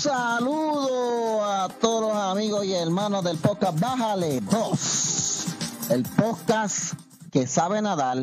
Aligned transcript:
Saludo 0.00 1.44
a 1.44 1.68
todos 1.68 2.00
los 2.00 2.16
amigos 2.16 2.64
y 2.64 2.72
hermanos 2.72 3.22
del 3.22 3.36
podcast 3.36 3.78
Bájale 3.78 4.40
2. 4.40 5.46
El 5.90 6.04
podcast 6.04 6.94
que 7.30 7.46
sabe 7.46 7.82
nadar 7.82 8.16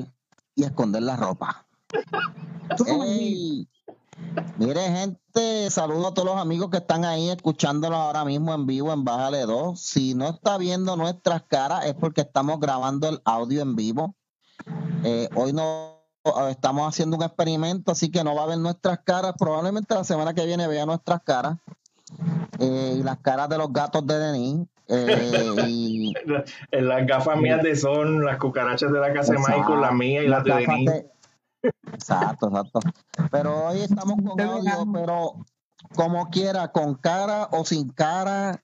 y 0.55 0.63
esconder 0.63 1.03
la 1.03 1.15
ropa. 1.17 1.67
Mire, 4.57 4.81
gente, 4.89 5.69
saludo 5.69 6.07
a 6.07 6.13
todos 6.15 6.29
los 6.29 6.37
amigos 6.37 6.71
que 6.71 6.77
están 6.77 7.05
ahí 7.05 7.29
escuchándolo 7.29 7.95
ahora 7.95 8.25
mismo 8.25 8.55
en 8.55 8.65
vivo 8.65 8.91
en 8.91 9.05
Bájale 9.05 9.41
2. 9.41 9.79
Si 9.79 10.15
no 10.15 10.29
está 10.29 10.57
viendo 10.57 10.95
nuestras 10.95 11.43
caras 11.43 11.85
es 11.85 11.93
porque 11.93 12.21
estamos 12.21 12.59
grabando 12.59 13.07
el 13.07 13.21
audio 13.23 13.61
en 13.61 13.75
vivo. 13.75 14.15
Eh, 15.03 15.29
hoy 15.35 15.53
no 15.53 15.96
estamos 16.49 16.87
haciendo 16.87 17.17
un 17.17 17.23
experimento, 17.23 17.91
así 17.91 18.09
que 18.09 18.23
no 18.23 18.35
va 18.35 18.43
a 18.43 18.47
ver 18.47 18.57
nuestras 18.57 18.99
caras. 18.99 19.33
Probablemente 19.37 19.93
la 19.95 20.03
semana 20.03 20.33
que 20.33 20.45
viene 20.45 20.67
vea 20.67 20.85
nuestras 20.85 21.21
caras 21.23 21.57
eh, 22.59 22.95
y 22.99 23.03
las 23.03 23.17
caras 23.19 23.49
de 23.49 23.57
los 23.57 23.71
gatos 23.71 24.05
de 24.07 24.17
Denis. 24.19 24.67
eh, 24.87 25.55
y 25.67 26.13
En 26.71 26.87
las 26.87 27.05
gafas 27.05 27.37
mías 27.37 27.61
de 27.63 27.75
son, 27.75 28.23
las 28.23 28.37
cucarachas 28.37 28.91
de 28.91 28.99
la 28.99 29.13
casa 29.13 29.33
de. 29.33 29.39
Michael, 29.39 29.81
las 29.81 29.93
mías 29.93 30.23
y 30.23 30.27
las 30.27 30.43
de 30.43 30.53
Denis. 30.53 30.91
de- 30.91 31.11
Exacto, 31.91 32.47
exacto. 32.47 32.79
Pero 33.31 33.67
hoy 33.67 33.81
estamos 33.81 34.15
con 34.23 34.39
audio, 34.39 34.87
pero 34.93 35.33
como 35.95 36.29
quiera, 36.29 36.69
con 36.71 36.95
cara 36.95 37.49
o 37.51 37.65
sin 37.65 37.89
cara, 37.89 38.61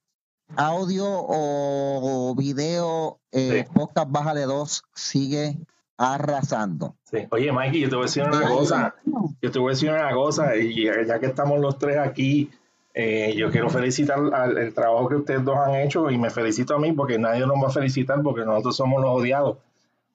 audio 0.55 1.05
o 1.07 2.33
video, 2.35 3.19
eh, 3.31 3.65
podcast 3.73 4.09
Bájale 4.11 4.43
2 4.43 4.83
sigue 4.93 5.57
arrasando. 5.97 6.95
Sí. 7.03 7.27
Oye, 7.29 7.51
Mikey, 7.51 7.81
yo 7.81 7.89
te 7.89 7.95
voy 7.95 8.03
a 8.03 8.05
decir 8.05 8.23
una 8.23 8.47
cosa. 8.47 8.95
Yo 9.41 9.51
te 9.51 9.59
voy 9.59 9.69
a 9.69 9.73
decir 9.73 9.89
una 9.89 10.11
cosa, 10.11 10.55
y 10.55 10.85
ya 10.85 11.19
que 11.19 11.25
estamos 11.27 11.59
los 11.59 11.77
tres 11.77 11.97
aquí, 11.97 12.49
eh, 12.93 13.33
yo 13.35 13.49
quiero 13.49 13.69
felicitar 13.69 14.19
al 14.33 14.57
el 14.57 14.73
trabajo 14.73 15.09
que 15.09 15.15
ustedes 15.15 15.43
dos 15.43 15.57
han 15.57 15.75
hecho 15.75 16.11
y 16.11 16.17
me 16.17 16.29
felicito 16.29 16.75
a 16.75 16.79
mí 16.79 16.91
porque 16.91 17.17
nadie 17.17 17.39
nos 17.47 17.57
va 17.57 17.67
a 17.67 17.71
felicitar 17.71 18.21
porque 18.21 18.45
nosotros 18.45 18.75
somos 18.75 19.01
los 19.01 19.11
odiados. 19.11 19.57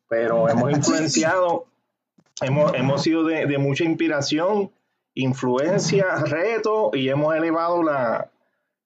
Pero 0.09 0.49
hemos 0.51 0.71
influenciado, 0.71 1.67
hemos, 2.41 2.75
hemos 2.75 3.03
sido 3.03 3.25
de, 3.25 3.47
de 3.47 3.59
mucha 3.59 3.85
inspiración, 3.85 4.71
influencia, 5.15 6.17
reto 6.25 6.91
y 6.95 7.09
hemos 7.09 7.35
elevado 7.35 7.83
la, 7.83 8.31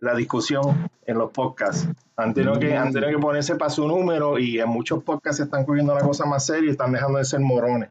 la 0.01 0.15
discusión 0.15 0.91
en 1.06 1.19
los 1.19 1.31
podcasts. 1.31 1.89
Han 2.17 2.34
tenido, 2.34 2.58
que, 2.58 2.77
han 2.77 2.92
tenido 2.92 3.11
que 3.11 3.19
ponerse 3.19 3.56
para 3.56 3.70
su 3.70 3.86
número 3.86 4.39
y 4.39 4.61
en 4.61 4.69
muchos 4.69 5.03
podcasts 5.03 5.39
se 5.39 5.44
están 5.44 5.64
cogiendo 5.64 5.94
la 5.94 6.03
cosa 6.03 6.25
más 6.27 6.47
seria 6.47 6.69
y 6.69 6.72
están 6.72 6.92
dejando 6.92 7.19
de 7.19 7.25
ser 7.25 7.41
morones. 7.41 7.91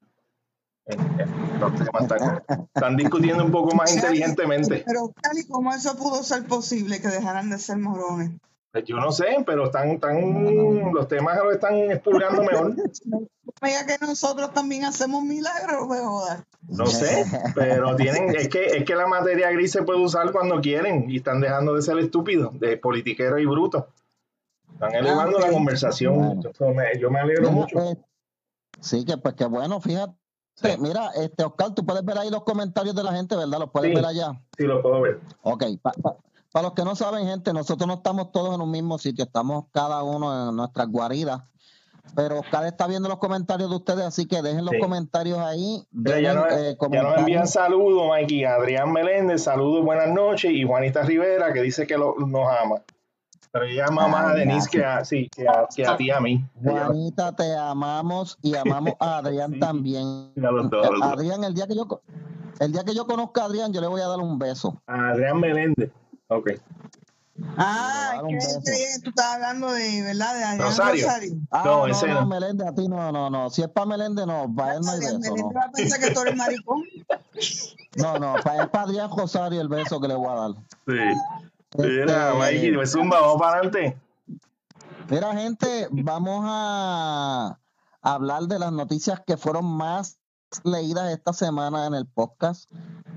Los 1.59 1.75
temas 1.75 2.01
están, 2.01 2.43
están 2.73 2.97
discutiendo 2.97 3.45
un 3.45 3.51
poco 3.51 3.75
más 3.75 3.93
inteligentemente. 3.95 4.83
Pero, 4.85 5.11
Cali, 5.21 5.45
¿cómo 5.47 5.73
eso 5.73 5.95
pudo 5.95 6.23
ser 6.23 6.45
posible 6.45 7.01
que 7.01 7.07
dejaran 7.07 7.49
de 7.49 7.57
ser 7.57 7.77
morones? 7.77 8.31
Pues 8.71 8.85
Yo 8.85 8.95
no 8.97 9.11
sé, 9.11 9.25
pero 9.45 9.65
están, 9.65 9.89
están, 9.91 10.93
los 10.93 11.07
temas 11.07 11.37
los 11.43 11.53
están 11.53 11.75
expurgando 11.91 12.41
mejor. 12.43 12.73
Mira 13.61 13.85
que 13.85 13.97
nosotros 14.05 14.53
también 14.53 14.85
hacemos 14.85 15.23
milagros, 15.23 15.87
me 15.87 15.99
jodas. 15.99 16.43
No 16.69 16.85
sé, 16.87 17.25
pero 17.53 17.95
tienen, 17.97 18.33
es 18.35 18.47
que, 18.47 18.63
es 18.65 18.85
que 18.85 18.95
la 18.95 19.07
materia 19.07 19.51
gris 19.51 19.71
se 19.73 19.83
puede 19.83 19.99
usar 19.99 20.31
cuando 20.31 20.61
quieren 20.61 21.09
y 21.09 21.17
están 21.17 21.41
dejando 21.41 21.75
de 21.75 21.81
ser 21.81 21.97
estúpidos, 21.99 22.57
de 22.59 22.77
politiqueros 22.77 23.39
y 23.41 23.45
brutos. 23.45 23.83
Están 24.73 24.95
elevando 24.95 25.37
ok. 25.37 25.43
la 25.45 25.51
conversación. 25.51 26.15
Bueno. 26.15 26.49
Eso 26.49 26.69
me- 26.69 26.97
yo 26.97 27.11
me 27.11 27.19
alegro 27.19 27.51
Mira, 27.51 27.53
mucho. 27.53 27.79
eh, 27.81 27.97
sí, 28.79 29.03
que 29.05 29.17
pues 29.17 29.35
que 29.35 29.45
bueno, 29.45 29.81
fíjate. 29.81 30.13
Sí. 30.55 30.69
Mira, 30.79 31.09
este 31.15 31.43
Oscar, 31.43 31.73
tú 31.75 31.85
puedes 31.85 32.03
ver 32.05 32.17
ahí 32.17 32.29
los 32.29 32.43
comentarios 32.43 32.95
de 32.95 33.03
la 33.03 33.13
gente, 33.13 33.35
¿verdad? 33.35 33.59
Los 33.59 33.71
puedes 33.71 33.89
Sí. 33.89 33.95
ver 33.95 34.05
allá. 34.05 34.41
Sí, 34.57 34.63
lo 34.63 34.81
puedo 34.81 35.01
ver. 35.01 35.19
Ok, 35.43 35.63
para 36.51 36.63
los 36.63 36.73
que 36.73 36.83
no 36.83 36.95
saben, 36.95 37.27
gente, 37.27 37.53
nosotros 37.53 37.87
no 37.87 37.95
estamos 37.95 38.31
todos 38.31 38.53
en 38.55 38.61
un 38.61 38.71
mismo 38.71 38.97
sitio, 38.97 39.23
estamos 39.25 39.65
cada 39.71 40.03
uno 40.03 40.49
en 40.49 40.55
nuestras 40.55 40.87
guaridas. 40.89 41.41
Pero 42.15 42.39
Oscar 42.39 42.65
está 42.65 42.87
viendo 42.87 43.07
los 43.07 43.19
comentarios 43.19 43.69
de 43.69 43.75
ustedes, 43.75 44.03
así 44.03 44.25
que 44.25 44.41
dejen 44.41 44.65
los 44.65 44.73
Sí. 44.73 44.79
comentarios 44.79 45.37
ahí. 45.39 45.83
Ya, 45.91 46.17
eh, 46.17 46.21
ya 46.91 47.03
nos 47.03 47.17
envían 47.19 47.47
saludos, 47.47 48.09
Mikey. 48.09 48.43
Adrián 48.43 48.91
Meléndez, 48.91 49.43
saludos, 49.43 49.85
buenas 49.85 50.09
noches. 50.09 50.51
Y 50.51 50.63
Juanita 50.65 51.03
Rivera, 51.03 51.53
que 51.53 51.61
dice 51.61 51.85
que 51.87 51.97
lo- 51.97 52.15
nos 52.17 52.47
ama. 52.61 52.81
Pero 53.53 53.65
ella 53.65 53.85
ama 53.87 54.07
más 54.07 54.31
a 54.31 54.33
Denise 54.33 54.69
que 54.69 54.83
a, 54.83 55.05
sí, 55.05 55.29
que, 55.33 55.47
a, 55.47 55.67
que 55.73 55.85
a 55.85 55.95
ti 55.95 56.05
y 56.05 56.11
a 56.11 56.19
mí. 56.19 56.43
Juanita, 56.63 57.33
te 57.35 57.55
amamos 57.55 58.37
y 58.41 58.55
amamos 58.55 58.93
a 58.99 59.17
Adrián 59.17 59.51
Sí. 59.53 59.59
también. 59.59 60.31
A 60.37 60.51
los 60.51 60.69
dos, 60.69 60.85
a 60.87 60.89
los 60.89 60.99
dos. 61.01 61.13
Adrián, 61.13 61.43
el 61.43 61.53
día 61.53 61.67
que 61.67 61.75
yo 61.75 61.85
el 62.59 62.71
día 62.71 62.83
que 62.83 62.93
yo 62.95 63.05
conozca 63.05 63.41
a 63.43 63.45
Adrián, 63.45 63.71
yo 63.73 63.79
le 63.81 63.87
voy 63.87 64.01
a 64.01 64.07
dar 64.07 64.19
un 64.19 64.37
beso. 64.39 64.81
A 64.87 65.09
Adrián 65.09 65.39
Meléndez. 65.39 65.91
Ok. 66.31 66.51
Ah, 67.57 68.21
que 68.29 68.37
tú 69.03 69.09
estabas 69.09 69.35
hablando 69.35 69.71
de, 69.71 70.01
¿verdad? 70.03 70.33
De 70.35 70.43
Adrián 70.43 70.59
Rosario. 70.69 71.05
Rosario. 71.05 71.33
Ah, 71.49 71.61
No, 71.65 71.87
no, 71.87 71.87
ese 71.87 72.07
no, 72.07 72.21
no. 72.21 72.27
Meléndez, 72.27 72.67
a 72.67 72.73
ti 72.75 72.87
no, 72.87 73.11
no, 73.11 73.29
no. 73.29 73.49
Si 73.49 73.61
es 73.61 73.67
para 73.69 73.85
Meléndez, 73.87 74.25
no, 74.27 74.53
para 74.55 74.75
él 74.75 74.81
no 74.81 74.91
hay 74.91 74.99
beso, 74.99 75.19
Meléndez 75.19 75.43
no. 75.43 75.51
va 75.53 75.61
a 75.65 75.71
pensar 75.71 75.99
que 75.99 76.11
tú 76.11 76.21
eres 76.21 76.35
maricón. 76.35 76.83
No, 77.97 78.19
no, 78.19 78.35
para, 78.43 78.63
es 78.63 78.69
para 78.69 78.83
Adrián 78.85 79.09
Rosario 79.15 79.59
el 79.59 79.67
beso 79.69 79.99
que 79.99 80.07
le 80.07 80.15
voy 80.15 80.27
a 80.29 80.33
dar. 80.35 80.51
Sí. 80.87 81.19
Mira, 81.77 82.29
Este, 82.31 82.37
Mikey, 82.37 82.85
zumba, 82.87 83.19
vamos 83.21 83.41
para 83.41 83.57
adelante. 83.59 83.97
Mira, 85.09 85.33
gente, 85.33 85.87
vamos 85.91 86.43
a 86.45 87.57
hablar 88.01 88.43
de 88.43 88.59
las 88.59 88.71
noticias 88.71 89.19
que 89.25 89.35
fueron 89.35 89.65
más 89.65 90.19
leídas 90.63 91.11
esta 91.11 91.33
semana 91.33 91.87
en 91.87 91.95
el 91.95 92.05
podcast. 92.05 92.69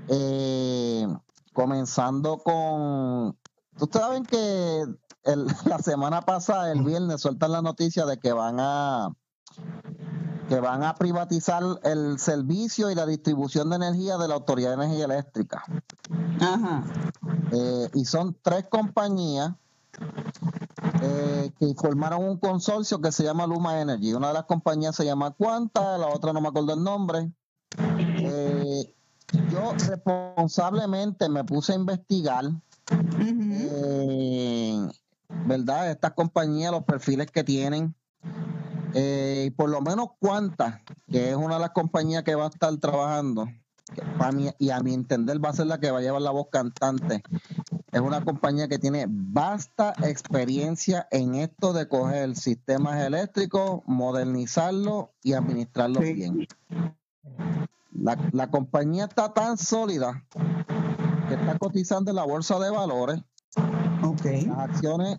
Eh, 0.09 1.07
comenzando 1.55 2.37
con. 2.37 3.35
Ustedes 3.79 4.05
saben 4.05 4.23
que 4.23 4.83
el- 5.23 5.47
la 5.65 5.79
semana 5.79 6.21
pasada, 6.21 6.71
el 6.71 6.83
viernes, 6.83 7.21
sueltan 7.21 7.51
la 7.53 7.63
noticia 7.63 8.05
de 8.05 8.19
que 8.19 8.31
van 8.31 8.57
a 8.59 9.09
que 10.47 10.59
van 10.59 10.83
a 10.83 10.93
privatizar 10.93 11.63
el 11.83 12.19
servicio 12.19 12.91
y 12.91 12.95
la 12.95 13.07
distribución 13.07 13.71
de 13.71 13.77
energía 13.77 14.17
de 14.17 14.27
la 14.27 14.35
Autoridad 14.35 14.77
de 14.77 14.83
Energía 14.85 15.05
Eléctrica. 15.05 15.63
Ajá. 16.39 16.83
Eh, 17.51 17.89
y 17.95 18.05
son 18.05 18.37
tres 18.43 18.65
compañías 18.69 19.53
eh, 21.01 21.51
que 21.59 21.73
formaron 21.73 22.23
un 22.23 22.37
consorcio 22.37 23.01
que 23.01 23.11
se 23.11 23.23
llama 23.23 23.47
Luma 23.47 23.81
Energy. 23.81 24.13
Una 24.13 24.27
de 24.27 24.33
las 24.35 24.45
compañías 24.45 24.95
se 24.95 25.05
llama 25.05 25.31
Quanta, 25.31 25.97
la 25.97 26.07
otra 26.09 26.31
no 26.31 26.41
me 26.41 26.49
acuerdo 26.49 26.73
el 26.73 26.83
nombre. 26.83 27.31
Yo 29.51 29.73
responsablemente 29.87 31.29
me 31.29 31.43
puse 31.43 31.73
a 31.73 31.75
investigar, 31.75 32.45
eh, 33.51 34.77
¿verdad? 35.45 35.91
Estas 35.91 36.13
compañías, 36.13 36.71
los 36.71 36.83
perfiles 36.83 37.29
que 37.31 37.43
tienen. 37.43 37.95
Eh, 38.93 39.45
y 39.47 39.49
por 39.51 39.69
lo 39.69 39.81
menos 39.81 40.09
Quanta, 40.19 40.81
que 41.11 41.31
es 41.31 41.35
una 41.35 41.55
de 41.55 41.61
las 41.61 41.71
compañías 41.71 42.23
que 42.23 42.35
va 42.35 42.45
a 42.45 42.49
estar 42.49 42.75
trabajando, 42.77 43.49
para 44.17 44.31
mí, 44.31 44.49
y 44.57 44.69
a 44.69 44.79
mi 44.79 44.93
entender 44.93 45.43
va 45.43 45.49
a 45.49 45.53
ser 45.53 45.67
la 45.67 45.79
que 45.79 45.91
va 45.91 45.99
a 45.99 46.01
llevar 46.01 46.21
la 46.21 46.31
voz 46.31 46.47
cantante. 46.49 47.21
Es 47.91 48.01
una 48.01 48.23
compañía 48.23 48.67
que 48.67 48.79
tiene 48.79 49.05
vasta 49.09 49.93
experiencia 50.03 51.07
en 51.11 51.35
esto 51.35 51.73
de 51.73 51.87
coger 51.87 52.35
sistemas 52.35 53.01
eléctricos, 53.01 53.81
modernizarlos 53.85 55.07
y 55.23 55.33
administrarlos 55.33 56.03
Sí. 56.03 56.13
bien. 56.13 56.47
La, 57.99 58.17
la 58.31 58.49
compañía 58.51 59.05
está 59.05 59.33
tan 59.33 59.57
sólida 59.57 60.23
que 61.27 61.33
está 61.35 61.57
cotizando 61.57 62.11
en 62.11 62.15
la 62.17 62.23
bolsa 62.25 62.59
de 62.59 62.69
valores. 62.69 63.21
Ok. 64.03 64.25
Las 64.47 64.57
acciones 64.69 65.17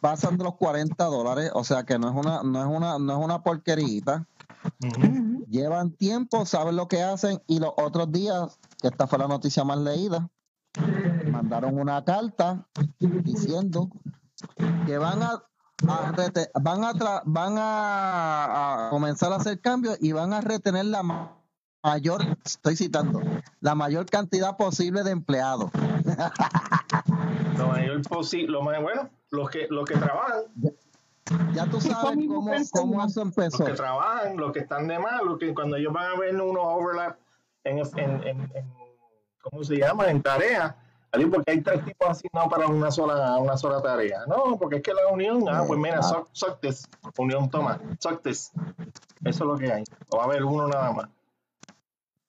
pasan 0.00 0.36
de 0.36 0.44
los 0.44 0.54
40 0.56 1.04
dólares, 1.06 1.50
o 1.54 1.64
sea 1.64 1.84
que 1.84 1.98
no 1.98 2.08
es 2.10 2.14
una, 2.14 2.42
no 2.42 2.60
es 2.60 2.66
una, 2.76 2.98
no 2.98 3.18
es 3.18 3.24
una 3.24 3.42
porquerita. 3.42 4.26
Llevan 5.48 5.90
tiempo, 5.92 6.46
saben 6.46 6.76
lo 6.76 6.88
que 6.88 7.02
hacen 7.02 7.42
y 7.46 7.58
los 7.58 7.72
otros 7.76 8.10
días, 8.12 8.58
que 8.80 8.88
esta 8.88 9.06
fue 9.06 9.18
la 9.18 9.28
noticia 9.28 9.64
más 9.64 9.78
leída, 9.78 10.28
mandaron 11.30 11.78
una 11.78 12.04
carta 12.04 12.66
diciendo 12.98 13.90
que 14.86 14.98
van 14.98 15.22
a, 15.22 15.42
a 15.88 16.12
van 16.60 16.84
a 16.84 16.92
tra- 16.94 17.22
van 17.24 17.54
a, 17.58 18.86
a 18.86 18.90
comenzar 18.90 19.32
a 19.32 19.36
hacer 19.36 19.60
cambios 19.60 19.96
y 20.00 20.12
van 20.12 20.32
a 20.32 20.40
retener 20.40 20.86
la 20.86 21.02
mayor, 21.82 22.22
estoy 22.44 22.76
citando, 22.76 23.20
la 23.60 23.74
mayor 23.74 24.06
cantidad 24.06 24.56
posible 24.56 25.02
de 25.02 25.10
empleados. 25.10 25.70
Lo 27.58 27.68
mayor 27.68 28.02
posible, 28.02 28.48
lo 28.48 28.62
más 28.62 28.80
bueno, 28.82 29.08
los 29.30 29.50
que, 29.50 29.66
los 29.70 29.84
que 29.84 29.94
trabajan, 29.96 30.42
Ya 31.54 31.66
tú 31.66 31.80
sabes 31.80 32.16
cómo, 32.26 32.40
cómo 32.40 32.54
eso 32.54 32.86
los 32.86 33.16
empezó. 33.18 33.64
que 33.64 33.72
trabajan, 33.74 34.36
los 34.36 34.52
que 34.52 34.60
están 34.60 34.88
de 34.88 34.98
más, 34.98 35.22
los 35.22 35.38
que 35.38 35.54
cuando 35.54 35.76
ellos 35.76 35.92
van 35.92 36.12
a 36.12 36.18
ver 36.18 36.34
unos 36.40 36.62
overlap 36.64 37.18
en, 37.64 37.78
en, 37.78 38.26
en, 38.26 38.40
en- 38.54 38.72
¿cómo 39.42 39.62
se 39.62 39.76
llama? 39.76 40.08
En 40.08 40.22
tarea. 40.22 40.76
Porque 41.30 41.50
hay 41.52 41.60
tres 41.60 41.84
tipos 41.84 42.08
asignados 42.08 42.50
para 42.50 42.66
una 42.68 42.90
sola, 42.90 43.36
una 43.36 43.56
sola 43.58 43.82
tarea. 43.82 44.24
No, 44.26 44.56
porque 44.58 44.76
es 44.76 44.82
que 44.82 44.94
la 44.94 45.06
unión, 45.12 45.44
ah, 45.48 45.62
pues 45.66 45.78
mira, 45.78 46.02
suck, 46.02 46.28
suck 46.32 46.58
this. 46.60 46.88
Unión, 47.18 47.50
toma, 47.50 47.78
suck 48.00 48.22
this. 48.22 48.50
Eso 49.22 49.44
es 49.44 49.50
lo 49.50 49.56
que 49.58 49.70
hay. 49.70 49.84
O 50.08 50.16
va 50.16 50.22
a 50.22 50.26
haber 50.26 50.42
uno 50.42 50.66
nada 50.68 50.90
más. 50.92 51.08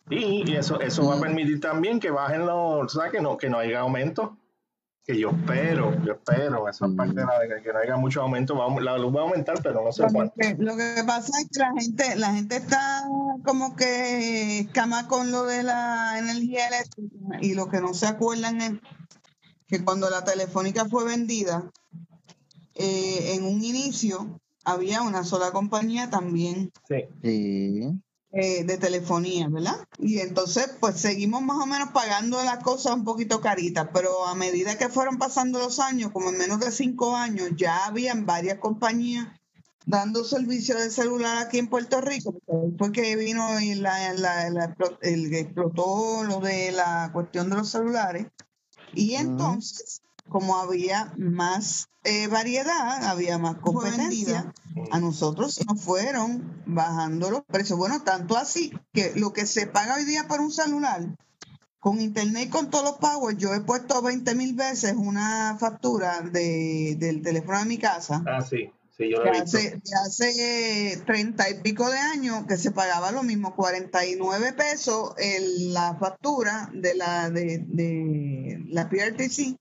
Y 0.09 0.53
eso, 0.55 0.79
eso 0.81 1.07
va 1.07 1.15
a 1.17 1.19
permitir 1.19 1.59
también 1.61 1.99
que 1.99 2.11
bajen 2.11 2.45
los, 2.45 2.95
o 2.95 2.99
sea, 3.01 3.09
que 3.09 3.21
no, 3.21 3.37
que 3.37 3.49
no 3.49 3.57
haya 3.59 3.79
aumento. 3.79 4.37
que 5.05 5.19
yo 5.19 5.31
espero, 5.31 6.01
yo 6.05 6.13
espero, 6.13 6.69
esa 6.69 6.87
Mm. 6.87 6.95
parte 6.95 7.13
de 7.13 7.25
la 7.25 7.39
de 7.39 7.61
que 7.61 7.73
no 7.73 7.79
haya 7.79 7.97
mucho 7.97 8.21
aumento, 8.21 8.55
va 8.55 8.69
la 8.79 8.97
luz 8.97 9.13
va 9.13 9.19
a 9.19 9.23
aumentar, 9.23 9.61
pero 9.61 9.83
no 9.83 9.91
sé 9.91 10.05
cuánto. 10.09 10.33
lo 10.59 10.77
que 10.77 11.03
pasa 11.05 11.31
es 11.41 11.49
que 11.51 11.59
la 11.59 11.71
gente, 11.77 12.15
la 12.15 12.33
gente 12.33 12.55
está 12.55 13.03
como 13.43 13.75
que 13.75 14.59
escama 14.59 15.09
con 15.09 15.29
lo 15.29 15.43
de 15.43 15.63
la 15.63 16.17
energía 16.19 16.67
eléctrica 16.69 17.37
y 17.41 17.53
lo 17.53 17.67
que 17.67 17.81
no 17.81 17.93
se 17.93 18.07
acuerdan 18.07 18.61
es 18.61 18.71
que 19.67 19.83
cuando 19.83 20.09
la 20.09 20.23
telefónica 20.23 20.85
fue 20.85 21.03
vendida, 21.03 21.69
eh, 22.75 23.33
en 23.35 23.43
un 23.43 23.61
inicio 23.61 24.39
había 24.63 25.01
una 25.01 25.25
sola 25.25 25.51
compañía 25.51 26.09
también 26.09 26.71
Sí, 26.87 27.03
Sí. 27.21 27.89
Eh, 28.33 28.63
de 28.63 28.77
telefonía, 28.77 29.47
¿verdad? 29.47 29.87
Y 29.99 30.19
entonces, 30.19 30.69
pues 30.79 30.99
seguimos 30.99 31.41
más 31.43 31.57
o 31.61 31.65
menos 31.67 31.89
pagando 31.93 32.43
las 32.43 32.63
cosas 32.63 32.93
un 32.95 33.03
poquito 33.03 33.39
caritas, 33.41 33.89
pero 33.93 34.25
a 34.25 34.33
medida 34.35 34.77
que 34.77 34.89
fueron 34.89 35.17
pasando 35.19 35.59
los 35.59 35.79
años, 35.79 36.11
como 36.11 36.29
en 36.31 36.37
menos 36.39 36.59
de 36.59 36.71
cinco 36.71 37.15
años, 37.15 37.49
ya 37.55 37.85
habían 37.85 38.25
varias 38.25 38.57
compañías 38.57 39.27
dando 39.85 40.23
servicio 40.23 40.75
de 40.77 40.89
celular 40.89 41.37
aquí 41.45 41.59
en 41.59 41.67
Puerto 41.67 41.99
Rico, 42.01 42.33
después 42.47 42.91
que 42.91 43.15
vino 43.17 43.59
y 43.59 43.75
la, 43.75 44.13
la- 44.13 44.49
la- 44.49 44.75
el 45.01 45.33
explotó 45.35 46.23
lo 46.23 46.39
de 46.39 46.71
la 46.71 47.11
cuestión 47.13 47.49
de 47.49 47.57
los 47.57 47.69
celulares. 47.69 48.27
Y 48.95 49.15
entonces, 49.15 50.01
como 50.33 50.57
había 50.57 51.13
más 51.15 51.89
eh, 52.03 52.25
variedad, 52.25 53.03
había 53.03 53.37
más 53.37 53.57
competencia, 53.59 54.51
a 54.89 54.99
nosotros 54.99 55.63
nos 55.67 55.79
fueron 55.79 56.63
bajando 56.65 57.29
los 57.29 57.43
precios. 57.43 57.77
Bueno, 57.77 58.01
tanto 58.01 58.35
así 58.35 58.73
que 58.93 59.13
lo 59.15 59.31
que 59.31 59.45
se 59.45 59.67
paga 59.67 59.93
hoy 59.93 60.05
día 60.05 60.27
por 60.27 60.41
un 60.41 60.51
celular, 60.51 61.05
con 61.79 62.01
internet 62.01 62.47
y 62.47 62.49
con 62.49 62.71
todos 62.71 62.83
los 62.83 62.97
pagos, 62.97 63.37
yo 63.37 63.53
he 63.53 63.61
puesto 63.61 64.01
20 64.01 64.33
mil 64.33 64.55
veces 64.55 64.95
una 64.97 65.55
factura 65.59 66.21
de, 66.21 66.95
del 66.97 67.21
teléfono 67.21 67.59
de 67.59 67.65
mi 67.65 67.77
casa. 67.77 68.23
ah, 68.25 68.41
sí, 68.41 68.71
sí, 68.97 69.11
yo 69.11 69.19
lo 69.19 69.27
he 69.27 69.39
visto. 69.39 69.59
hace, 69.59 69.81
hace 70.03 71.03
30 71.05 71.49
y 71.51 71.61
pico 71.61 71.91
de 71.91 71.99
años 71.99 72.45
que 72.47 72.57
se 72.57 72.71
pagaba 72.71 73.11
lo 73.11 73.21
mismo, 73.21 73.55
49 73.55 74.53
pesos 74.53 75.13
en 75.19 75.73
la 75.75 75.95
factura 75.99 76.71
de 76.73 76.95
la 76.95 77.29
de, 77.29 77.63
de 77.67 78.63
la 78.69 78.89
PRTC 78.89 79.59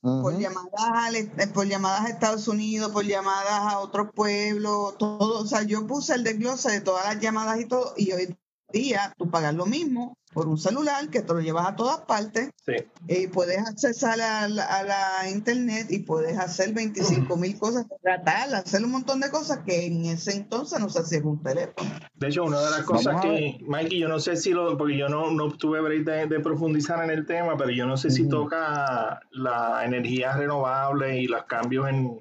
por 0.00 0.38
llamadas 0.38 1.14
eh, 1.14 1.46
por 1.52 1.66
llamadas 1.66 2.02
a 2.02 2.08
Estados 2.08 2.48
Unidos, 2.48 2.92
por 2.92 3.04
llamadas 3.04 3.72
a 3.72 3.78
otros 3.80 4.08
pueblos, 4.14 4.96
todo, 4.98 5.40
o 5.40 5.46
sea, 5.46 5.62
yo 5.62 5.86
puse 5.86 6.14
el 6.14 6.24
desglose 6.24 6.70
de 6.70 6.80
todas 6.80 7.04
las 7.04 7.20
llamadas 7.20 7.60
y 7.60 7.64
todo, 7.66 7.94
y 7.96 8.12
hoy 8.12 8.36
día 8.72 9.14
tú 9.18 9.30
pagas 9.30 9.54
lo 9.54 9.66
mismo 9.66 10.16
por 10.36 10.48
un 10.48 10.58
celular 10.58 11.08
que 11.08 11.22
te 11.22 11.32
lo 11.32 11.40
llevas 11.40 11.66
a 11.66 11.76
todas 11.76 12.00
partes 12.02 12.50
Sí, 12.66 12.74
y 13.08 13.26
puedes 13.28 13.56
accesar 13.58 14.20
a 14.20 14.46
la, 14.48 14.64
a 14.64 14.82
la 14.82 15.30
internet 15.30 15.86
y 15.88 16.00
puedes 16.00 16.36
hacer 16.36 16.74
25 16.74 17.36
mil 17.38 17.58
cosas, 17.58 17.86
tratar, 18.02 18.54
hacer 18.54 18.84
un 18.84 18.90
montón 18.90 19.20
de 19.20 19.30
cosas 19.30 19.60
que 19.64 19.86
en 19.86 20.04
ese 20.04 20.32
entonces 20.36 20.78
no 20.78 20.90
se 20.90 20.98
hacía 20.98 21.22
con 21.22 21.32
un 21.32 21.42
teléfono. 21.42 21.88
de 22.16 22.28
hecho, 22.28 22.44
una 22.44 22.60
de 22.60 22.70
las 22.70 22.84
Vamos 22.84 23.04
cosas 23.04 23.16
a 23.16 23.20
que, 23.22 23.58
Mikey, 23.66 23.98
yo 23.98 24.08
no 24.08 24.20
sé 24.20 24.36
si 24.36 24.50
lo, 24.50 24.76
porque 24.76 24.98
yo 24.98 25.08
no, 25.08 25.30
no 25.30 25.48
tuve 25.52 25.80
break 25.80 26.04
de, 26.04 26.26
de 26.26 26.40
profundizar 26.40 27.02
en 27.02 27.10
el 27.10 27.24
tema, 27.24 27.56
pero 27.56 27.70
yo 27.70 27.86
no 27.86 27.96
sé 27.96 28.10
si 28.10 28.28
toca 28.28 29.20
la 29.30 29.84
energía 29.86 30.36
renovable 30.36 31.18
y 31.18 31.28
los 31.28 31.44
cambios 31.44 31.88
en, 31.88 32.20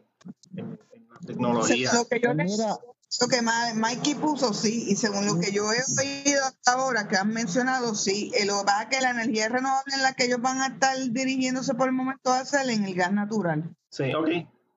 en- 0.55 0.79
en 0.93 1.07
la 1.09 1.19
tecnología. 1.27 1.91
Lo 1.93 2.05
que 2.07 2.19
yo 2.21 2.33
Pues 2.33 2.57
mira, 2.57 2.77
lo 3.21 3.27
que 3.27 3.41
Ma- 3.41 3.73
Mikey 3.75 4.15
puso, 4.15 4.53
sí, 4.53 4.85
y 4.89 4.95
según 4.95 5.25
lo 5.25 5.39
que 5.39 5.51
yo 5.51 5.71
he 5.71 5.77
oído 5.99 6.43
hasta 6.45 6.73
ahora 6.73 7.07
que 7.07 7.15
han 7.17 7.29
mencionado, 7.29 7.95
sí, 7.95 8.31
eh, 8.35 8.45
lo 8.45 8.59
que 8.59 8.65
pasa 8.65 8.83
es 8.83 8.89
que 8.89 9.01
la 9.01 9.11
energía 9.11 9.49
renovable 9.49 9.95
en 9.95 10.01
la 10.01 10.13
que 10.13 10.25
ellos 10.25 10.41
van 10.41 10.61
a 10.61 10.67
estar 10.67 10.97
dirigiéndose 11.11 11.73
por 11.75 11.87
el 11.87 11.93
momento 11.93 12.31
va 12.31 12.39
a 12.39 12.45
ser 12.45 12.69
en 12.69 12.83
el 12.83 12.93
gas 12.95 13.11
natural. 13.13 13.75
Sí, 13.89 14.13
ok, 14.13 14.29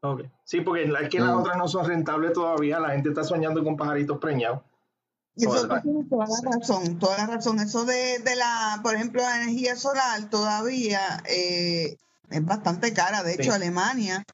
ok. 0.03 0.21
Sí, 0.45 0.61
porque 0.61 0.85
es 0.85 1.09
que 1.09 1.21
las 1.21 1.35
Mm. 1.35 1.39
otras 1.39 1.57
no 1.57 1.69
son 1.69 1.87
rentables 1.87 2.33
todavía, 2.33 2.79
la 2.81 2.91
gente 2.91 3.09
está 3.09 3.25
soñando 3.25 3.65
con 3.65 3.77
pajaritos 3.77 4.19
preñados. 4.19 4.61
Eso 5.37 5.69
tienes 5.83 6.09
toda 6.09 6.27
la 6.27 6.51
razón, 6.59 6.99
toda 6.99 7.17
la 7.19 7.27
razón. 7.27 7.61
Eso 7.61 7.85
de, 7.85 8.19
de 8.19 8.35
la, 8.35 8.81
por 8.83 8.97
ejemplo, 8.97 9.23
la 9.23 9.41
energía 9.43 9.77
solar 9.77 10.29
todavía 10.31 11.23
eh, 11.29 11.97
es 12.31 12.45
bastante 12.45 12.93
cara. 12.93 13.23
De 13.23 13.35
hecho, 13.35 13.43
Sí. 13.45 13.51
Alemania, 13.51 14.25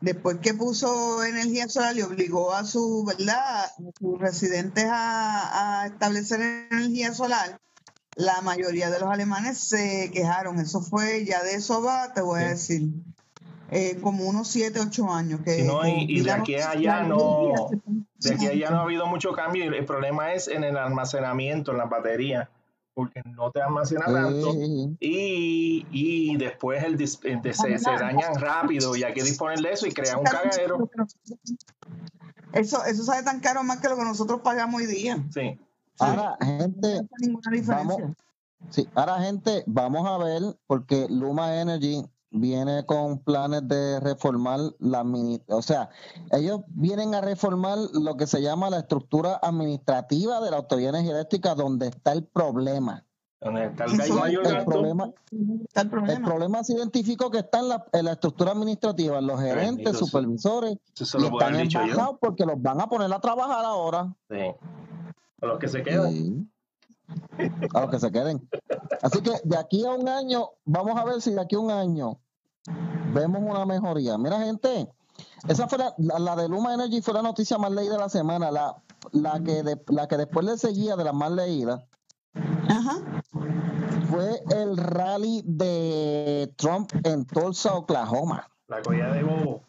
después 0.00 0.38
que 0.38 0.54
puso 0.54 1.24
energía 1.24 1.68
solar 1.68 1.96
y 1.96 2.02
obligó 2.02 2.54
a 2.54 2.64
su, 2.64 3.04
¿verdad? 3.04 3.64
a 3.64 3.70
sus 3.98 4.18
residentes 4.20 4.84
a, 4.88 5.80
a 5.82 5.86
establecer 5.86 6.40
energía 6.70 7.12
solar, 7.14 7.58
la 8.14 8.40
mayoría 8.42 8.90
de 8.90 9.00
los 9.00 9.10
alemanes 9.10 9.58
se 9.58 10.10
quejaron. 10.12 10.58
Eso 10.60 10.80
fue, 10.80 11.24
ya 11.24 11.42
de 11.42 11.54
eso 11.54 11.82
va, 11.82 12.12
te 12.12 12.20
voy 12.20 12.42
a 12.42 12.48
decir, 12.48 12.82
eh, 13.70 13.98
como 14.00 14.24
unos 14.24 14.48
7, 14.48 14.80
8 14.80 15.12
años. 15.12 15.40
Que, 15.44 15.56
Sí, 15.56 15.62
no, 15.64 15.86
y- 15.86 16.06
y 16.08 16.20
de 16.22 16.30
aquí 16.32 16.54
a 16.56 16.70
allá 16.70 17.02
no- 17.02 17.68
De 18.20 18.34
aquí 18.34 18.46
a 18.46 18.50
allá 18.50 18.70
no 18.70 18.78
ha 18.78 18.82
habido 18.82 19.06
mucho 19.06 19.32
cambio 19.32 19.64
el 19.64 19.84
problema 19.84 20.32
es 20.32 20.48
en 20.48 20.64
el 20.64 20.76
almacenamiento, 20.76 21.70
en 21.72 21.78
las 21.78 21.88
baterías, 21.88 22.48
porque 22.98 23.22
no 23.26 23.52
te 23.52 23.62
almacena 23.62 24.06
tanto 24.06 24.52
y, 24.98 25.86
y 25.92 26.36
después 26.36 26.82
el, 26.82 26.94
el 26.94 27.54
se, 27.54 27.78
se 27.78 27.90
dañan 27.92 28.34
rápido 28.34 28.96
y 28.96 29.04
hay 29.04 29.14
que 29.14 29.22
disponer 29.22 29.60
de 29.60 29.70
eso 29.70 29.86
y 29.86 29.92
crea 29.92 30.18
un 30.18 30.24
cagadero. 30.24 30.90
Eso, 32.52 32.84
eso 32.84 33.04
sale 33.04 33.22
tan 33.22 33.38
caro 33.38 33.62
más 33.62 33.78
que 33.78 33.88
lo 33.88 33.96
que 33.96 34.02
nosotros 34.02 34.40
pagamos 34.42 34.80
hoy 34.80 34.88
día. 34.88 35.16
Sí, 35.32 35.60
Ahora, 36.00 36.36
No 36.40 36.46
gente, 36.58 36.88
hay 36.88 37.06
ninguna 37.20 37.50
diferencia. 37.52 37.74
vamos, 37.76 38.16
sí, 38.68 38.88
ahora 38.96 39.20
gente, 39.20 39.62
vamos 39.68 40.04
a 40.04 40.18
ver, 40.18 40.42
porque 40.66 41.06
Luma 41.08 41.54
Energy 41.54 42.04
viene 42.30 42.84
con 42.84 43.18
planes 43.20 43.66
de 43.68 44.00
reformar 44.00 44.60
la 44.80 45.04
o 45.48 45.62
sea, 45.62 45.88
ellos 46.32 46.60
vienen 46.68 47.14
a 47.14 47.20
reformar 47.20 47.78
lo 47.94 48.16
que 48.16 48.26
se 48.26 48.42
llama 48.42 48.70
la 48.70 48.80
estructura 48.80 49.38
administrativa 49.42 50.40
de 50.40 50.50
la 50.50 50.58
Autoridad 50.58 50.94
Eléctrica, 50.94 51.54
donde 51.54 51.88
está 51.88 52.12
el 52.12 52.24
problema. 52.24 53.04
donde 53.40 53.66
está 53.66 53.84
el 53.84 53.92
Eso 54.00 54.16
gallo 54.16 54.42
es 54.42 54.42
mayor 54.42 54.46
El 54.58 54.64
problema, 54.64 55.12
Está 55.68 55.80
el 55.82 55.86
el 55.86 55.90
problema. 55.90 56.26
problema 56.28 56.64
se 56.64 56.74
identificó 56.74 57.30
que 57.30 57.38
está 57.38 57.60
en 57.60 57.68
la, 57.68 57.86
en 57.92 58.04
la 58.04 58.12
estructura 58.12 58.52
administrativa, 58.52 59.18
en 59.18 59.26
los 59.26 59.40
gerentes, 59.40 59.84
Bendito 59.84 60.06
supervisores, 60.06 60.76
Eso 60.94 61.04
se 61.04 61.18
y 61.18 61.24
están 61.24 61.54
embajados 61.56 62.16
porque 62.20 62.44
los 62.44 62.60
van 62.60 62.80
a 62.80 62.88
poner 62.88 63.12
a 63.12 63.20
trabajar 63.20 63.64
ahora. 63.64 64.14
Sí. 64.28 64.54
A 65.40 65.46
los 65.46 65.58
que 65.58 65.68
se 65.68 65.82
quedan. 65.82 66.12
Sí. 66.12 66.48
A 67.74 67.80
los 67.80 67.90
que 67.90 68.00
se 68.00 68.10
queden. 68.12 68.48
Así 69.02 69.20
que 69.22 69.32
de 69.44 69.56
aquí 69.56 69.84
a 69.84 69.90
un 69.92 70.08
año, 70.08 70.50
vamos 70.64 70.96
a 70.98 71.04
ver 71.04 71.20
si 71.20 71.32
de 71.32 71.40
aquí 71.40 71.56
a 71.56 71.60
un 71.60 71.70
año 71.70 72.18
vemos 73.12 73.40
una 73.42 73.64
mejoría. 73.64 74.18
Mira, 74.18 74.38
gente, 74.40 74.88
esa 75.48 75.68
fue 75.68 75.78
la, 75.78 75.94
la- 75.98 76.18
la 76.18 76.36
de 76.36 76.48
Luma 76.48 76.74
Energy 76.74 77.00
fue 77.00 77.14
la 77.14 77.22
noticia 77.22 77.58
más 77.58 77.70
leída 77.70 77.94
de 77.94 77.98
la 78.00 78.08
semana, 78.08 78.50
la, 78.50 78.76
la, 79.12 79.40
que, 79.40 79.62
de- 79.62 79.80
la 79.88 80.06
que 80.08 80.16
después 80.16 80.44
le 80.44 80.56
seguía 80.58 80.96
de 80.96 81.04
las 81.04 81.14
más 81.14 81.30
leídas 81.30 81.80
Ajá. 82.68 83.22
fue 84.10 84.42
el 84.50 84.76
rally 84.76 85.42
de 85.46 86.52
Trump 86.56 86.90
en 87.04 87.24
Tulsa, 87.24 87.74
Oklahoma. 87.74 88.46
La 88.68 88.82
colla 88.82 89.12
de 89.12 89.22
bobo. 89.22 89.62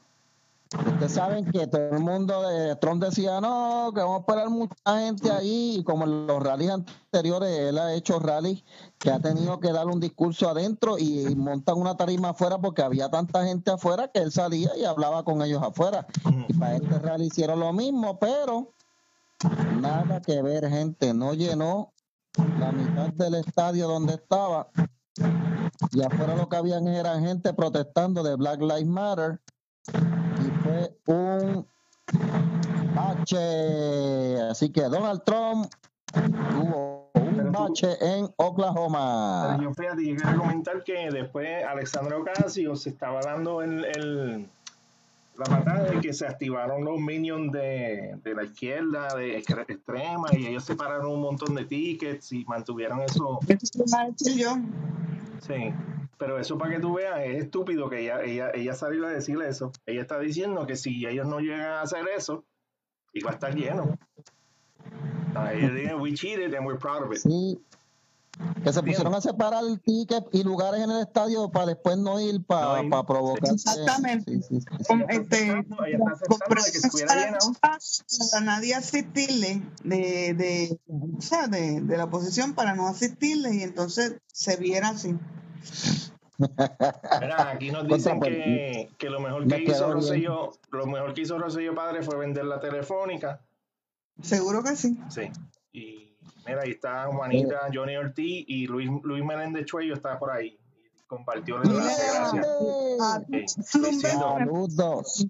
Ustedes 0.71 1.13
saben 1.13 1.45
que 1.45 1.65
todo 1.65 1.89
el 1.95 1.99
mundo 1.99 2.47
de 2.47 2.75
Trump 2.75 3.03
decía, 3.03 3.41
no, 3.41 3.91
que 3.91 4.01
vamos 4.01 4.17
a 4.17 4.19
esperar 4.19 4.49
mucha 4.51 4.75
gente 4.99 5.31
ahí, 5.31 5.77
y 5.79 5.83
como 5.83 6.03
en 6.03 6.27
los 6.27 6.43
rallies 6.43 6.69
anteriores, 6.69 7.49
él 7.49 7.79
ha 7.79 7.91
hecho 7.95 8.19
rallies 8.19 8.63
que 8.99 9.09
ha 9.09 9.19
tenido 9.19 9.59
que 9.59 9.71
dar 9.71 9.87
un 9.87 9.99
discurso 9.99 10.47
adentro 10.47 10.99
y 10.99 11.35
montan 11.35 11.79
una 11.79 11.97
tarima 11.97 12.29
afuera 12.29 12.59
porque 12.59 12.83
había 12.83 13.09
tanta 13.09 13.43
gente 13.45 13.71
afuera 13.71 14.09
que 14.09 14.19
él 14.19 14.31
salía 14.31 14.69
y 14.77 14.85
hablaba 14.85 15.23
con 15.23 15.41
ellos 15.41 15.63
afuera. 15.63 16.05
Y 16.47 16.53
para 16.53 16.75
este 16.75 16.99
rally 16.99 17.25
hicieron 17.25 17.59
lo 17.59 17.73
mismo, 17.73 18.19
pero 18.19 18.73
nada 19.81 20.21
que 20.21 20.39
ver, 20.43 20.69
gente, 20.69 21.15
no 21.15 21.33
llenó 21.33 21.93
la 22.59 22.71
mitad 22.71 23.07
del 23.13 23.35
estadio 23.35 23.87
donde 23.87 24.13
estaba. 24.13 24.69
Y 25.91 26.03
afuera 26.03 26.35
lo 26.35 26.47
que 26.47 26.57
habían 26.57 26.87
eran 26.87 27.25
gente 27.25 27.53
protestando 27.55 28.21
de 28.21 28.35
Black 28.35 28.61
Lives 28.61 28.85
Matter 28.85 29.41
fue 31.03 31.15
un 31.15 31.67
bache. 32.95 34.41
Así 34.49 34.69
que 34.69 34.81
Donald 34.83 35.23
Trump 35.23 35.67
tuvo 36.13 37.09
un 37.13 37.37
tú- 37.37 37.51
bache 37.51 37.91
en 38.01 38.27
Pero 38.27 38.33
Oklahoma. 38.37 39.59
yo 39.61 39.73
fíjate, 39.73 40.05
yo 40.07 40.15
quiero 40.15 40.39
comentar 40.39 40.83
que 40.83 41.09
después 41.11 41.63
Alexandra 41.65 42.17
Ocasio 42.17 42.75
se 42.75 42.89
estaba 42.89 43.21
dando 43.21 43.61
el, 43.61 43.85
el- 43.85 44.49
la 45.37 45.45
patada 45.45 45.83
de 45.85 46.01
que 46.01 46.11
se 46.11 46.27
activaron 46.27 46.83
los 46.83 46.99
minions 46.99 47.53
de, 47.53 48.17
de 48.25 48.35
la 48.35 48.43
izquierda, 48.43 49.15
de 49.15 49.37
extre- 49.41 49.63
extrema, 49.69 50.27
y 50.33 50.47
ellos 50.47 50.65
separaron 50.65 51.07
un 51.13 51.21
montón 51.21 51.55
de 51.55 51.63
tickets 51.63 52.33
y 52.33 52.43
mantuvieron 52.43 52.99
eso. 53.03 53.39
Eso 53.47 53.57
es 53.63 53.75
lo 53.77 53.85
que 53.85 53.89
iba 53.89 54.01
a 54.01 54.07
decir 54.09 54.37
yo. 54.37 54.57
Sí, 55.39 55.73
pero 56.19 56.37
eso 56.37 56.57
para 56.57 56.75
que 56.75 56.81
tú 56.81 56.93
veas, 56.95 57.21
es 57.21 57.45
estúpido 57.45 57.89
que 57.89 58.01
ella, 58.01 58.21
ella, 58.21 58.51
ella 58.53 58.75
salió 58.75 59.07
a 59.07 59.09
decirle 59.09 59.47
eso. 59.47 59.71
Ella 59.85 60.01
está 60.01 60.19
diciendo 60.19 60.67
que 60.67 60.75
si 60.75 61.05
ellos 61.05 61.25
no 61.25 61.39
llegan 61.39 61.61
a 61.61 61.81
hacer 61.81 62.05
eso, 62.15 62.43
iba 63.13 63.31
a 63.31 63.33
estar 63.33 63.55
lleno. 63.55 63.97
Ella 65.53 65.69
dice, 65.73 65.95
we 65.95 66.13
cheated 66.13 66.53
and 66.53 66.67
we're 66.67 66.77
proud 66.77 67.03
of 67.03 67.13
it. 67.13 67.19
Sí, 67.19 67.57
Que 68.63 68.73
se 68.73 68.81
pusieron 68.83 69.13
a 69.15 69.21
separar 69.21 69.63
el 69.63 69.79
ticket 69.79 70.25
y 70.33 70.43
lugares 70.43 70.81
en 70.81 70.91
el 70.91 71.01
estadio 71.01 71.49
para 71.49 71.67
después 71.67 71.97
no 71.97 72.19
ir 72.19 72.43
para 72.43 72.83
No 72.83 73.05
provocar. 73.05 73.53
Exactamente. 73.53 74.29
Sí, 74.31 74.41
sí, 74.41 74.59
sí, 74.59 74.67
sí. 74.77 74.83
Con- 74.87 75.05
este, 75.09 75.65
para 78.31 78.41
nadie 78.41 78.75
asistirle 78.75 79.61
de, 79.83 80.33
de, 80.33 80.79
o 81.17 81.21
sea, 81.21 81.47
de, 81.47 81.79
de 81.81 81.97
la 81.97 82.05
oposición 82.05 82.53
para 82.55 82.75
no 82.75 82.87
asistirle 82.89 83.55
y 83.55 83.63
entonces 83.63 84.15
se 84.27 84.57
viera 84.57 84.89
así. 84.89 85.15
Mira, 86.39 87.51
aquí 87.51 87.71
nos 87.71 87.87
dicen 87.87 88.19
Contra, 88.19 88.29
que, 88.31 88.89
que 88.97 89.09
lo 89.09 89.19
mejor 89.19 89.45
me 89.45 89.57
que 89.57 89.71
hizo. 89.71 89.91
Rosselló, 89.91 90.51
lo 90.71 90.85
mejor 90.87 91.13
que 91.13 91.21
hizo 91.21 91.37
Rosselló 91.37 91.75
padre 91.75 92.01
fue 92.01 92.17
vender 92.17 92.45
la 92.45 92.59
telefónica. 92.59 93.41
Seguro 94.21 94.63
que 94.63 94.75
sí. 94.75 94.97
Sí. 95.09 95.29
Y 95.71 96.17
mira, 96.45 96.61
ahí 96.63 96.71
está 96.71 97.05
Juanita, 97.07 97.69
Johnny 97.73 97.95
Ortiz 97.95 98.45
y 98.47 98.67
Luis, 98.67 98.89
Luis 99.03 99.23
Meléndez 99.23 99.65
Chuello 99.65 99.93
está 99.93 100.17
por 100.17 100.31
ahí. 100.31 100.57
Y 100.97 101.03
compartió 101.07 101.61
el 101.61 101.69
enlace, 101.69 102.03
gracias. 102.13 102.47
Saludos. 104.01 105.27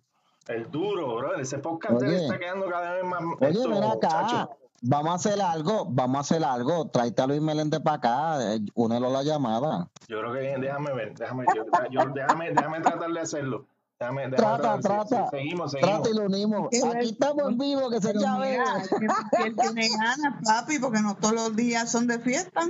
El 0.47 0.71
duro, 0.71 1.15
bro. 1.15 1.35
Ese 1.35 1.59
podcast 1.59 2.01
Oye. 2.01 2.23
está 2.23 2.39
quedando 2.39 2.67
cada 2.67 2.93
vez 2.93 3.03
más. 3.03 3.21
Oye, 3.39 3.51
esto, 3.51 3.69
ven 3.69 3.83
acá. 3.83 4.49
Vamos 4.81 5.11
a 5.11 5.15
hacer 5.15 5.41
algo, 5.41 5.85
vamos 5.89 6.17
a 6.17 6.19
hacer 6.21 6.43
algo. 6.43 6.87
Tráete 6.89 7.21
a 7.21 7.27
Luis 7.27 7.41
Meléndez 7.41 7.81
para 7.81 7.97
acá, 7.97 8.53
eh, 8.55 8.59
únelo 8.75 9.07
a 9.07 9.09
la 9.11 9.23
llamada. 9.23 9.89
Yo 10.07 10.19
creo 10.19 10.33
que 10.33 10.39
déjame 10.61 10.93
ver, 10.93 11.13
déjame, 11.17 11.45
yo, 11.55 11.63
yo- 11.91 12.09
déjame, 12.13 12.51
déjame 12.53 12.79
tratar 12.81 13.11
de 13.11 13.19
hacerlo. 13.19 13.65
Déjame, 13.99 14.29
déjame 14.29 14.37
Trata, 14.37 14.79
tratar- 14.79 15.07
trata. 15.07 15.29
seguimos, 15.29 15.71
seguimos. 15.71 15.93
Trata 15.95 16.09
y 16.09 16.13
lo 16.13 16.23
unimos. 16.25 16.67
Aquí 16.95 17.09
estamos 17.09 17.49
en 17.49 17.57
vivo, 17.57 17.89
que 17.89 17.99
se 17.99 18.13
mira, 18.13 18.81
que, 18.89 19.37
que 19.37 19.43
él 19.47 19.55
tiene 19.57 19.89
ganas, 19.89 20.41
papi, 20.45 20.79
porque 20.79 21.01
no 21.01 21.15
todos 21.17 21.33
los 21.33 21.55
días 21.57 21.91
son 21.91 22.07
de 22.07 22.19
fiesta. 22.19 22.61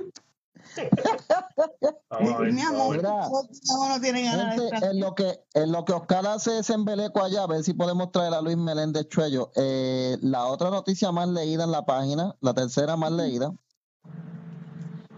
Mi 2.51 2.61
amor. 2.61 2.97
Mira. 2.97 3.29
no, 3.29 3.99
ganas 3.99 4.01
Gente, 4.01 4.85
en 4.85 4.99
lo 4.99 5.15
que 5.15 5.39
en 5.53 5.71
lo 5.71 5.85
que 5.85 5.93
Oscar 5.93 6.25
hace 6.27 6.59
ese 6.59 6.73
embeleco 6.73 7.23
allá, 7.23 7.43
a 7.43 7.47
ver 7.47 7.63
si 7.63 7.73
podemos 7.73 8.11
traer 8.11 8.33
a 8.33 8.41
Luis 8.41 8.57
Meléndez 8.57 9.07
Chuello. 9.07 9.51
Eh, 9.55 10.17
la 10.21 10.45
otra 10.45 10.69
noticia 10.69 11.11
más 11.11 11.27
leída 11.29 11.63
en 11.63 11.71
la 11.71 11.85
página, 11.85 12.35
la 12.41 12.53
tercera 12.53 12.95
más 12.95 13.11
leída. 13.11 13.53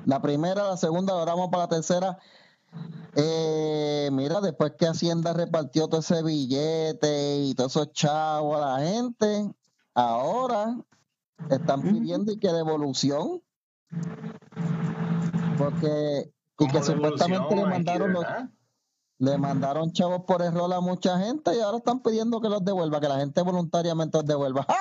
La 0.05 0.21
primera, 0.21 0.67
la 0.67 0.77
segunda, 0.77 1.13
ahora 1.13 1.33
vamos 1.33 1.49
para 1.49 1.63
la 1.63 1.69
tercera. 1.69 2.19
Eh, 3.15 4.09
mira, 4.11 4.39
después 4.41 4.73
que 4.77 4.87
Hacienda 4.87 5.33
repartió 5.33 5.87
todo 5.87 5.99
ese 5.99 6.23
billete 6.23 7.37
y 7.39 7.53
todos 7.53 7.75
esos 7.75 7.91
chavos 7.91 8.57
a 8.57 8.77
la 8.77 8.85
gente, 8.85 9.53
ahora 9.93 10.77
están 11.49 11.81
pidiendo 11.81 12.31
y 12.31 12.37
que 12.37 12.51
devolución. 12.51 13.41
Porque 15.63 16.25
y 16.27 16.67
¿Cómo 16.67 16.71
que 16.71 16.83
supuestamente 16.83 17.55
le 17.55 17.65
mandaron 17.65 18.13
los, 18.13 18.23
verdad? 18.23 18.49
le 19.19 19.37
mandaron 19.37 19.91
chavos 19.93 20.23
por 20.25 20.41
error 20.41 20.71
a 20.73 20.79
mucha 20.79 21.17
gente 21.19 21.55
y 21.55 21.59
ahora 21.59 21.77
están 21.77 22.01
pidiendo 22.01 22.39
que 22.41 22.49
los 22.49 22.63
devuelva, 22.63 22.99
que 22.99 23.07
la 23.07 23.17
gente 23.17 23.41
voluntariamente 23.41 24.17
los 24.17 24.25
devuelva. 24.25 24.65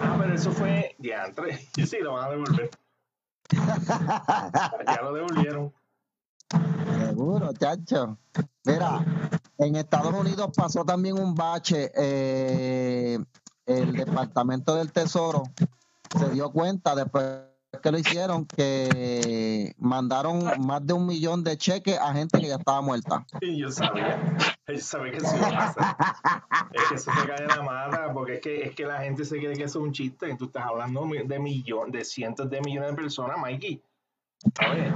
Ah, 0.00 0.16
pero 0.18 0.34
eso 0.34 0.50
fue 0.50 0.96
diantre. 0.98 1.58
Sí, 1.86 1.98
lo 2.00 2.14
van 2.14 2.24
a 2.24 2.30
devolver. 2.30 2.70
Ya 3.50 5.00
lo 5.02 5.12
devolvieron. 5.12 5.74
Seguro, 6.98 7.52
chacho. 7.52 8.16
Mira, 8.64 9.04
en 9.58 9.76
Estados 9.76 10.14
Unidos 10.14 10.50
pasó 10.56 10.84
también 10.84 11.18
un 11.18 11.34
bache. 11.34 11.92
eh, 11.94 13.18
el 13.66 13.92
Departamento 13.92 14.74
del 14.74 14.90
Tesoro 14.90 15.42
se 16.18 16.30
dio 16.30 16.50
cuenta 16.50 16.94
después 16.94 17.42
que 17.80 17.90
lo 17.90 17.98
hicieron 17.98 18.46
que 18.46 19.74
mandaron 19.78 20.44
más 20.66 20.86
de 20.86 20.92
un 20.92 21.06
millón 21.06 21.44
de 21.44 21.56
cheques 21.56 21.98
a 21.98 22.12
gente 22.12 22.40
que 22.40 22.48
ya 22.48 22.56
estaba 22.56 22.80
muerta. 22.80 23.24
Y 23.40 23.58
yo 23.58 23.70
sabía. 23.70 24.36
Yo 24.66 24.78
sabía 24.78 25.12
que 25.12 25.18
eso 25.18 25.36
iba 25.36 25.48
a 25.48 25.74
pasar. 25.74 25.96
Es 26.72 26.82
que 26.88 26.94
eso 26.96 27.10
se 27.12 27.26
cae 27.26 27.40
de 27.40 27.46
la 27.46 27.62
mata, 27.62 28.12
porque 28.12 28.34
es 28.34 28.40
que, 28.40 28.62
es 28.62 28.74
que 28.74 28.84
la 28.84 28.98
gente 28.98 29.24
se 29.24 29.38
cree 29.38 29.54
que 29.54 29.64
eso 29.64 29.78
es 29.80 29.84
un 29.84 29.92
chiste. 29.92 30.34
Tú 30.36 30.46
estás 30.46 30.64
hablando 30.66 31.06
de 31.24 31.38
millones, 31.38 31.92
de 31.92 32.04
cientos 32.04 32.50
de 32.50 32.60
millones 32.60 32.90
de 32.90 32.96
personas, 32.96 33.38
Mikey. 33.38 33.82
Oye, 34.70 34.92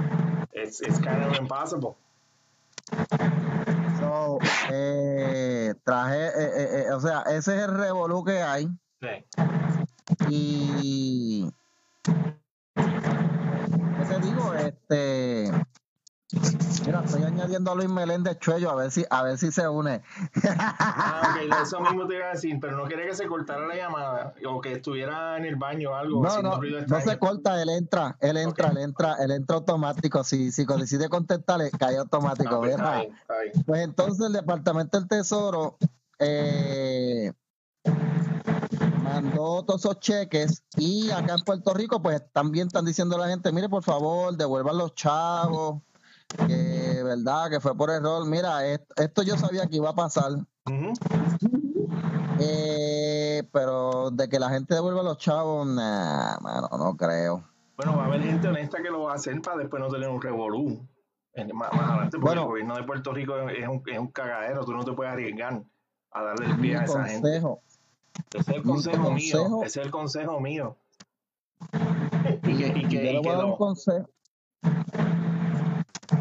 it's, 0.53 0.81
it's 0.81 0.99
kind 0.99 1.23
of 1.23 1.37
impossible. 1.39 1.95
So, 3.99 4.39
eh, 4.71 5.73
traje, 5.83 6.27
eh, 6.27 6.51
eh, 6.55 6.85
eh, 6.87 6.91
o 6.91 6.99
sea, 6.99 7.21
ese 7.21 7.55
es 7.55 7.63
el 7.63 7.73
revolú 7.77 8.23
que 8.23 8.41
hay. 8.41 8.67
Sí. 9.01 9.25
Y 10.29 11.51
¿qué 12.75 14.05
te 14.07 14.19
digo? 14.19 14.53
Este 14.53 15.51
mira, 16.85 17.03
estoy 17.05 17.23
añadiendo 17.23 17.71
a 17.71 17.75
Luis 17.75 17.89
Meléndez 17.89 18.39
Chuello 18.39 18.71
a 18.71 18.75
ver 18.75 18.91
si, 18.91 19.05
a 19.09 19.21
ver 19.23 19.37
si 19.37 19.51
se 19.51 19.67
une. 19.67 20.01
Ah, 20.43 21.35
ok, 21.35 21.53
eso 21.63 21.79
mismo 21.79 22.07
te 22.07 22.15
iba 22.15 22.25
a 22.27 22.31
decir, 22.31 22.57
pero 22.59 22.75
no 22.75 22.85
quería 22.85 23.05
que 23.05 23.13
se 23.15 23.27
cortara 23.27 23.67
la 23.67 23.75
llamada 23.75 24.33
o 24.47 24.59
que 24.59 24.73
estuviera 24.73 25.37
en 25.37 25.45
el 25.45 25.55
baño 25.55 25.91
o 25.91 25.95
algo 25.95 26.23
No, 26.23 26.41
no, 26.41 26.59
no 26.87 27.01
se 27.01 27.17
corta, 27.19 27.61
él 27.61 27.69
entra, 27.69 28.17
él 28.19 28.37
entra, 28.37 28.69
él 28.69 28.77
entra, 28.79 29.15
él 29.19 29.31
entra 29.31 29.57
automático. 29.57 30.23
Si, 30.23 30.51
si 30.51 30.65
decide 30.65 31.07
contestar, 31.09 31.61
cae 31.77 31.97
Ah, 31.97 32.01
automático. 32.01 32.59
pues, 32.59 32.71
está 32.71 32.83
mira. 32.83 32.97
bien, 33.01 33.13
está 33.13 33.39
bien. 33.39 33.53
Pues 33.65 33.81
entonces 33.81 34.25
el 34.25 34.33
Departamento 34.33 34.99
del 34.99 35.07
Tesoro 35.07 35.77
eh, 36.19 37.31
mandó 39.13 39.63
todos 39.63 39.81
esos 39.81 39.99
cheques 39.99 40.63
y 40.77 41.11
acá 41.11 41.35
en 41.35 41.41
Puerto 41.45 41.73
Rico 41.73 42.01
pues 42.01 42.21
también 42.31 42.67
están 42.67 42.85
diciendo 42.85 43.15
a 43.15 43.19
la 43.19 43.27
gente, 43.27 43.51
mire 43.51 43.69
por 43.69 43.83
favor, 43.83 44.35
devuelvan 44.35 44.77
los 44.77 44.95
chavos, 44.95 45.81
que 46.47 47.01
verdad, 47.03 47.49
que 47.49 47.59
fue 47.59 47.75
por 47.75 47.89
error. 47.91 48.25
Mira, 48.25 48.65
est- 48.65 48.91
esto 48.99 49.21
yo 49.23 49.37
sabía 49.37 49.67
que 49.67 49.77
iba 49.77 49.89
a 49.89 49.95
pasar, 49.95 50.31
eh, 52.39 53.43
pero 53.51 54.09
de 54.11 54.27
que 54.29 54.39
la 54.39 54.49
gente 54.49 54.73
devuelva 54.73 55.03
los 55.03 55.17
chavos, 55.17 55.67
nah, 55.67 56.37
mano, 56.39 56.69
no 56.77 56.95
creo. 56.97 57.43
Bueno, 57.77 57.97
va 57.97 58.03
a 58.03 58.07
haber 58.07 58.21
gente 58.23 58.47
honesta 58.47 58.81
que 58.81 58.89
lo 58.89 59.03
va 59.03 59.13
a 59.13 59.15
hacer 59.15 59.41
para 59.41 59.57
después 59.57 59.81
no 59.81 59.89
tener 59.89 60.09
un 60.09 60.21
revolú. 60.21 60.87
Más, 61.35 61.73
más 61.73 61.89
adelante, 61.89 62.17
porque 62.17 62.25
Bueno. 62.25 62.41
el 62.43 62.47
gobierno 62.47 62.75
de 62.75 62.83
Puerto 62.83 63.11
Rico 63.11 63.35
es 63.49 63.67
un, 63.67 63.81
es 63.87 63.97
un 63.97 64.07
cagadero, 64.11 64.63
tú 64.65 64.71
no 64.73 64.83
te 64.83 64.91
puedes 64.93 65.11
arriesgar 65.13 65.63
a 66.11 66.23
darle 66.23 66.45
el 66.45 66.59
pie 66.59 66.77
a 66.77 66.83
esa 66.83 67.05
gente. 67.05 67.41
Ese 68.33 68.51
es 68.51 68.57
el 68.57 68.63
consejo, 68.63 69.11
mío, 69.11 69.59
ese 69.63 69.79
es 69.79 69.85
el 69.85 69.91
consejo 69.91 70.39
mío. 70.39 70.75
y, 72.43 72.57
que, 72.57 72.67
y 72.67 72.87
que- 72.87 72.95
yo 72.95 73.01
y 73.01 73.03
le 73.03 73.13
voy 73.13 73.21
que 73.23 73.29
a 73.29 73.35
dar 73.35 73.45
un 73.45 73.55
consejo. 73.55 74.09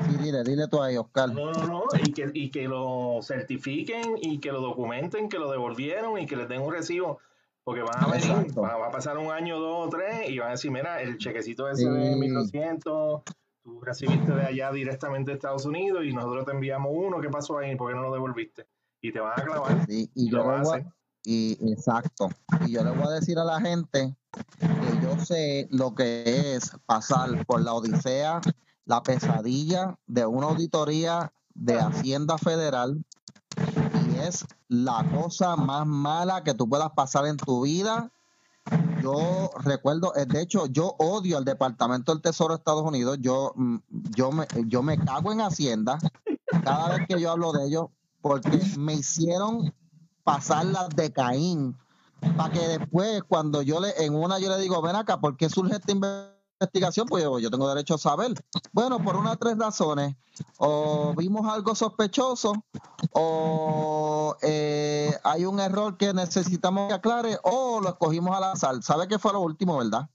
Sí, 0.08 0.16
dile, 0.22 0.42
dile 0.44 0.68
tú 0.68 0.82
ahí, 0.82 0.96
Oscar. 0.96 1.30
no, 1.32 1.52
no, 1.52 1.66
no, 1.66 1.82
y 2.02 2.12
que, 2.12 2.30
y 2.32 2.50
que 2.50 2.68
lo 2.68 3.18
certifiquen 3.22 4.16
y 4.20 4.38
que 4.40 4.52
lo 4.52 4.60
documenten, 4.60 5.28
que 5.28 5.38
lo 5.38 5.50
devolvieron 5.50 6.18
y 6.18 6.26
que 6.26 6.36
les 6.36 6.48
den 6.48 6.62
un 6.62 6.72
recibo. 6.72 7.18
Porque 7.64 7.82
van 7.82 8.02
a 8.02 8.08
venir, 8.08 8.58
va, 8.58 8.76
va 8.76 8.88
a 8.88 8.90
pasar 8.90 9.16
un 9.18 9.30
año, 9.30 9.60
dos 9.60 9.86
o 9.86 9.88
tres, 9.88 10.28
y 10.28 10.36
van 10.40 10.48
a 10.48 10.50
decir, 10.52 10.72
mira, 10.72 11.00
el 11.00 11.16
chequecito 11.18 11.68
ese 11.68 11.84
Sí. 11.84 11.88
de 11.88 12.16
1200, 12.16 13.22
tú 13.62 13.80
recibiste 13.80 14.32
de 14.34 14.42
allá 14.42 14.72
directamente 14.72 15.30
de 15.30 15.36
Estados 15.36 15.64
Unidos 15.64 16.04
y 16.04 16.12
nosotros 16.12 16.44
te 16.44 16.50
enviamos 16.50 16.90
uno, 16.92 17.20
¿qué 17.20 17.28
pasó 17.28 17.58
ahí? 17.58 17.76
¿Por 17.76 17.90
qué 17.90 17.94
no 17.94 18.02
lo 18.02 18.12
devolviste? 18.12 18.66
Y 19.00 19.12
te 19.12 19.20
van 19.20 19.38
a 19.38 19.44
clavar. 19.44 19.86
Sí, 19.86 20.10
y 20.16 20.30
Lo 20.30 20.42
yo 20.42 20.50
hacen. 20.50 20.86
a, 20.88 20.94
y 21.24 21.52
exacto. 21.72 22.30
Y 22.66 22.72
yo 22.72 22.84
le 22.84 22.90
voy 22.90 23.06
a 23.06 23.10
decir 23.10 23.38
a 23.38 23.44
la 23.44 23.60
gente 23.60 24.16
que 24.58 25.02
yo 25.02 25.18
sé 25.24 25.68
lo 25.70 25.94
que 25.94 26.54
es 26.54 26.72
pasar 26.86 27.46
por 27.46 27.62
la 27.62 27.74
odisea, 27.74 28.40
la 28.84 29.02
pesadilla 29.02 29.98
de 30.06 30.26
una 30.26 30.48
auditoría 30.48 31.32
de 31.54 31.78
Hacienda 31.78 32.38
Federal 32.38 33.04
y 33.56 34.18
es 34.18 34.44
la 34.68 35.06
cosa 35.14 35.56
más 35.56 35.86
mala 35.86 36.42
que 36.42 36.54
tú 36.54 36.68
puedas 36.68 36.90
pasar 36.92 37.26
en 37.26 37.36
tu 37.36 37.62
vida. 37.62 38.10
Yo 39.02 39.50
recuerdo, 39.64 40.14
eh, 40.14 40.24
de 40.24 40.40
hecho, 40.40 40.66
yo 40.66 40.94
odio 40.98 41.36
al 41.36 41.44
Departamento 41.44 42.12
del 42.12 42.22
Tesoro 42.22 42.54
de 42.54 42.58
Estados 42.58 42.84
Unidos. 42.84 43.18
Yo, 43.20 43.52
mm, 43.56 43.76
yo, 44.16 44.30
me, 44.30 44.46
yo 44.66 44.82
me 44.82 44.96
cago 44.98 45.32
en 45.32 45.40
Hacienda 45.40 45.98
cada 46.64 46.96
vez 46.96 47.06
que 47.08 47.20
yo 47.20 47.30
hablo 47.30 47.52
de 47.52 47.66
ellos 47.66 47.86
porque 48.20 48.60
me 48.78 48.94
hicieron 48.94 49.74
pasar 50.24 50.66
las 50.66 50.88
de 50.90 51.12
Caín 51.12 51.76
para 52.36 52.52
que 52.52 52.60
después 52.60 53.22
cuando 53.24 53.62
yo 53.62 53.80
le 53.80 54.04
en 54.04 54.14
una 54.14 54.38
yo 54.38 54.48
le 54.48 54.58
digo 54.62 54.80
ven 54.80 54.96
acá 54.96 55.20
¿por 55.20 55.36
qué 55.36 55.48
surge 55.48 55.74
esta 55.74 55.92
investigación? 55.92 56.32
pues 57.08 57.24
yo, 57.24 57.38
yo 57.38 57.50
tengo 57.50 57.68
derecho 57.68 57.94
a 57.94 57.98
saber. 57.98 58.32
Bueno 58.72 59.02
por 59.02 59.16
una 59.16 59.30
de 59.30 59.36
tres 59.36 59.58
razones. 59.58 60.14
O 60.58 61.12
vimos 61.16 61.46
algo 61.52 61.74
sospechoso 61.74 62.52
o 63.12 64.36
eh, 64.42 65.12
hay 65.24 65.44
un 65.44 65.60
error 65.60 65.96
que 65.96 66.14
necesitamos 66.14 66.88
que 66.88 66.94
aclare 66.94 67.38
o 67.42 67.80
lo 67.80 67.88
escogimos 67.88 68.36
al 68.36 68.44
azar. 68.44 68.82
¿sabe 68.82 69.08
qué 69.08 69.18
fue 69.18 69.32
lo 69.32 69.40
último 69.40 69.78
verdad? 69.78 70.08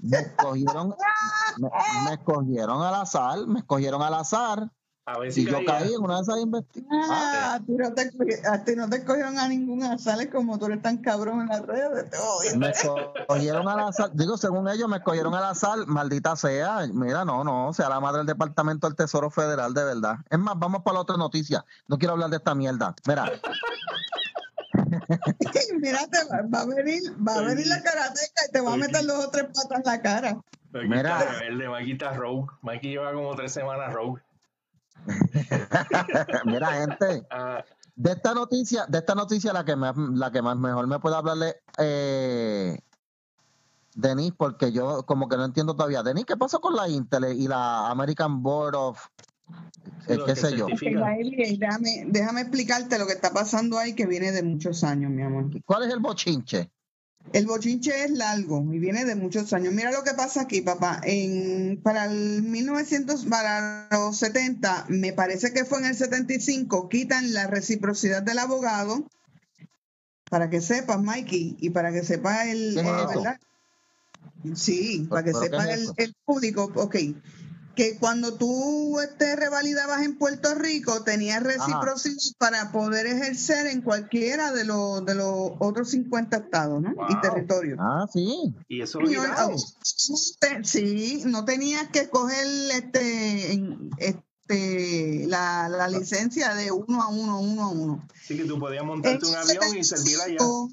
me 0.00 0.18
escogieron 0.18 0.94
me, 1.58 1.68
me 2.06 2.14
escogieron 2.14 2.82
al 2.82 2.94
azar 2.94 3.46
me 3.46 3.60
escogieron 3.60 4.02
al 4.02 4.14
azar 4.14 4.70
A 5.06 5.18
ver 5.18 5.32
si 5.32 5.42
Y 5.42 5.46
yo 5.46 5.58
caí 5.66 5.92
en 5.92 6.02
una 6.02 6.16
de 6.16 6.22
esas 6.22 6.38
investigaciones. 6.38 7.08
Ah, 7.10 7.54
a, 7.54 7.60
ti 7.60 7.72
no 7.72 7.92
te, 7.92 8.10
a 8.48 8.64
ti 8.64 8.74
no 8.74 8.88
te 8.88 9.04
cogieron 9.04 9.38
a 9.38 9.48
ninguna 9.48 9.98
sales 9.98 10.28
como 10.28 10.58
tú 10.58 10.66
eres 10.66 10.80
tan 10.80 10.96
cabrón 10.98 11.42
en 11.42 11.48
las 11.48 11.60
redes. 11.60 12.10
Te 12.10 12.16
odio. 12.16 12.58
Me 12.58 12.72
cogieron 13.26 13.68
al 13.68 13.80
azar, 13.80 14.10
digo, 14.14 14.38
según 14.38 14.68
ellos, 14.68 14.88
me 14.88 15.02
cogieron 15.02 15.34
al 15.34 15.44
azar, 15.44 15.86
maldita 15.86 16.36
sea. 16.36 16.86
Mira, 16.90 17.24
no, 17.26 17.44
no, 17.44 17.72
sea 17.74 17.90
la 17.90 18.00
madre 18.00 18.18
del 18.18 18.28
Departamento 18.28 18.86
del 18.86 18.96
Tesoro 18.96 19.30
Federal, 19.30 19.74
de 19.74 19.84
verdad. 19.84 20.16
Es 20.30 20.38
más, 20.38 20.58
vamos 20.58 20.82
para 20.82 20.94
la 20.94 21.00
otra 21.00 21.16
noticia. 21.18 21.66
No 21.86 21.98
quiero 21.98 22.14
hablar 22.14 22.30
de 22.30 22.36
esta 22.36 22.54
mierda. 22.54 22.94
Mira, 23.06 23.30
Mírate, 25.80 26.18
va, 26.30 26.42
va 26.52 26.60
a 26.62 26.66
venir, 26.66 27.02
va 27.16 27.34
a 27.34 27.42
venir 27.42 27.66
la 27.66 27.82
karateca 27.82 28.42
y 28.48 28.52
te 28.52 28.60
va 28.60 28.74
a 28.74 28.76
meter 28.76 29.04
dos 29.04 29.26
o 29.26 29.30
tres 29.30 29.46
patas 29.46 29.78
en 29.78 29.84
la 29.84 30.02
cara. 30.02 30.36
Mira. 30.72 31.18
rebelde, 31.18 31.68
Mikey 31.68 31.92
está 31.92 32.12
rogue. 32.14 32.48
Mikey 32.62 32.90
lleva 32.90 33.12
como 33.12 33.34
tres 33.36 33.52
semanas 33.52 33.92
rogue. 33.92 34.20
mira, 36.46 36.72
gente, 36.72 37.26
Ah, 37.30 37.64
de 37.96 38.10
esta 38.10 38.34
noticia, 38.34 38.86
de 38.86 38.98
esta 38.98 39.14
noticia 39.14 39.52
la 39.52 39.64
que 39.64 39.76
más, 39.76 39.96
la 39.96 40.32
que 40.32 40.42
más 40.42 40.56
mejor 40.56 40.86
me 40.86 40.98
puede 40.98 41.16
hablarle 41.16 41.56
eh, 41.78 42.78
Denis, 43.94 44.32
porque 44.36 44.72
yo 44.72 45.04
como 45.06 45.28
que 45.28 45.36
no 45.36 45.44
entiendo 45.44 45.74
todavía. 45.74 46.02
Denis, 46.02 46.24
¿qué 46.24 46.36
pasó 46.36 46.60
con 46.60 46.74
la 46.74 46.88
Intel 46.88 47.24
y 47.38 47.46
la 47.46 47.88
American 47.90 48.42
Board 48.42 48.74
of 48.74 49.06
eh, 50.08 50.18
qué 50.26 50.36
sé 50.36 50.56
yo? 50.56 50.66
déjame 52.06 52.40
explicarte 52.40 52.98
lo 52.98 53.06
que 53.06 53.12
está 53.12 53.32
pasando 53.32 53.78
ahí 53.78 53.94
que 53.94 54.06
viene 54.06 54.32
de 54.32 54.42
muchos 54.42 54.82
años, 54.84 55.10
mi 55.10 55.22
amor. 55.22 55.50
¿Cuál 55.64 55.84
es 55.84 55.92
el 55.92 56.00
bochinche? 56.00 56.70
El 57.32 57.46
bochinche 57.46 58.04
es 58.04 58.10
largo 58.10 58.64
y 58.72 58.78
viene 58.78 59.04
de 59.04 59.16
muchos 59.16 59.52
años. 59.52 59.72
Mira 59.72 59.90
lo 59.90 60.04
que 60.04 60.14
pasa 60.14 60.42
aquí, 60.42 60.60
papá. 60.60 61.00
En, 61.04 61.80
para 61.82 62.04
el 62.04 62.42
1900, 62.42 63.24
para 63.26 63.88
los 63.90 64.16
70, 64.18 64.86
me 64.88 65.12
parece 65.12 65.52
que 65.52 65.64
fue 65.64 65.78
en 65.78 65.86
el 65.86 65.96
75, 65.96 66.88
quitan 66.88 67.32
la 67.32 67.46
reciprocidad 67.46 68.22
del 68.22 68.38
abogado. 68.38 69.08
Para 70.30 70.50
que 70.50 70.60
sepas, 70.60 71.00
Mikey, 71.02 71.56
y 71.60 71.70
para 71.70 71.92
que 71.92 72.02
sepa 72.02 72.48
el, 72.48 72.74
¿Qué 72.74 72.80
es 72.80 73.26
eh. 73.26 74.54
Sí, 74.56 75.06
para 75.08 75.22
que 75.22 75.32
¿Pero 75.32 75.40
qué 75.40 75.46
sepa 75.46 75.70
es 75.70 75.80
el, 75.80 75.92
el 75.96 76.14
público, 76.24 76.70
ok. 76.74 76.96
Que 77.74 77.98
cuando 77.98 78.34
tú 78.34 79.00
este, 79.00 79.36
revalidabas 79.36 80.02
en 80.02 80.16
Puerto 80.16 80.54
Rico, 80.54 81.02
tenías 81.02 81.42
reciprocidad 81.42 82.16
para 82.38 82.72
poder 82.72 83.06
ejercer 83.06 83.66
en 83.66 83.82
cualquiera 83.82 84.52
de 84.52 84.64
los, 84.64 85.04
de 85.04 85.14
los 85.14 85.52
otros 85.58 85.90
50 85.90 86.36
estados 86.36 86.82
¿no? 86.82 86.94
y 87.08 87.20
territorios. 87.20 87.78
Ah, 87.80 88.06
sí. 88.12 88.54
y 88.68 88.80
eso 88.80 89.00
ah, 89.36 89.50
Sí, 90.62 91.22
no 91.26 91.44
tenías 91.44 91.88
que 91.88 92.08
coger 92.08 92.46
este, 92.72 93.60
este 93.98 95.26
la, 95.26 95.68
la 95.68 95.88
licencia 95.88 96.54
de 96.54 96.70
uno 96.70 97.02
a 97.02 97.08
uno, 97.08 97.40
uno 97.40 97.62
a 97.64 97.68
uno. 97.68 98.06
Así 98.22 98.36
que 98.36 98.44
tú 98.44 98.58
podías 98.58 98.82
En 98.82 98.88
montarte 98.88 99.26
un 99.26 99.34
avión 99.34 99.76
y 99.76 99.84
servir 99.84 100.16
allá. 100.20 100.38
75, 100.38 100.70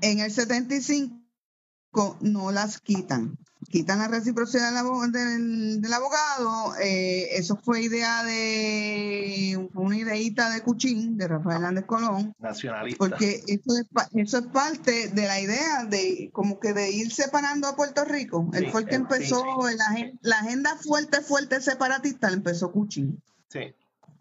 En 0.00 0.20
el 0.20 0.30
75 0.30 2.18
no 2.20 2.50
las 2.50 2.80
quitan. 2.80 3.38
Quitan 3.74 3.98
la 3.98 4.06
reciprocidad 4.06 4.72
del, 4.72 5.10
del- 5.10 5.80
del 5.80 5.92
abogado. 5.92 6.76
eh, 6.80 7.26
eso 7.32 7.56
fue 7.56 7.82
idea 7.82 8.22
de 8.22 9.68
una 9.74 9.96
ideita 9.98 10.48
de 10.50 10.60
Cuchín, 10.62 11.16
de 11.18 11.26
Rafael 11.26 11.56
Hernández 11.56 11.84
Colón. 11.84 12.32
Nacionalista. 12.38 12.98
Porque 12.98 13.42
eso 13.48 13.76
es, 13.76 13.86
eso 14.14 14.38
es 14.38 14.46
parte 14.46 15.08
de 15.08 15.26
la 15.26 15.40
idea 15.40 15.84
de 15.86 16.30
como 16.32 16.60
que 16.60 16.72
de 16.72 16.92
ir 16.92 17.12
separando 17.12 17.66
a 17.66 17.74
Puerto 17.74 18.04
Rico. 18.04 18.48
Él 18.54 18.66
Sí, 18.66 18.70
fue 18.70 18.82
el 18.82 18.86
que 18.86 18.94
empezó, 18.94 19.44
la, 19.76 20.12
la 20.22 20.38
agenda 20.38 20.76
fuerte, 20.76 21.20
fuerte 21.20 21.60
separatista, 21.60 22.28
la 22.30 22.36
empezó 22.36 22.70
Cuchín. 22.70 23.20
Sí. 23.48 23.74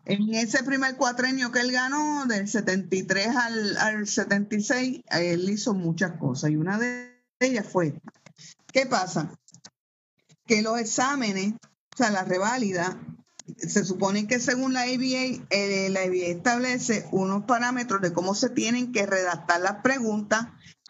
En 0.05 0.33
ese 0.33 0.63
primer 0.63 0.95
cuatrenio 0.97 1.51
que 1.51 1.59
él 1.59 1.71
ganó, 1.71 2.25
del 2.25 2.47
73 2.47 3.27
al, 3.35 3.77
al 3.77 4.07
76, 4.07 5.03
él 5.11 5.47
hizo 5.47 5.75
muchas 5.75 6.13
cosas 6.17 6.49
y 6.49 6.55
una 6.55 6.79
de 6.79 7.13
ellas 7.39 7.67
fue. 7.71 7.93
¿qué 8.71 8.87
pasa? 8.87 9.29
Que 10.45 10.61
los 10.61 10.79
exámenes, 10.79 11.53
o 11.53 11.97
sea, 11.97 12.09
la 12.09 12.23
reválida, 12.23 12.99
se 13.57 13.83
supone 13.83 14.27
que 14.27 14.39
según 14.39 14.73
la 14.73 14.83
ABA, 14.83 15.45
eh, 15.49 15.89
la 15.89 16.01
ABA 16.01 16.27
establece 16.27 17.07
unos 17.11 17.43
parámetros 17.43 18.01
de 18.01 18.13
cómo 18.13 18.35
se 18.35 18.49
tienen 18.49 18.91
que 18.91 19.05
redactar 19.05 19.61
las 19.61 19.81
preguntas, 19.81 20.47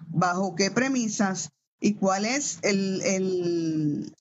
bajo 0.07 0.55
qué 0.55 0.71
premisas 0.71 1.49
y 1.79 1.95
cuál 1.95 2.25
es 2.25 2.59
el, 2.61 3.01
el, 3.01 4.15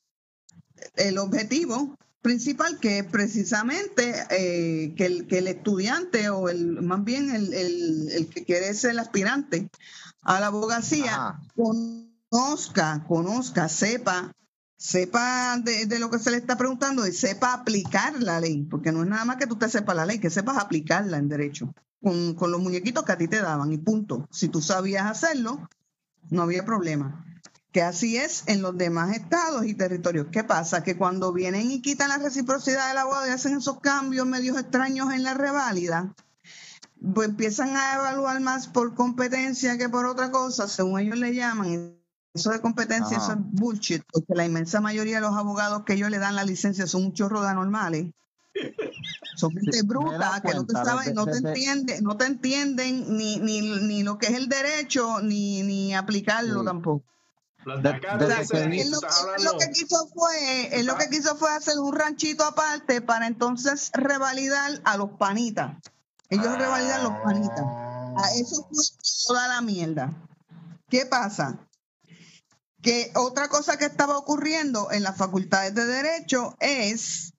el 0.96 1.18
objetivo 1.18 1.96
principal, 2.22 2.78
que 2.78 3.00
es 3.00 3.04
precisamente 3.04 4.14
eh, 4.30 4.94
que, 4.96 5.06
el, 5.06 5.26
que 5.26 5.38
el 5.38 5.48
estudiante 5.48 6.30
o 6.30 6.48
el 6.48 6.80
más 6.82 7.04
bien 7.04 7.30
el, 7.34 8.28
que 8.32 8.44
quiere 8.44 8.72
ser 8.74 8.92
el 8.92 9.00
aspirante 9.00 9.68
a 10.22 10.40
la 10.40 10.46
abogacía 10.46 11.14
Ajá. 11.14 11.42
conozca, 11.56 13.04
conozca, 13.08 13.68
sepa, 13.68 14.32
sepa 14.82 15.58
de, 15.58 15.98
lo 16.00 16.10
que 16.10 16.18
se 16.18 16.32
le 16.32 16.38
está 16.38 16.58
preguntando 16.58 17.06
y 17.06 17.12
sepa 17.12 17.52
aplicar 17.52 18.20
la 18.20 18.40
ley, 18.40 18.64
porque 18.64 18.90
no 18.90 19.04
es 19.04 19.08
nada 19.08 19.24
más 19.24 19.36
que 19.36 19.46
tú 19.46 19.54
te 19.54 19.68
sepas 19.68 19.94
la 19.94 20.06
ley, 20.06 20.18
que 20.18 20.28
sepas 20.28 20.58
aplicarla 20.58 21.18
en 21.18 21.28
derecho, 21.28 21.72
con, 22.02 22.34
con 22.34 22.50
los 22.50 22.60
muñequitos 22.60 23.04
que 23.04 23.12
a 23.12 23.16
ti 23.16 23.28
te 23.28 23.40
daban 23.40 23.72
y 23.72 23.78
punto. 23.78 24.26
Si 24.32 24.48
tú 24.48 24.60
sabías 24.60 25.06
hacerlo, 25.06 25.68
no 26.30 26.42
había 26.42 26.64
problema. 26.64 27.24
Que 27.70 27.82
así 27.82 28.16
es 28.16 28.42
en 28.46 28.60
los 28.60 28.76
demás 28.76 29.16
estados 29.16 29.66
y 29.66 29.74
territorios. 29.74 30.26
¿Qué 30.32 30.42
pasa? 30.42 30.82
Que 30.82 30.96
cuando 30.96 31.32
vienen 31.32 31.70
y 31.70 31.80
quitan 31.80 32.08
la 32.08 32.18
reciprocidad 32.18 32.88
del 32.88 32.98
abogado 32.98 33.28
y 33.28 33.30
hacen 33.30 33.56
esos 33.56 33.78
cambios 33.78 34.26
medios 34.26 34.58
extraños 34.58 35.12
en 35.12 35.22
la 35.22 35.34
reválida, 35.34 36.12
pues 37.14 37.28
empiezan 37.28 37.76
a 37.76 37.94
evaluar 37.94 38.40
más 38.40 38.66
por 38.66 38.96
competencia 38.96 39.78
que 39.78 39.88
por 39.88 40.06
otra 40.06 40.32
cosa, 40.32 40.66
según 40.66 40.98
ellos 40.98 41.18
le 41.18 41.36
llaman. 41.36 42.01
Eso 42.34 42.50
de 42.50 42.60
competencia, 42.60 43.18
Ajá. 43.18 43.26
eso 43.26 43.32
es 43.32 43.38
bullshit, 43.50 44.02
porque 44.10 44.34
la 44.34 44.46
inmensa 44.46 44.80
mayoría 44.80 45.16
de 45.16 45.20
los 45.20 45.36
abogados 45.36 45.82
que 45.84 45.94
ellos 45.94 46.10
le 46.10 46.18
dan 46.18 46.34
la 46.34 46.44
licencia 46.44 46.86
son 46.86 47.04
un 47.04 47.12
chorro 47.12 47.42
de 47.42 47.48
anormales. 47.48 48.12
Son 49.36 49.50
gente 49.54 49.82
me 49.82 49.82
bruta 49.82 50.40
que 50.44 50.54
no 50.54 50.64
te 50.64 50.72
saben, 50.72 51.14
no 51.14 51.26
te 51.26 51.36
entienden, 51.36 52.02
no 52.02 52.16
te 52.16 52.24
entienden 52.24 53.16
ni, 53.16 53.36
ni, 53.38 53.60
ni 53.60 54.02
lo 54.02 54.16
que 54.18 54.26
es 54.28 54.34
el 54.34 54.48
derecho, 54.48 55.20
ni, 55.20 55.62
ni 55.62 55.94
aplicarlo 55.94 56.60
Sí. 56.60 56.66
tampoco. 56.66 57.04
De 57.64 57.90
O 57.90 58.44
sea, 58.44 58.64
él 58.64 58.90
lo, 58.90 58.98
él 58.98 59.58
que 59.60 59.70
quiso 59.72 60.08
fue, 60.08 60.80
él 60.80 60.86
lo 60.86 60.96
que 60.96 61.08
quiso 61.08 61.36
fue 61.36 61.50
hacer 61.50 61.78
un 61.78 61.94
ranchito 61.94 62.44
aparte 62.44 63.00
para 63.02 63.28
entonces 63.28 63.90
revalidar 63.94 64.80
a 64.84 64.96
los 64.96 65.10
panitas. 65.10 65.76
Ellos 66.28 66.58
revalidan 66.58 67.04
los 67.04 67.12
panitas. 67.22 67.64
A 68.16 68.32
eso 68.34 68.66
fue 68.68 68.84
toda 69.28 69.46
la 69.48 69.60
mierda. 69.60 70.12
¿Qué 70.88 71.06
pasa? 71.06 71.58
Que 72.82 73.12
otra 73.14 73.48
cosa 73.48 73.78
que 73.78 73.84
estaba 73.84 74.18
ocurriendo 74.18 74.90
en 74.90 75.04
las 75.04 75.16
facultades 75.16 75.74
de 75.74 75.86
Derecho 75.86 76.56
es 76.58 77.32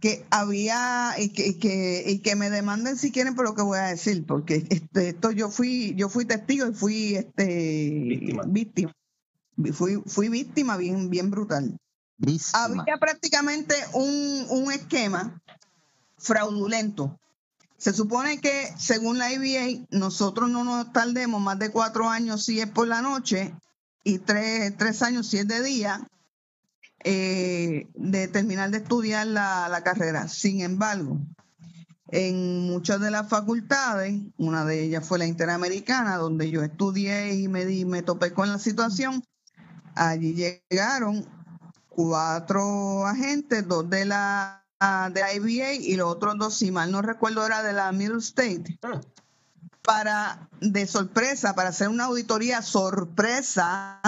que 0.00 0.24
había, 0.30 1.14
y 1.18 1.28
que, 1.28 1.48
y 1.48 1.58
que, 1.58 2.04
y 2.06 2.18
que 2.20 2.34
me 2.34 2.48
demanden 2.48 2.96
si 2.96 3.12
quieren 3.12 3.34
por 3.34 3.44
lo 3.44 3.54
que 3.54 3.62
voy 3.62 3.78
a 3.78 3.88
decir, 3.88 4.24
porque 4.26 4.66
este, 4.70 5.10
esto 5.10 5.30
yo 5.30 5.50
fui, 5.50 5.94
yo 5.94 6.08
fui 6.08 6.24
testigo 6.24 6.66
y 6.66 6.72
fui 6.72 7.14
este 7.16 7.44
Víctima. 8.08 8.42
víctima. 8.46 8.96
Fui, 9.74 10.02
fui 10.06 10.30
víctima 10.30 10.78
bien, 10.78 11.10
bien 11.10 11.30
brutal. 11.30 11.76
Víctima. 12.16 12.64
Había 12.64 12.96
prácticamente 12.98 13.74
un, 13.92 14.46
un 14.48 14.72
esquema 14.72 15.42
fraudulento. 16.16 17.18
Se 17.76 17.92
supone 17.92 18.40
que, 18.40 18.72
según 18.78 19.18
la 19.18 19.30
IBA, 19.32 19.86
nosotros 19.90 20.48
no 20.48 20.64
nos 20.64 20.92
tardemos 20.92 21.42
más 21.42 21.58
de 21.58 21.70
cuatro 21.70 22.08
años 22.08 22.44
si 22.44 22.60
es 22.60 22.68
por 22.70 22.88
la 22.88 23.02
noche 23.02 23.54
y 24.02 24.18
tres, 24.18 24.76
tres 24.76 25.02
años 25.02 25.28
si 25.28 25.38
es 25.38 25.48
de 25.48 25.62
día 25.62 26.06
eh, 27.04 27.88
de 27.94 28.28
terminar 28.28 28.70
de 28.70 28.78
estudiar 28.78 29.26
la, 29.26 29.68
la 29.68 29.82
carrera. 29.82 30.28
Sin 30.28 30.60
embargo, 30.60 31.18
en 32.08 32.60
muchas 32.60 33.00
de 33.00 33.10
las 33.10 33.28
facultades, 33.28 34.20
una 34.36 34.64
de 34.64 34.82
ellas 34.82 35.06
fue 35.06 35.18
la 35.18 35.26
Interamericana, 35.26 36.16
donde 36.16 36.50
yo 36.50 36.62
estudié 36.62 37.34
y 37.34 37.48
me, 37.48 37.64
di, 37.64 37.84
me 37.84 38.02
topé 38.02 38.32
con 38.32 38.50
la 38.50 38.58
situación, 38.58 39.22
allí 39.94 40.34
llegaron 40.34 41.26
cuatro 41.88 43.06
agentes, 43.06 43.66
dos 43.66 43.88
de 43.88 44.04
la 44.06 44.56
de 45.12 45.20
la 45.20 45.34
IBA 45.34 45.74
y 45.74 45.94
los 45.96 46.08
otros 46.08 46.38
dos, 46.38 46.54
si 46.54 46.70
mal 46.70 46.90
no 46.90 47.02
recuerdo, 47.02 47.44
era 47.44 47.62
de 47.62 47.74
la 47.74 47.92
Middle 47.92 48.18
State, 48.18 48.78
Ah, 48.82 48.98
para, 49.90 50.48
de 50.60 50.86
sorpresa, 50.86 51.56
para 51.56 51.70
hacer 51.70 51.88
una 51.88 52.04
auditoría 52.04 52.62
sorpresa. 52.62 54.00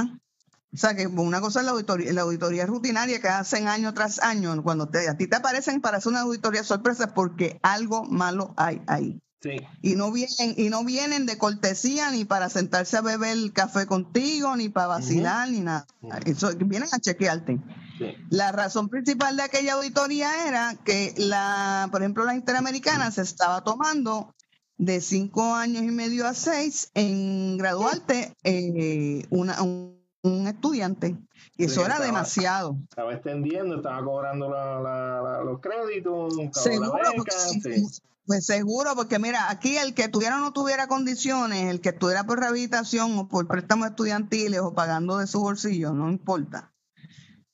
O 0.72 0.76
sea, 0.76 0.94
que 0.94 1.08
una 1.08 1.40
cosa 1.40 1.58
es 1.58 1.66
la 1.66 1.72
auditoría, 1.72 2.12
la 2.12 2.20
auditoría 2.20 2.66
rutinaria 2.66 3.20
que 3.20 3.26
hacen 3.26 3.66
año 3.66 3.92
tras 3.92 4.20
año, 4.20 4.62
cuando 4.62 4.88
te, 4.88 5.08
a 5.08 5.16
ti 5.16 5.26
te 5.26 5.34
aparecen 5.34 5.80
para 5.80 5.96
hacer 5.96 6.10
una 6.12 6.20
auditoría 6.20 6.62
sorpresa 6.62 7.06
es 7.06 7.12
porque 7.12 7.58
algo 7.64 8.04
malo 8.04 8.54
hay 8.56 8.80
ahí. 8.86 9.20
Sí. 9.40 9.56
Y 9.82 9.96
no 9.96 10.12
vienen, 10.12 10.54
y 10.56 10.70
no 10.70 10.84
vienen 10.84 11.26
de 11.26 11.36
cortesía 11.36 12.12
ni 12.12 12.24
para 12.24 12.48
sentarse 12.48 12.96
a 12.96 13.00
beber 13.00 13.36
café 13.52 13.84
contigo, 13.86 14.54
ni 14.54 14.68
para 14.68 14.86
vacilar, 14.86 15.48
ni 15.48 15.62
nada. 15.62 15.84
Eso, 16.26 16.52
vienen 16.58 16.90
a 16.92 17.00
chequearte. 17.00 17.58
Sí. 17.98 18.14
La 18.30 18.52
razón 18.52 18.88
principal 18.88 19.36
de 19.36 19.42
aquella 19.42 19.74
auditoría 19.74 20.46
era 20.46 20.76
que 20.84 21.12
la, 21.16 21.88
por 21.90 22.02
ejemplo, 22.02 22.24
la 22.24 22.36
Interamericana 22.36 23.10
se 23.10 23.22
estaba 23.22 23.64
tomando 23.64 24.32
de 24.78 25.00
cinco 25.00 25.54
años 25.54 25.82
y 25.82 25.90
medio 25.90 26.26
a 26.26 26.34
seis 26.34 26.90
en 26.94 27.56
graduarte 27.56 28.34
eh, 28.44 29.24
una- 29.30 29.62
un, 29.62 30.00
un 30.22 30.46
estudiante. 30.46 31.16
Y 31.56 31.64
Sí, 31.64 31.64
eso 31.64 31.80
era 31.80 31.94
estaba- 31.94 32.06
demasiado. 32.06 32.76
Estaba 32.88 33.12
extendiendo, 33.12 33.76
estaba 33.76 34.04
cobrando 34.04 34.48
la- 34.48 34.80
la- 34.80 35.22
la- 35.22 35.44
los 35.44 35.60
créditos, 35.60 36.34
la 36.36 36.52
Seguro, 36.52 36.92
beca, 36.94 37.10
porque, 37.16 37.32
sí. 37.32 37.86
pues 38.26 38.46
seguro, 38.46 38.94
porque 38.94 39.18
mira, 39.18 39.50
aquí 39.50 39.76
el 39.76 39.94
que 39.94 40.08
tuviera 40.08 40.36
o 40.36 40.40
no 40.40 40.52
tuviera 40.52 40.86
condiciones, 40.88 41.68
el 41.68 41.80
que 41.80 41.90
estuviera 41.90 42.24
por 42.24 42.38
rehabilitación 42.40 43.18
o 43.18 43.28
por 43.28 43.46
préstamos 43.48 43.88
estudiantiles 43.88 44.60
o 44.60 44.72
pagando 44.74 45.18
de 45.18 45.26
su 45.26 45.40
bolsillo, 45.40 45.92
no 45.92 46.08
importa. 46.10 46.72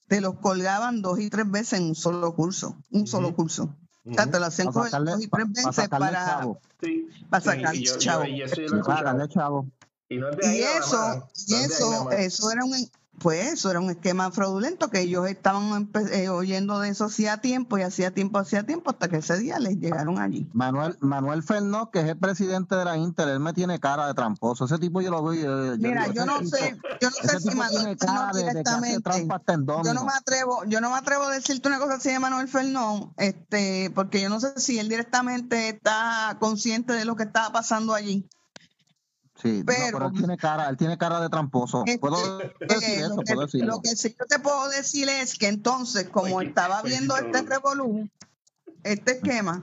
Te 0.07 0.21
los 0.21 0.39
colgaban 0.39 1.03
dos 1.03 1.21
y 1.21 1.29
tres 1.29 1.51
veces 1.51 1.81
en 1.81 1.87
un 1.87 1.95
solo 1.95 2.35
curso, 2.35 2.77
un 2.91 3.07
solo 3.07 3.35
curso. 3.35 3.77
O 4.11 4.15
sea, 4.15 4.27
te 4.31 4.39
lo 4.41 4.47
hacían 4.47 4.69
dos 4.73 5.23
y 5.23 5.27
pa- 5.29 5.37
tres 5.39 5.49
pa 5.53 5.69
veces 5.69 5.75
sacarle 5.75 6.07
para, 6.09 6.27
chavo. 6.27 6.61
Sí, 6.81 7.09
para 7.29 7.41
sí, 7.43 7.49
sacar 7.49 7.75
y 7.75 7.85
yo- 7.85 7.93
yo- 7.93 7.99
chavo. 7.99 8.25
y 8.25 8.43
eso. 10.63 11.29
Y 11.47 11.55
eso, 11.55 12.09
y 12.11 12.15
eso 12.25 12.51
era 12.53 12.65
un, 12.65 12.91
pues 13.19 13.53
eso 13.53 13.71
era 13.71 13.81
un 13.81 13.91
esquema 13.91 14.31
fraudulento 14.31 14.89
que 14.91 15.01
ellos 15.01 15.27
estaban 15.29 15.91
eh, 16.13 16.29
oyendo 16.29 16.79
de 16.81 16.91
eso 16.91 17.07
hacía 17.07 17.39
tiempo 17.39 17.79
y 17.79 17.83
hacía 17.83 18.13
tiempo, 18.13 18.39
hacía 18.39 18.65
tiempo, 18.65 18.91
hasta 18.91 19.09
que 19.09 19.17
ese 19.17 19.39
día 19.39 19.59
les 19.59 19.79
llegaron 19.79 20.19
allí. 20.19 20.49
Manuel, 20.53 20.97
Manuel 21.01 21.43
Fernó, 21.43 21.91
que 21.91 22.01
es 22.01 22.07
el 22.07 22.19
presidente 22.19 22.75
de 22.77 22.85
la 22.85 22.97
Inter, 22.97 23.29
él 23.29 23.41
me 23.41 23.53
tiene 23.53 23.79
cara 23.81 24.07
de 24.07 24.15
tramposo. 24.15 24.65
Ese 24.65 24.79
tipo 24.79 25.01
yo 25.01 25.11
lo 25.11 25.23
veo. 25.23 25.75
Yo, 25.75 25.89
Mira, 25.89 26.07
yo 26.09 26.25
no 26.25 26.39
tipo- 26.39 26.57
sé, 26.57 26.77
yo 27.01 27.11
no 27.11 27.29
sé 27.29 27.41
si 27.41 27.51
Manuel 27.55 27.97
Fernó 27.99 28.29
de, 28.33 28.41
directamente. 28.41 29.27
Yo 29.85 29.95
no 29.95 30.05
me 30.05 30.13
atrevo, 30.13 30.65
yo 30.67 30.81
no 30.81 30.91
me 30.91 30.97
atrevo 30.97 31.25
a 31.25 31.31
decirte 31.33 31.69
una 31.69 31.79
cosa 31.79 31.95
así 31.95 32.11
de 32.11 32.19
Manuel 32.19 32.49
Fernón, 32.49 33.13
este, 33.17 33.91
porque 33.95 34.21
yo 34.21 34.29
no 34.29 34.41
sé 34.41 34.53
si 34.57 34.79
él 34.79 34.89
directamente 34.89 35.69
está 35.69 36.37
consciente 36.41 36.93
de 36.93 37.05
lo 37.05 37.17
que 37.17 37.25
estaba 37.25 37.51
pasando 37.53 37.95
allí. 37.95 38.29
Sí, 39.41 39.59
no, 39.59 39.65
pero- 39.67 40.07
él 40.09 40.13
tiene 40.15 40.37
cara, 40.37 40.69
él 40.69 40.77
tiene 40.77 40.99
cara 40.99 41.21
de 41.21 41.29
tramposo. 41.29 41.85
Este, 41.87 41.99
Puedo 41.99 42.41
Eh, 42.43 42.53
decir 42.69 42.99
eso, 42.99 43.09
lo, 43.11 43.23
que, 43.23 43.33
puedo 43.35 43.47
decirlo. 43.47 43.67
lo 43.69 43.81
que 43.83 43.97
sí 43.97 44.17
yo 44.19 44.27
te 44.27 44.39
puedo 44.41 44.69
decir 44.69 45.09
es 45.09 45.39
que 45.39 45.47
entonces, 45.49 46.09
como 46.09 46.37
Oye, 46.37 46.49
estaba 46.49 46.83
viendo 46.83 47.17
este 47.17 47.43
revolú, 47.43 48.09
este 48.83 49.13
esquema, 49.13 49.63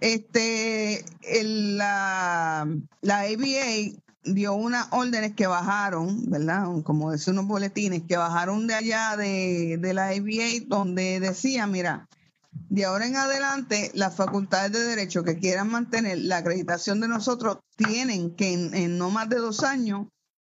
este, 0.00 1.04
el- 1.22 1.76
la, 1.78 2.66
la 3.02 3.20
ABA 3.20 3.94
dio 4.24 4.54
unas 4.54 4.88
órdenes 4.90 5.34
que 5.34 5.46
bajaron, 5.46 6.30
¿verdad? 6.30 6.66
Como 6.84 7.10
decía 7.12 7.32
unos 7.32 7.46
boletines, 7.46 8.02
que 8.06 8.16
bajaron 8.16 8.66
de 8.66 8.74
allá 8.74 9.16
de, 9.16 9.76
de 9.78 9.94
la 9.94 10.08
ABA, 10.08 10.64
donde 10.66 11.20
decía, 11.20 11.66
mira, 11.66 12.08
de 12.50 12.84
ahora 12.84 13.06
en 13.06 13.16
adelante, 13.16 13.90
las 13.94 14.16
facultades 14.16 14.72
de 14.72 14.80
derecho 14.80 15.24
que 15.24 15.38
quieran 15.38 15.70
mantener 15.70 16.18
la 16.18 16.38
acreditación 16.38 17.00
de 17.00 17.08
nosotros 17.08 17.58
tienen 17.76 18.34
que 18.34 18.52
en, 18.52 18.98
no 18.98 19.10
más 19.10 19.28
de 19.28 19.36
dos 19.36 19.62
años 19.62 20.06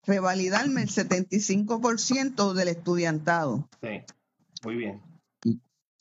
revalidarme 0.06 0.82
el 0.82 0.88
75% 0.90 2.52
del 2.52 2.68
estudiantado. 2.68 3.68
Sí, 3.80 4.02
muy 4.64 4.76
bien. 4.76 5.13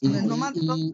No 0.10 0.38
más 0.38 0.54
dos 0.54 0.80
años 0.80 0.92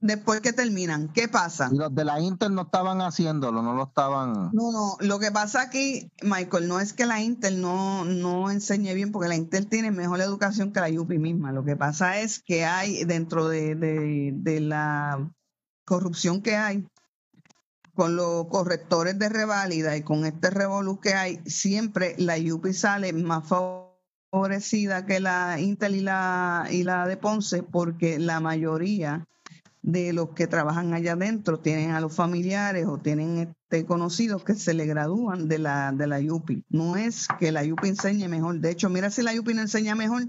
después 0.00 0.40
que 0.40 0.52
terminan. 0.52 1.08
¿Qué 1.12 1.28
pasa? 1.28 1.68
y 1.72 1.76
los 1.76 1.94
de 1.94 2.04
la 2.04 2.20
Inter 2.20 2.50
no 2.50 2.62
estaban 2.62 3.00
haciéndolo, 3.00 3.62
no 3.62 3.74
lo 3.74 3.84
estaban. 3.84 4.50
No, 4.52 4.72
no, 4.72 4.96
lo 5.00 5.18
que 5.18 5.30
pasa 5.30 5.62
aquí, 5.62 6.10
Michael, 6.22 6.66
no 6.68 6.80
es 6.80 6.92
que 6.92 7.06
la 7.06 7.20
Intel 7.22 7.60
no, 7.60 8.04
no 8.04 8.50
enseñe 8.50 8.94
bien, 8.94 9.12
porque 9.12 9.28
la 9.28 9.36
Intel 9.36 9.68
tiene 9.68 9.90
mejor 9.90 10.20
educación 10.20 10.72
que 10.72 10.80
la 10.80 10.88
UPI 11.00 11.18
misma. 11.18 11.52
Lo 11.52 11.64
que 11.64 11.76
pasa 11.76 12.18
es 12.18 12.42
que 12.42 12.64
hay 12.64 13.04
dentro 13.04 13.48
de, 13.48 13.74
de- 13.74 14.32
de 14.34 14.60
la 14.60 15.30
corrupción 15.84 16.42
que 16.42 16.56
hay 16.56 16.86
con 17.94 18.14
los 18.14 18.46
correctores 18.46 19.18
de 19.18 19.28
reválida 19.28 19.96
y 19.96 20.02
con 20.02 20.24
este 20.24 20.50
revolú 20.50 21.00
que 21.00 21.14
hay, 21.14 21.40
siempre 21.46 22.14
la 22.18 22.36
UPI 22.36 22.72
sale 22.72 23.12
más 23.12 23.48
favorecida 24.30 25.06
que 25.06 25.20
la 25.20 25.58
Intel 25.60 25.96
y 25.96 26.00
la, 26.00 26.66
y 26.70 26.82
la 26.82 27.06
de 27.06 27.16
Ponce, 27.16 27.62
porque 27.62 28.18
la 28.18 28.40
mayoría 28.40 29.24
de 29.82 30.12
los 30.12 30.30
que 30.30 30.46
trabajan 30.46 30.92
allá 30.92 31.12
adentro 31.12 31.60
tienen 31.60 31.92
a 31.92 32.00
los 32.00 32.14
familiares 32.14 32.86
o 32.86 32.98
tienen 32.98 33.38
este 33.70 33.86
conocidos 33.86 34.44
que 34.44 34.54
se 34.54 34.74
le 34.74 34.84
gradúan 34.86 35.48
de 35.48 35.58
la 35.58 35.92
de 35.92 36.06
la 36.06 36.18
UPI. 36.20 36.64
No 36.68 36.96
es 36.96 37.26
que 37.38 37.52
la 37.52 37.62
UPI 37.62 37.88
enseñe 37.90 38.28
mejor. 38.28 38.60
De 38.60 38.70
hecho, 38.70 38.90
mira 38.90 39.10
si 39.10 39.22
la 39.22 39.32
UPI 39.38 39.54
no 39.54 39.62
enseña 39.62 39.94
mejor 39.94 40.26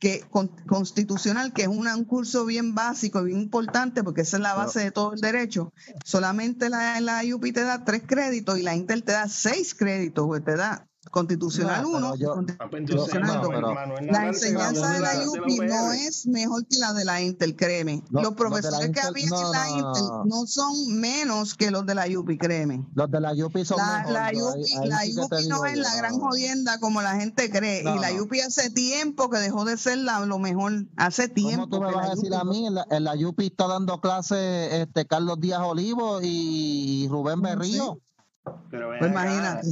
que 0.00 0.22
con- 0.28 0.48
constitucional, 0.66 1.52
que 1.52 1.62
es 1.62 1.68
una- 1.68 1.96
un 1.96 2.04
curso 2.04 2.44
bien 2.46 2.74
básico 2.74 3.20
y 3.22 3.26
bien 3.26 3.40
importante, 3.40 4.02
porque 4.02 4.22
esa 4.22 4.38
es 4.38 4.42
la 4.42 4.54
base 4.54 4.80
de 4.80 4.90
todo 4.90 5.12
el 5.12 5.20
derecho. 5.20 5.72
Solamente 6.04 6.68
la, 6.68 7.00
la 7.00 7.22
UPI 7.32 7.52
te 7.52 7.62
da 7.62 7.84
tres 7.84 8.02
créditos 8.04 8.58
y 8.58 8.62
la 8.62 8.74
Intel 8.74 9.04
te 9.04 9.12
da 9.12 9.28
seis 9.28 9.74
créditos, 9.74 10.26
pues 10.26 10.44
te 10.44 10.56
da 10.56 10.88
constitucional 11.10 11.82
No, 11.82 11.88
pero 11.92 11.98
uno, 11.98 12.16
yo- 12.16 12.32
Ah, 12.58 12.66
pues 12.70 12.80
entonces, 12.82 13.12
Constitucional 13.12 13.26
no, 13.26 13.42
Manuel- 13.48 13.54
pero- 13.54 13.74
Manuel 13.74 14.06
la 14.06 14.12
Nadal 14.12 14.34
se 14.34 14.48
enseñanza 14.48 14.90
de 14.92 15.00
la 15.00 15.28
UPI 15.30 15.58
no 15.58 15.92
es 15.92 16.26
mejor 16.26 16.66
que 16.66 16.78
la 16.78 16.92
de 16.92 17.04
la 17.04 17.20
Intel, 17.22 17.56
créeme. 17.56 18.02
Los- 18.10 18.34
profesores 18.34 18.90
que 18.90 19.00
había 19.00 19.28
no, 19.28 19.46
en 19.46 19.52
la 19.52 19.64
no, 19.68 19.76
Intel 19.76 20.04
no. 20.26 20.46
son 20.46 20.72
menos 21.00 21.54
que 21.54 21.70
los 21.70 21.86
de 21.86 21.94
la 21.94 22.06
UPI, 22.06 22.38
créeme. 22.38 22.84
Los 22.94 23.10
de 23.10 23.20
la 23.20 23.32
UPI 23.32 23.64
son 23.64 23.78
La, 23.78 23.98
mejor, 23.98 24.12
la 24.12 24.24
ahí- 24.26 24.36
UPI, 24.40 24.72
ahí 24.82 24.88
la 24.88 24.98
sí 25.00 25.20
UPI 25.20 25.48
no 25.48 25.64
es 25.66 25.78
la 25.78 25.94
gran 25.96 26.18
jodienda 26.18 26.78
como 26.80 27.02
la 27.02 27.16
gente 27.16 27.50
cree. 27.50 27.82
No, 27.82 27.96
y 27.96 27.98
la. 28.00 28.22
UPI 28.22 28.40
hace 28.40 28.70
tiempo 28.70 29.28
que 29.30 29.38
dejó 29.38 29.64
de 29.64 29.76
ser 29.76 29.98
la- 29.98 30.20
lo 30.26 30.38
mejor. 30.38 30.72
Hace 30.96 31.28
tiempo. 31.28 31.68
¿Cómo 31.68 31.68
tú 31.68 31.80
me 31.80 31.86
vas 31.92 32.06
la 32.06 32.12
a 32.12 32.14
decir 32.14 32.34
a 32.34 32.44
mí? 32.44 32.66
En 32.66 32.74
la, 32.74 32.86
en 32.90 33.04
la 33.04 33.14
UPI 33.14 33.46
está 33.46 33.66
dando 33.66 34.00
clases 34.00 34.72
este, 34.72 35.06
Carlos 35.06 35.40
Díaz 35.40 35.60
Olivo 35.62 36.20
y 36.22 37.06
Rubén 37.10 37.36
sé. 37.40 37.42
Berrío. 37.42 37.98
Pero 38.70 38.88
Pues 38.98 39.00
acá, 39.00 39.08
imagínate. 39.10 39.68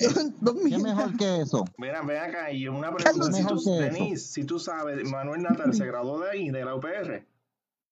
Dos 0.40 0.56
¿Qué 0.68 0.78
mejor 0.78 1.16
que 1.16 1.40
eso? 1.42 1.64
Mira, 1.78 2.02
ven 2.02 2.16
acá, 2.18 2.50
y 2.52 2.66
una 2.68 2.94
pregunta, 2.94 3.32
si 3.32 3.44
tú. 3.44 3.62
Denise, 3.78 4.26
si 4.32 4.44
tú 4.44 4.58
sabes, 4.58 5.08
Manuel 5.08 5.42
Natal 5.42 5.74
se 5.74 5.84
graduó 5.86 6.20
de 6.20 6.30
ahí, 6.30 6.50
de 6.50 6.64
la 6.64 6.74
UPR, 6.74 7.24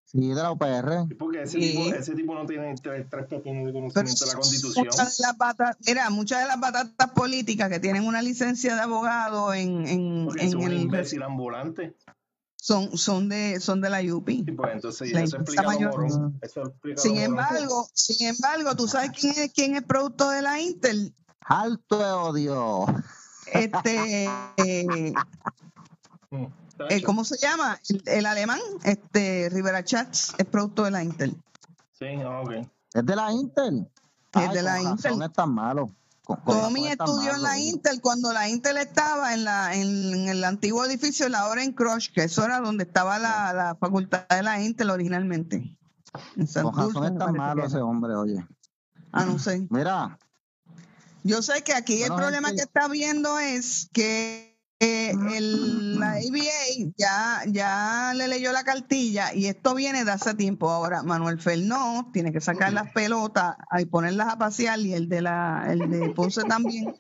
Sí, 0.05 0.29
de 0.29 0.35
la 0.37 0.51
UPR. 0.53 1.07
porque 1.19 1.43
ese, 1.43 1.61
Sí. 1.61 1.77
tipo, 1.77 1.95
ese 1.95 2.15
tipo 2.15 2.35
no 2.35 2.47
tiene 2.47 2.75
tres, 2.83 3.07
tres 3.11 3.27
pepinos 3.27 3.67
de 3.67 3.73
Pero 3.73 3.93
conocimiento 3.93 4.25
de 4.25 4.31
la 4.31 4.37
constitución. 4.39 4.87
muchas 4.87 5.17
de 5.19 5.23
las 5.23 5.37
batatas, 5.37 5.77
mira, 5.87 6.09
muchas 6.11 6.41
de 6.41 6.47
las 6.47 6.59
batatas 6.61 7.11
políticas 7.11 7.69
que 7.69 7.79
tienen 7.79 8.07
una 8.07 8.23
licencia 8.23 8.75
de 8.75 8.81
abogado 8.81 9.53
en, 9.53 9.87
en, 9.87 10.29
en 10.39 10.57
un 10.57 10.63
el 10.73 10.81
imbécil 10.81 11.23
ambulante. 11.23 11.95
son, 12.57 12.97
son 12.97 13.29
de 13.29 13.61
son 13.61 13.83
de 13.83 13.91
la 13.91 14.01
UPI. 14.01 14.45
Pues 14.45 14.73
entonces 14.75 15.13
La 15.13 15.23
eso 15.25 15.37
explica 15.37 15.63
morón. 15.63 16.39
Eso 16.41 16.63
explica 16.63 17.01
Sin 17.03 17.19
embargo, 17.19 17.87
sin 17.93 18.29
embargo, 18.29 18.75
¿tú 18.77 18.89
sabes 18.89 19.11
quién 19.11 19.35
es 19.37 19.53
quién 19.53 19.77
es 19.77 19.83
producto 19.83 20.31
de 20.31 20.41
la 20.41 20.59
Intel? 20.59 21.13
Alto 21.49 21.99
de 21.99 22.11
odio. 22.13 22.87
Este, 23.53 24.25
eh, 24.59 25.15
Mm, 26.31 26.45
eh. 26.91 27.03
¿cómo 27.03 27.25
se 27.25 27.39
llama? 27.39 27.81
El, 27.89 28.03
el 28.07 28.27
alemán, 28.27 28.61
este 28.85 29.49
Rivera 29.51 29.83
Chats, 29.83 30.35
es 30.37 30.45
producto 30.45 30.85
de 30.85 30.91
la 30.91 31.03
Intel. 31.03 31.35
Sí, 31.99 32.05
ok. 32.23 32.69
¿Es 32.93 33.07
de 33.07 33.17
la 33.17 33.33
Intel? 33.33 33.89
Es 34.35 34.53
de 34.53 34.63
la 34.63 34.83
Intel. 34.83 35.23
es 35.23 35.33
tan 35.33 35.55
malo. 35.55 35.91
Con- 36.25 36.37
con 36.41 36.61
Tommy 36.61 36.87
en 36.87 37.43
la 37.43 37.59
Intel 37.59 38.03
cuando 38.03 38.31
la 38.35 38.47
Intel 38.51 38.77
estaba 38.77 39.33
en 39.33 39.45
la 39.45 39.75
en, 39.75 40.13
en 40.13 40.29
el 40.29 40.45
antiguo 40.45 40.85
edificio 40.85 41.25
de 41.25 41.31
la 41.31 41.49
Orange 41.49 41.75
Crush, 41.75 42.13
que 42.13 42.25
eso 42.25 42.45
era 42.45 42.61
donde 42.61 42.85
estaba 42.85 43.19
la, 43.19 43.55
la 43.55 43.75
facultad 43.77 44.29
de 44.29 44.43
la 44.43 44.61
Intel 44.63 44.91
originalmente. 44.91 45.57
En 45.57 45.77
Con 46.37 46.47
Santurce, 46.47 46.81
razón 46.89 47.05
es 47.15 47.19
tan 47.19 47.33
malo 47.35 47.65
ese 47.65 47.79
hombre, 47.79 48.15
oye. 48.15 48.47
Ah, 49.13 49.25
no 49.25 49.39
sé. 49.39 49.67
Mira, 49.71 50.19
Yo 51.25 51.43
sé 51.43 51.63
que 51.63 51.75
aquí 51.75 52.03
el 52.03 52.13
problema 52.13 52.49
gente- 52.49 52.63
que 52.63 52.67
está 52.67 52.89
viendo 52.89 53.39
es 53.39 53.89
que 53.93 54.57
eh, 54.81 55.13
el, 55.35 55.99
la 55.99 56.13
ABA 56.13 56.93
ya, 56.97 57.43
ya 57.47 58.13
le 58.15 58.29
leyó 58.29 58.53
la 58.53 58.63
cartilla 58.63 59.35
y 59.35 59.47
esto 59.47 59.75
viene 59.75 60.05
de 60.05 60.13
hace 60.13 60.35
tiempo. 60.35 60.71
Ahora, 60.71 61.03
Manuel 61.03 61.41
Fernó 61.41 62.11
tiene 62.13 62.33
que 62.33 62.41
sacar 62.41 62.73
las 62.73 62.93
pelotas 62.93 63.57
y 63.77 63.87
ponerlas 63.87 64.29
a 64.29 64.39
pasear 64.39 64.79
y 64.79 64.95
el 64.95 65.09
de 65.09 65.23
la 65.23 65.67
el 65.69 65.91
de 65.91 66.11
Ponce 66.11 66.45
también. 66.45 66.95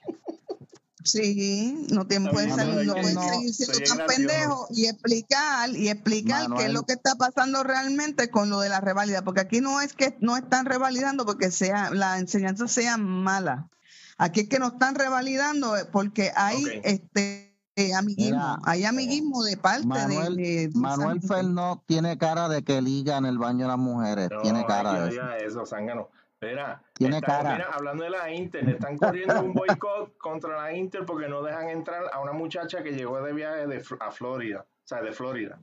Sí, 1.05 1.87
no 1.91 2.07
tiene, 2.07 2.31
puede 2.31 2.47
bien, 2.47 2.87
no 2.87 2.95
pueden 2.95 3.19
seguir 3.23 3.55
siendo 3.55 3.79
tan 3.97 4.07
pendejos 4.09 4.67
y 4.71 4.87
explicar 4.87 5.71
y 5.71 5.89
explicar 5.89 6.49
qué 6.57 6.67
es 6.67 6.73
lo 6.73 6.83
que 6.83 6.95
está 6.95 7.15
pasando 7.15 7.63
realmente 7.63 8.29
con 8.31 8.51
lo 8.51 8.59
de 8.61 8.69
la 8.69 8.81
revalida, 8.81 9.23
porque 9.23 9.41
aquí 9.41 9.61
no 9.61 9.81
es 9.81 9.93
que 9.93 10.17
no 10.21 10.37
están 10.37 10.67
revalidando 10.67 11.25
porque 11.25 11.53
sea 11.53 11.91
la 11.91 12.19
enseñanza 12.19 12.67
sea 12.67 12.97
mala. 12.97 13.71
Aquí 14.19 14.41
es 14.41 14.49
que 14.49 14.59
no 14.59 14.67
están 14.69 14.95
revalidando 14.97 15.77
eh, 15.77 15.85
porque 15.91 16.33
hay 16.35 16.63
este 16.85 17.55
eh, 17.77 17.95
amiguismo, 17.95 18.37
Mira, 18.37 18.59
hay 18.65 18.85
amiguismo 18.85 19.45
de 19.45 19.57
parte 19.57 19.87
Manuel, 19.87 20.35
de, 20.37 20.43
de- 20.43 20.69
de 20.69 20.79
Manuel. 20.81 21.23
Fernó 21.23 21.83
tiene 21.87 22.19
cara 22.19 22.49
de 22.49 22.65
que 22.65 22.83
liga 22.83 23.17
en 23.19 23.27
el 23.27 23.39
baño 23.39 23.61
de 23.67 23.69
las 23.69 23.79
mujeres. 23.79 24.29
No, 24.33 24.43
tiene 24.43 24.67
cara 24.67 25.05
de 25.05 25.11
eso. 25.11 25.33
eso, 25.47 25.67
zángano. 25.67 26.09
Mira, 26.41 26.83
Tiene 26.95 27.17
está- 27.19 27.27
cara. 27.39 27.53
mira, 27.53 27.69
hablando 27.73 28.05
de 28.05 28.11
la 28.11 28.33
Inter, 28.33 28.65
le 28.65 28.73
están 28.73 28.97
corriendo 28.97 29.41
un 29.43 29.53
boicot 29.55 30.17
contra 30.19 30.57
la 30.61 30.73
Inter 30.73 31.05
porque 31.05 31.29
no 31.29 31.43
dejan 31.43 31.69
entrar 31.69 32.05
a 32.13 32.21
una 32.21 32.33
muchacha 32.33 32.83
que 32.83 32.93
llegó 32.93 33.21
de 33.23 33.33
viaje 33.33 33.67
de, 33.67 33.85
a 34.01 34.11
Florida, 34.13 34.61
o 34.61 34.89
sea, 34.89 35.01
de 35.03 35.13
Florida. 35.13 35.59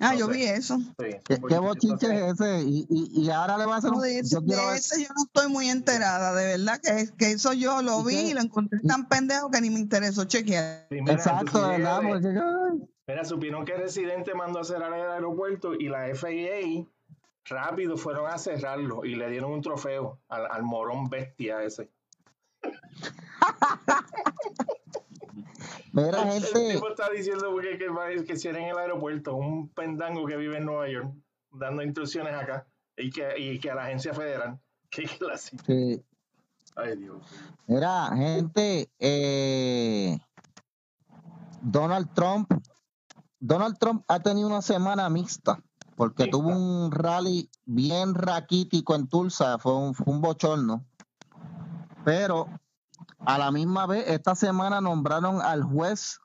Ah, 0.00 0.12
No 0.12 0.18
yo 0.18 0.26
sé. 0.26 0.32
vi 0.32 0.42
eso. 0.44 0.76
Sí, 0.78 1.16
¿Qué, 1.26 1.40
qué 1.48 1.58
bochinche 1.58 2.06
es 2.28 2.34
ese? 2.40 2.62
Y, 2.62 2.86
y, 2.88 3.22
y 3.22 3.30
ahora 3.30 3.58
le 3.58 3.66
va 3.66 3.76
a 3.76 3.78
hacer 3.78 3.90
No, 3.90 4.00
de 4.00 4.20
ese, 4.20 4.34
Yo 4.36 4.44
quiero 4.44 4.60
de 4.62 4.66
ver- 4.68 4.76
ese 4.76 5.02
yo 5.02 5.08
no 5.16 5.24
estoy 5.24 5.48
muy 5.50 5.68
enterada, 5.68 6.32
de 6.34 6.46
verdad, 6.46 6.80
que, 6.80 7.08
que 7.16 7.32
eso 7.32 7.52
yo 7.52 7.82
lo 7.82 8.00
¿Y 8.02 8.04
vi 8.04 8.14
qué? 8.14 8.22
y 8.28 8.34
lo 8.34 8.40
encontré 8.40 8.78
tan 8.86 9.08
pendejo 9.08 9.50
que 9.50 9.60
ni 9.60 9.70
me 9.70 9.80
interesó 9.80 10.24
chequear. 10.24 10.86
Mira, 10.90 11.14
Exacto, 11.14 11.62
de 11.62 11.78
verdad, 11.78 12.02
de- 12.02 12.80
Mira, 13.08 13.24
supieron 13.24 13.64
que 13.64 13.72
el 13.72 13.80
residente 13.80 14.34
mandó 14.34 14.60
a 14.60 14.64
cerrar 14.64 14.92
el 14.92 15.10
aeropuerto 15.10 15.74
y 15.74 15.88
la 15.88 16.06
FAA 16.14 16.84
rápido 17.46 17.96
fueron 17.96 18.30
a 18.30 18.36
cerrarlo 18.38 19.04
y 19.06 19.14
le 19.14 19.30
dieron 19.30 19.50
un 19.52 19.62
trofeo 19.62 20.18
al, 20.28 20.46
al 20.50 20.62
morón 20.62 21.08
bestia 21.08 21.62
ese. 21.62 21.88
Mira, 25.92 26.22
El 26.22 26.42
gente... 26.42 26.74
tipo 26.74 26.88
está 26.88 27.08
diciendo 27.10 27.54
que, 27.56 27.78
que, 27.78 28.24
que 28.24 28.36
cierren 28.36 28.64
el 28.64 28.78
aeropuerto, 28.78 29.34
un 29.34 29.68
pendango 29.70 30.26
que 30.26 30.36
vive 30.36 30.58
en 30.58 30.66
Nueva 30.66 30.88
York, 30.88 31.12
dando 31.50 31.82
instrucciones 31.82 32.34
acá 32.34 32.66
y 32.96 33.10
que, 33.10 33.38
y 33.38 33.58
que 33.58 33.70
a 33.70 33.74
la 33.74 33.84
agencia 33.84 34.12
federal. 34.12 34.60
¿Qué 34.90 35.04
clase? 35.04 35.56
Sí. 35.66 36.02
Ay, 36.76 36.96
Dios. 36.96 37.22
Mira, 37.66 38.10
gente, 38.14 38.90
eh, 38.98 40.18
Donald 41.60 42.12
Trump, 42.14 42.52
Donald 43.40 43.78
Trump 43.78 44.04
ha 44.08 44.20
tenido 44.20 44.46
una 44.46 44.62
semana 44.62 45.08
mixta 45.10 45.62
porque 45.96 46.24
Mixta. 46.24 46.38
tuvo 46.38 46.50
un 46.50 46.92
rally 46.92 47.50
bien 47.64 48.14
raquítico 48.14 48.94
en 48.94 49.08
Tulsa, 49.08 49.58
fue 49.58 49.76
un, 49.76 49.94
fue 49.94 50.14
un 50.14 50.20
bochorno, 50.20 50.86
pero 52.04 52.46
a 53.18 53.38
la 53.38 53.50
misma 53.50 53.86
vez 53.86 54.04
esta 54.08 54.34
semana 54.34 54.80
nombraron 54.80 55.40
al 55.42 55.62
juez 55.62 56.18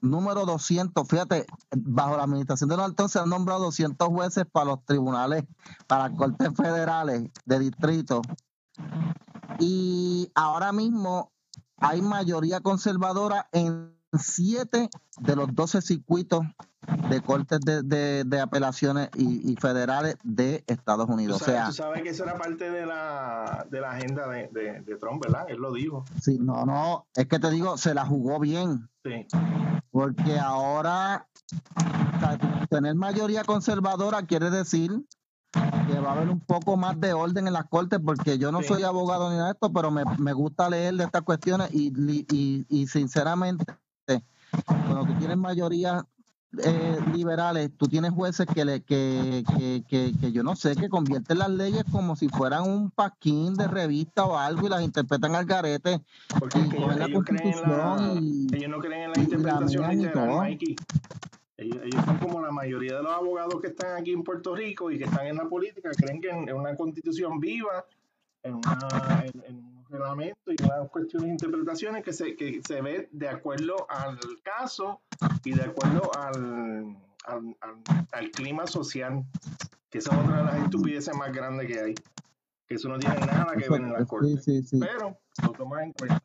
número 0.00 0.44
200, 0.44 1.06
fíjate, 1.08 1.46
bajo 1.74 2.16
la 2.16 2.24
administración 2.24 2.68
de 2.68 2.76
Trump 2.76 3.08
se 3.08 3.18
han 3.18 3.30
nombrado 3.30 3.64
200 3.64 4.08
jueces 4.08 4.44
para 4.50 4.66
los 4.66 4.84
tribunales, 4.84 5.44
para 5.86 6.10
cortes 6.10 6.50
federales 6.54 7.30
de 7.44 7.58
distrito. 7.58 8.22
Y 9.58 10.30
ahora 10.34 10.72
mismo 10.72 11.32
hay 11.78 12.02
mayoría 12.02 12.60
conservadora 12.60 13.48
en 13.52 13.96
siete 14.18 14.90
de 15.18 15.36
los 15.36 15.54
12 15.54 15.82
circuitos 15.82 16.40
de 17.08 17.20
cortes 17.20 17.60
de, 17.60 17.82
de- 17.82 18.24
de 18.24 18.40
apelaciones 18.40 19.08
y, 19.16 19.52
y 19.52 19.56
federales 19.56 20.16
de 20.22 20.64
Estados 20.66 21.06
Tú 21.06 21.12
Unidos. 21.14 21.42
O 21.42 21.44
sea, 21.44 21.66
tú 21.66 21.72
sabes 21.72 22.02
que 22.02 22.10
eso 22.10 22.24
era 22.24 22.36
parte 22.38 22.70
de 22.70 22.86
la, 22.86 23.66
de 23.70 23.80
la 23.80 23.90
agenda 23.92 24.26
de, 24.28 24.48
de, 24.48 24.80
de 24.80 24.96
Trump, 24.96 25.22
¿verdad? 25.22 25.44
Él 25.48 25.58
lo 25.58 25.72
dijo. 25.72 26.04
sí, 26.20 26.38
no, 26.40 26.64
no, 26.64 27.06
es 27.14 27.26
que 27.26 27.38
te 27.38 27.50
digo, 27.50 27.76
se 27.76 27.94
la 27.94 28.04
jugó 28.06 28.38
bien. 28.38 28.88
Sí. 29.04 29.26
Porque 29.90 30.38
ahora 30.38 31.26
o 31.76 32.20
sea, 32.20 32.66
tener 32.70 32.94
mayoría 32.94 33.44
conservadora 33.44 34.22
quiere 34.22 34.50
decir 34.50 34.90
que 35.52 36.00
va 36.00 36.10
a 36.10 36.12
haber 36.14 36.30
un 36.30 36.40
poco 36.40 36.76
más 36.76 36.98
de 36.98 37.12
orden 37.12 37.46
en 37.46 37.52
las 37.52 37.66
cortes, 37.66 38.00
porque 38.04 38.38
yo 38.38 38.50
no 38.50 38.62
Sí. 38.62 38.68
soy 38.68 38.82
abogado 38.82 39.30
ni 39.30 39.36
nada 39.36 39.48
de 39.48 39.52
esto, 39.52 39.72
pero 39.72 39.90
me, 39.90 40.02
me 40.18 40.32
gusta 40.32 40.68
leer 40.68 40.94
de 40.94 41.04
estas 41.04 41.22
cuestiones 41.22 41.72
y, 41.72 41.90
li- 41.94 42.26
y, 42.32 42.66
y 42.68 42.86
sinceramente, 42.88 43.64
cuando 44.66 45.04
tú 45.06 45.14
tienes 45.18 45.36
mayoría 45.36 46.04
eh, 46.62 46.98
liberales, 47.12 47.70
tú 47.76 47.86
tienes 47.86 48.12
jueces 48.12 48.46
que, 48.46 48.64
le, 48.64 48.82
que, 48.82 49.44
que, 49.56 49.82
que, 49.88 50.12
que 50.20 50.32
yo 50.32 50.42
no 50.42 50.56
sé, 50.56 50.76
que 50.76 50.88
convierten 50.88 51.38
las 51.38 51.50
leyes 51.50 51.84
como 51.90 52.16
si 52.16 52.28
fueran 52.28 52.62
un 52.68 52.90
paquín 52.90 53.54
de 53.54 53.66
revista 53.66 54.24
o 54.24 54.36
algo 54.36 54.66
y 54.66 54.70
las 54.70 54.82
interpretan 54.82 55.34
al 55.34 55.46
garete 55.46 56.00
Porque 56.38 56.58
y 56.58 56.62
es 56.62 56.68
que 56.68 56.76
ellos, 56.76 56.96
la 56.96 57.06
ellos 57.06 57.24
creen 57.24 57.48
en 57.48 57.60
la, 57.60 57.96
constitución 57.96 58.18
y... 58.22 58.56
ellos 58.56 58.70
no 58.70 58.78
creen 58.78 59.02
en 59.02 59.12
la 59.12 59.20
interpretación 59.20 59.98
literal. 59.98 60.38
Mikey. 60.38 60.76
Ellos, 61.56 61.78
ellos 61.84 62.04
son 62.04 62.18
como 62.18 62.42
la 62.42 62.50
mayoría 62.50 62.96
de 62.96 63.02
los 63.02 63.12
abogados 63.12 63.60
que 63.60 63.68
están 63.68 63.96
aquí 63.96 64.12
en 64.12 64.24
Puerto 64.24 64.54
Rico 64.54 64.90
y 64.90 64.98
que 64.98 65.04
están 65.04 65.26
en 65.26 65.36
la 65.36 65.48
política, 65.48 65.90
creen 65.96 66.20
que 66.20 66.28
en, 66.28 66.48
en 66.48 66.56
una 66.56 66.74
constitución 66.76 67.38
viva, 67.38 67.84
en, 68.42 68.54
una, 68.54 69.24
en, 69.24 69.44
en 69.44 69.83
reglamento 69.98 70.52
y 70.52 70.56
unas 70.62 70.88
cuestiones 70.90 71.26
de 71.28 71.32
interpretaciones 71.32 72.04
que 72.04 72.12
se, 72.12 72.36
que 72.36 72.60
se 72.66 72.80
ve 72.82 73.08
de 73.12 73.28
acuerdo 73.28 73.86
al 73.88 74.18
caso 74.42 75.00
y 75.44 75.52
de 75.54 75.62
acuerdo 75.62 76.10
al, 76.18 76.96
al, 77.26 77.56
al- 77.60 78.06
al 78.12 78.30
clima 78.30 78.66
social, 78.66 79.24
que 79.90 79.98
esa 79.98 80.12
es 80.12 80.18
otra 80.18 80.38
de 80.38 80.44
las 80.44 80.62
estupideces 80.64 81.14
más 81.16 81.32
grandes 81.32 81.66
que 81.66 81.80
hay, 81.80 81.94
que 82.66 82.74
eso 82.74 82.88
no 82.88 82.98
tiene 82.98 83.16
nada 83.20 83.52
que 83.56 83.68
ver 83.68 83.80
en 83.80 83.92
la 83.92 84.04
corte, 84.04 84.36
sí, 84.40 84.62
sí. 84.62 84.78
pero 84.80 85.18
lo 85.42 85.52
toman 85.52 85.84
en 85.84 85.92
cuenta. 85.92 86.20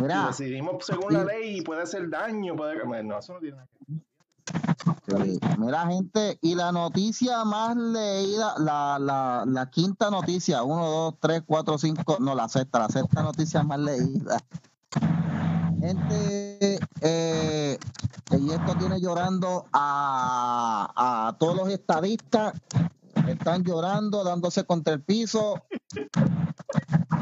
Mira, 0.00 0.32
Si 0.32 0.44
decidimos 0.44 0.84
según 0.84 1.12
la 1.12 1.24
ley 1.24 1.58
y 1.58 1.62
puede 1.62 1.82
hacer 1.82 2.08
daño, 2.10 2.54
puede... 2.56 2.82
bueno, 2.84 3.14
no, 3.14 3.18
eso 3.18 3.32
no 3.34 3.40
tiene 3.40 3.56
nada 3.56 3.68
que 3.68 3.78
ver. 3.92 4.02
Mira, 5.58 5.86
gente, 5.86 6.38
y 6.42 6.54
la 6.54 6.72
noticia 6.72 7.44
más 7.44 7.76
leída, 7.76 8.54
la, 8.58 8.98
la, 8.98 9.44
la 9.46 9.70
quinta 9.70 10.10
noticia, 10.10 10.62
uno, 10.62 10.86
dos, 10.86 11.14
tres, 11.20 11.42
cuatro, 11.46 11.78
cinco, 11.78 12.16
no, 12.20 12.34
la 12.34 12.48
sexta, 12.48 12.80
la 12.80 12.88
sexta 12.88 13.22
noticia 13.22 13.62
más 13.62 13.78
leída. 13.78 14.38
Gente, 15.80 16.78
eh, 17.00 17.78
y 18.30 18.50
esto 18.50 18.74
tiene 18.78 19.00
llorando 19.00 19.66
a, 19.72 21.28
a 21.28 21.36
todos 21.38 21.56
los 21.56 21.68
estadistas, 21.68 22.54
están 23.28 23.62
llorando, 23.64 24.24
dándose 24.24 24.64
contra 24.64 24.94
el 24.94 25.02
piso. 25.02 25.62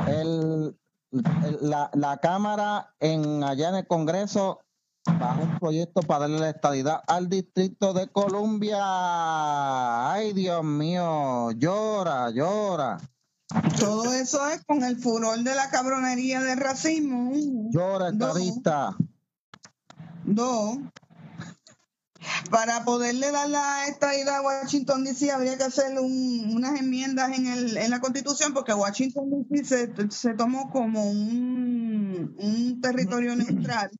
El- 0.07 0.77
la, 1.61 1.91
la 1.95 2.17
Cámara 2.17 2.93
en 2.99 3.45
allá 3.45 3.69
en 3.69 3.77
el 3.77 3.87
Congreso 3.87 4.59
bajo 5.07 5.43
un 5.43 5.59
proyecto 5.59 6.01
para 6.03 6.21
darle 6.21 6.39
la 6.41 6.51
estadidad 6.51 7.03
al 7.07 7.29
Distrito 7.29 7.93
de 7.93 8.09
Columbia. 8.09 8.79
Ay, 10.13 10.33
Dios 10.33 10.65
mío, 10.65 11.51
llora, 11.53 12.31
llora, 12.31 12.99
Todo 13.79 14.13
eso 14.15 14.47
es 14.49 14.65
con 14.65 14.83
el 14.83 14.97
furor 14.97 15.39
de 15.41 15.55
la 15.55 15.71
cabronería 15.71 16.41
del 16.41 16.59
racismo. 16.59 17.33
llora, 17.71 18.09
estadista. 18.11 18.97
Dos. 20.25 20.79
Para 22.51 22.85
poderle 22.85 23.31
dar 23.31 23.51
la 23.51 23.87
estadidad 23.87 24.37
a 24.37 24.43
Washington 24.43 25.05
DC 25.05 25.31
habría 25.31 25.59
que 25.59 25.65
hacer 25.65 25.99
un- 26.01 26.53
unas 26.57 26.81
enmiendas 26.81 27.37
en, 27.39 27.47
el, 27.47 27.77
en 27.77 27.91
la 27.91 28.01
constitución 28.01 28.55
porque 28.55 28.73
Washington 28.73 29.47
DC 29.51 29.65
se, 29.95 30.11
se 30.11 30.33
tomó 30.35 30.71
como 30.71 31.05
un, 31.05 32.35
un 32.39 32.81
territorio 32.81 33.37
neutral 33.37 33.91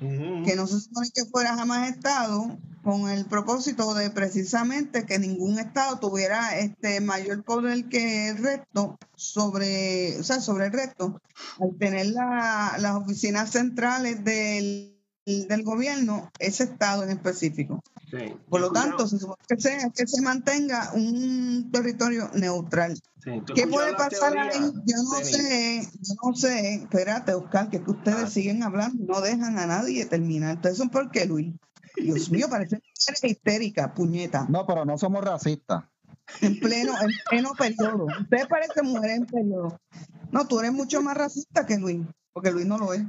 Que 0.00 0.54
no 0.56 0.66
se 0.66 0.80
supone 0.80 1.10
que 1.14 1.26
fuera 1.26 1.54
jamás 1.56 1.90
estado 1.90 2.58
con 2.82 3.10
el 3.10 3.26
propósito 3.26 3.92
de 3.92 4.08
precisamente 4.10 5.04
que 5.04 5.18
ningún 5.18 5.58
estado 5.58 5.98
tuviera 5.98 6.56
este 6.58 7.02
mayor 7.02 7.44
poder 7.44 7.84
que 7.90 8.30
el 8.30 8.38
resto 8.38 8.98
sobre 9.14 10.18
o 10.18 10.24
sea 10.24 10.40
sobre 10.40 10.66
el 10.66 10.72
resto. 10.72 11.20
Al 11.60 11.76
tener 11.78 12.06
la- 12.06 12.76
las 12.78 12.94
oficinas 12.96 13.50
centrales 13.50 14.24
del, 14.24 14.98
del 15.48 15.62
gobierno 15.62 16.30
ese 16.38 16.64
estado 16.64 17.02
en 17.04 17.10
específico 17.10 17.82
Sí. 18.10 18.34
por 18.48 18.60
lo 18.60 18.72
tanto 18.72 19.06
se 19.06 19.18
supone 19.18 19.36
que 19.48 19.60
sea 19.60 19.88
que 19.94 20.06
se 20.06 20.20
mantenga 20.20 20.90
un 20.94 21.70
territorio 21.72 22.28
neutral 22.34 22.98
Sí, 23.22 23.30
¿tú 23.46 23.52
¿Qué 23.54 23.66
puede 23.66 23.92
pasar 23.92 24.32
teoría, 24.32 24.50
ahí? 24.50 24.72
Yo 24.86 24.96
no 25.02 25.18
sé, 25.22 25.82
yo 26.00 26.14
no 26.24 26.34
sé. 26.34 26.74
Espérate, 26.76 27.34
Oscar, 27.34 27.68
que, 27.68 27.76
es 27.76 27.82
que 27.82 27.90
ustedes 27.90 28.16
Ah. 28.24 28.30
siguen 28.30 28.62
hablando, 28.62 29.04
no 29.04 29.20
dejan 29.20 29.58
a 29.58 29.66
nadie 29.66 30.06
terminar. 30.06 30.52
Entonces, 30.52 30.78
¿son 30.78 30.88
por 30.88 31.10
qué, 31.10 31.26
Luis? 31.26 31.52
Dios 31.96 32.30
mío, 32.30 32.46
parece 32.48 32.80
histérica, 33.24 33.92
puñeta. 33.92 34.46
No, 34.48 34.66
pero 34.66 34.86
no 34.86 34.96
somos 34.96 35.22
racistas. 35.22 35.84
En 36.40 36.58
pleno, 36.60 36.94
en 36.98 37.10
pleno 37.28 37.52
periodo. 37.58 38.06
Ustedes 38.22 38.46
parecen 38.46 38.86
mujeres 38.86 39.18
en 39.18 39.26
periodo. 39.26 39.78
No, 40.32 40.46
tú 40.48 40.58
eres 40.60 40.72
mucho 40.72 41.02
más 41.02 41.14
racista 41.14 41.66
que 41.66 41.76
Luis, 41.76 42.00
porque 42.32 42.50
Luis 42.50 42.64
no 42.64 42.78
lo 42.78 42.94
es. 42.94 43.02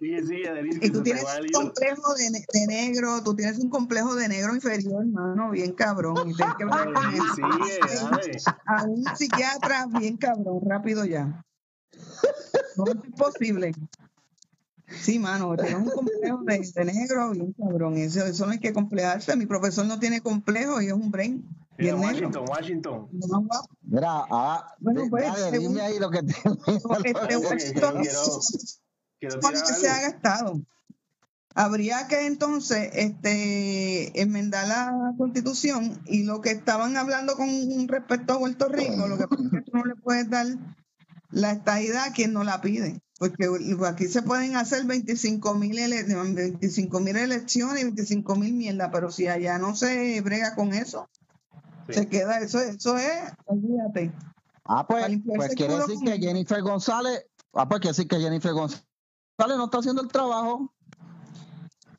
Sigue, 0.00 0.22
sigue, 0.26 0.52
Denis, 0.52 0.78
Y 0.82 0.90
tú 0.90 1.02
tienes 1.02 1.24
un 1.24 1.50
complejo 1.50 2.14
de, 2.14 2.30
ne- 2.30 2.44
de 2.52 2.66
negro, 2.66 3.22
tú 3.24 3.34
tienes 3.34 3.58
un 3.58 3.68
complejo 3.70 4.14
de 4.14 4.28
negro 4.28 4.54
inferior, 4.54 5.02
hermano, 5.02 5.50
bien 5.50 5.72
cabrón. 5.72 6.30
Y 6.30 6.34
tienes 6.34 6.54
que 6.56 6.64
con. 6.64 6.94
Sigue, 7.34 7.80
dale. 8.10 8.38
a 8.66 8.84
un 8.84 9.04
psiquiatra 9.16 9.86
bien 9.98 10.16
cabrón, 10.16 10.60
rápido 10.66 11.04
ya. 11.04 11.44
No 12.76 12.84
es 12.86 13.12
posible. 13.16 13.72
Sí, 14.86 15.18
mano, 15.18 15.54
tenemos 15.56 15.88
un 15.88 15.94
complejo 15.94 16.38
de, 16.44 16.58
de 16.74 16.84
negro 16.84 17.30
bien 17.30 17.52
cabrón. 17.54 17.96
Eso, 17.96 18.24
eso 18.24 18.46
no 18.46 18.52
hay 18.52 18.60
que 18.60 18.72
complejarse. 18.72 19.36
Mi 19.36 19.46
profesor 19.46 19.84
no 19.86 19.98
tiene 19.98 20.20
complejo 20.20 20.80
y 20.80 20.86
es 20.86 20.92
un 20.92 21.10
brain 21.10 21.44
Mira. 21.78 21.96
Washington, 21.96 22.44
Washington. 22.48 23.08
Mira, 23.82 24.24
ah, 24.30 24.74
Bueno, 24.80 25.02
pues, 25.08 25.24
dale, 25.24 25.50
según- 25.50 25.68
dime 25.74 25.80
ahí 25.82 25.98
lo 25.98 26.10
que 26.10 26.22
tienes. 26.22 26.42
Este 27.04 27.12
Quiero- 29.20 29.40
Washington 29.40 29.62
que 29.66 29.74
se 29.80 29.88
ha 29.88 30.00
gastado. 30.02 30.60
habría 31.54 32.06
que 32.08 32.26
entonces 32.26 32.90
este 32.92 34.20
enmendar 34.20 34.68
la 34.68 35.14
constitución 35.16 36.00
y 36.06 36.22
lo 36.24 36.40
que 36.40 36.50
estaban 36.50 36.96
hablando 36.96 37.36
con 37.36 37.48
respecto 37.88 38.34
a 38.34 38.38
Puerto 38.38 38.68
Rico, 38.68 39.08
lo 39.08 39.18
que 39.18 39.26
pasa 39.26 39.42
es 39.44 39.50
que 39.50 39.62
tú 39.62 39.76
no 39.76 39.84
le 39.84 39.96
puedes 39.96 40.28
dar 40.30 40.46
la 41.30 41.52
estadidad 41.52 42.04
a 42.04 42.12
quien 42.12 42.32
no 42.32 42.44
la 42.44 42.60
pide, 42.60 43.00
porque 43.18 43.48
aquí 43.86 44.06
se 44.06 44.22
pueden 44.22 44.54
hacer 44.56 44.84
25 44.84 45.54
mil 45.54 45.76
25 45.76 46.98
elecciones 46.98 47.80
y 47.80 47.84
25 47.84 48.36
mil 48.36 48.54
mierda, 48.54 48.90
pero 48.92 49.10
si 49.10 49.26
allá 49.26 49.58
no 49.58 49.74
se 49.74 50.20
brega 50.20 50.54
con 50.54 50.72
eso, 50.74 51.08
se 51.88 52.08
queda, 52.08 52.38
eso, 52.38 52.60
eso 52.60 52.96
es, 52.96 53.32
olvídate. 53.46 54.12
Ah, 54.64 54.86
pues, 54.86 55.06
pues 55.24 55.54
quiere 55.54 55.76
decir 55.78 55.98
que 56.04 56.18
Jennifer 56.18 56.60
González, 56.62 57.24
ah, 57.54 57.68
pues 57.68 57.80
quiere 57.80 57.96
decir 57.96 58.08
que 58.08 58.20
Jennifer 58.20 58.52
González 58.52 58.84
no 59.38 59.64
está 59.64 59.78
haciendo 59.78 60.02
el 60.02 60.08
trabajo. 60.08 60.74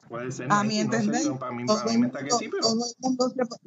Puede 0.08 0.32
ser. 0.32 0.48
A 0.52 0.64
mi 0.64 0.80
entender, 0.80 1.22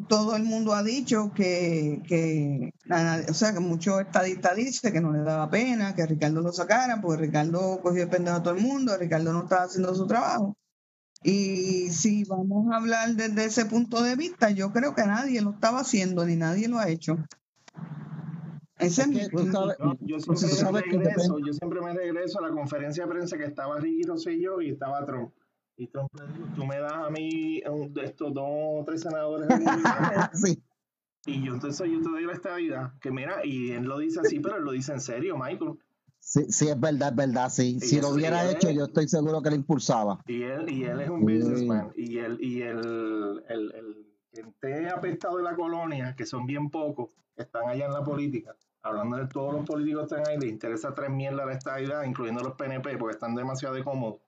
todo, 0.08 0.36
el 0.36 0.42
mundo, 0.42 0.72
ha 0.72 0.82
dicho 0.82 1.32
que, 1.34 2.02
que, 2.06 2.72
o 3.28 3.34
sea, 3.34 3.52
que 3.52 3.60
muchos 3.60 4.00
estadistas 4.00 4.56
dicen 4.56 4.92
que 4.92 5.00
no 5.00 5.12
le 5.12 5.22
daba 5.22 5.48
pena 5.50 5.94
que 5.94 6.04
Ricardo 6.04 6.40
lo 6.40 6.52
sacara, 6.52 7.00
porque 7.00 7.22
Ricardo 7.22 7.80
cogió 7.80 8.02
el 8.04 8.08
pendejo 8.08 8.38
a 8.38 8.42
todo 8.42 8.54
el 8.54 8.62
mundo, 8.62 8.96
Ricardo 8.98 9.32
no 9.32 9.44
estaba 9.44 9.64
haciendo 9.64 9.94
su 9.94 10.06
trabajo. 10.06 10.56
Y 11.24 11.90
si 11.90 12.24
vamos 12.24 12.72
a 12.72 12.76
hablar 12.76 13.10
desde 13.14 13.44
ese 13.44 13.66
punto 13.66 14.02
de 14.02 14.16
vista, 14.16 14.50
yo 14.50 14.72
creo 14.72 14.94
que 14.94 15.04
nadie 15.04 15.40
lo 15.40 15.50
estaba 15.50 15.80
haciendo, 15.80 16.24
ni 16.24 16.36
nadie 16.36 16.68
lo 16.68 16.78
ha 16.78 16.88
hecho. 16.88 17.16
Ese 18.78 19.02
es 19.02 19.08
mi 19.08 19.20
yo, 20.00 20.18
siempre 20.18 20.82
regreso, 20.82 21.38
yo 21.38 21.52
siempre 21.52 21.80
me 21.80 21.94
regreso 21.94 22.40
a 22.40 22.48
la 22.48 22.54
conferencia 22.54 23.04
de 23.04 23.10
prensa 23.10 23.38
que 23.38 23.44
estaba 23.44 23.78
Ricky 23.78 24.02
Rosselló 24.02 24.60
y 24.60 24.70
estaba 24.70 25.04
Trump 25.06 25.32
y 25.76 25.86
Trump 25.88 26.10
tú 26.54 26.66
me 26.66 26.78
das 26.78 26.92
a 26.92 27.10
mí 27.10 27.62
estos 28.02 28.34
dos 28.34 28.44
o 28.46 28.84
tres 28.86 29.00
senadores. 29.00 29.48
sí. 30.34 30.62
Y 31.26 31.44
yo 31.44 31.54
entonces 31.54 31.88
yo 31.90 32.02
te 32.02 32.08
doy 32.08 32.24
la 32.24 32.32
estabilidad. 32.32 32.92
Que 33.00 33.10
mira, 33.10 33.44
y 33.44 33.70
él 33.70 33.84
lo 33.84 33.98
dice 33.98 34.20
así, 34.20 34.40
pero 34.40 34.56
él 34.56 34.64
lo 34.64 34.72
dice 34.72 34.92
en 34.92 35.00
serio, 35.00 35.36
Michael. 35.36 35.78
Sí, 36.24 36.44
sí, 36.50 36.68
es 36.68 36.78
verdad, 36.78 37.08
es 37.08 37.16
verdad, 37.16 37.48
sí. 37.50 37.80
si 37.80 38.00
lo 38.00 38.10
hubiera 38.10 38.48
hecho, 38.48 38.70
yo 38.70 38.84
estoy 38.84 39.08
seguro 39.08 39.42
que 39.42 39.50
le 39.50 39.56
impulsaba. 39.56 40.22
Y 40.26 40.44
él, 40.44 40.70
y 40.70 40.84
él 40.84 41.00
es 41.00 41.10
un 41.10 41.20
businessman. 41.22 41.92
Y 41.96 42.18
él, 42.18 42.38
y 42.40 42.62
el, 42.62 43.42
el, 43.48 43.72
el 43.74 44.06
gente 44.32 44.88
apestado 44.88 45.38
de 45.38 45.42
la 45.42 45.56
colonia, 45.56 46.14
que 46.16 46.24
son 46.24 46.46
bien 46.46 46.70
pocos, 46.70 47.10
que 47.34 47.42
están 47.42 47.68
allá 47.68 47.86
en 47.86 47.92
la 47.92 48.04
política, 48.04 48.54
hablando 48.82 49.16
de 49.16 49.26
todos 49.26 49.52
los 49.52 49.66
políticos 49.66 50.08
que 50.08 50.14
están 50.14 50.32
ahí, 50.32 50.38
le 50.38 50.48
interesa 50.48 50.94
tres 50.94 51.10
mierdas 51.10 51.44
la 51.44 51.52
estabilidad, 51.54 52.04
incluyendo 52.04 52.42
los 52.42 52.54
PNP, 52.54 52.96
porque 52.98 53.14
están 53.14 53.34
demasiado 53.34 53.82
cómodos. 53.82 54.20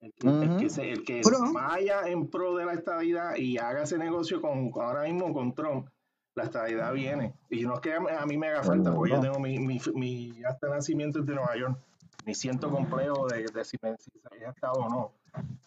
El 0.00 1.04
que, 1.04 1.20
vaya 1.52 2.08
en 2.08 2.28
pro 2.28 2.56
de 2.56 2.64
la 2.64 2.72
estabilidad 2.72 3.36
y 3.36 3.58
haga 3.58 3.82
ese 3.82 3.98
negocio 3.98 4.40
con, 4.40 4.72
ahora 4.76 5.02
mismo 5.02 5.34
con 5.34 5.54
Trump, 5.54 5.86
la 6.34 6.44
estabilidad 6.44 6.92
viene. 6.92 7.34
Y 7.48 7.62
no 7.62 7.74
es 7.74 7.80
que 7.80 7.94
a, 7.94 8.26
mí 8.26 8.36
me 8.36 8.48
haga 8.48 8.62
falta, 8.62 8.94
porque 8.94 9.12
yo 9.12 9.20
tengo 9.20 9.38
mi, 9.38 9.58
mi, 9.58 9.80
mi 9.94 10.42
hasta 10.44 10.68
nacimiento 10.68 11.20
de 11.22 11.34
Nueva 11.34 11.56
York. 11.56 11.78
Ni 12.26 12.34
siento 12.34 12.70
complejo 12.70 13.26
de, 13.28 13.46
de, 13.46 13.64
si, 13.64 13.78
me, 13.82 13.96
si 13.96 14.10
se 14.10 14.44
estado 14.44 14.74
o 14.74 14.88
no. 14.88 15.12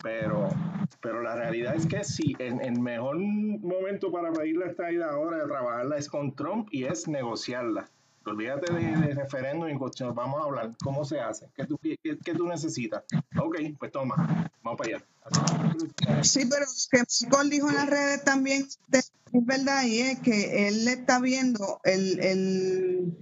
Pero, 0.04 0.49
pero 1.02 1.21
la 1.21 1.36
realidad 1.36 1.76
es 1.76 1.88
que 1.88 2.04
sí, 2.04 2.36
el, 2.38 2.62
el 2.62 2.80
mejor 2.80 3.17
momento 3.17 4.12
para 4.12 4.32
pedir 4.32 4.58
la 4.58 4.67
estabilidad 4.67 5.12
ahora 5.12 5.38
de 5.38 5.45
trabajarla 5.45 5.97
es 5.97 6.10
con 6.10 6.36
Trump 6.36 6.67
y 6.71 6.84
es 6.84 7.08
negociarla. 7.08 7.89
Olvídate 8.26 8.71
de, 8.73 9.13
referéndum 9.15 9.69
y 9.69 9.78
cuestión. 9.78 10.15
Vamos 10.15 10.41
a 10.41 10.45
hablar. 10.45 10.71
¿Cómo 10.82 11.04
se 11.04 11.19
hace? 11.19 11.49
¿Qué 11.56 11.65
tú, 11.65 11.78
qué, 11.78 11.97
qué 12.02 12.34
tú 12.34 12.47
necesitas? 12.47 13.04
Ok, 13.38 13.58
pues 13.78 13.91
toma. 13.91 14.49
Vamos 14.63 14.78
para 14.78 14.97
allá. 14.97 16.23
Sí, 16.23 16.47
pero 16.49 16.65
que 16.89 17.04
Michael 17.26 17.49
dijo 17.49 17.69
en 17.69 17.76
las 17.76 17.89
redes 17.89 18.23
también, 18.23 18.65
es 19.34 19.46
verdad, 19.46 19.84
y 19.84 20.00
es 20.00 20.19
que 20.19 20.67
él 20.67 20.88
está 20.88 21.19
viendo 21.19 21.80
el, 21.84 22.19
el, 22.19 23.17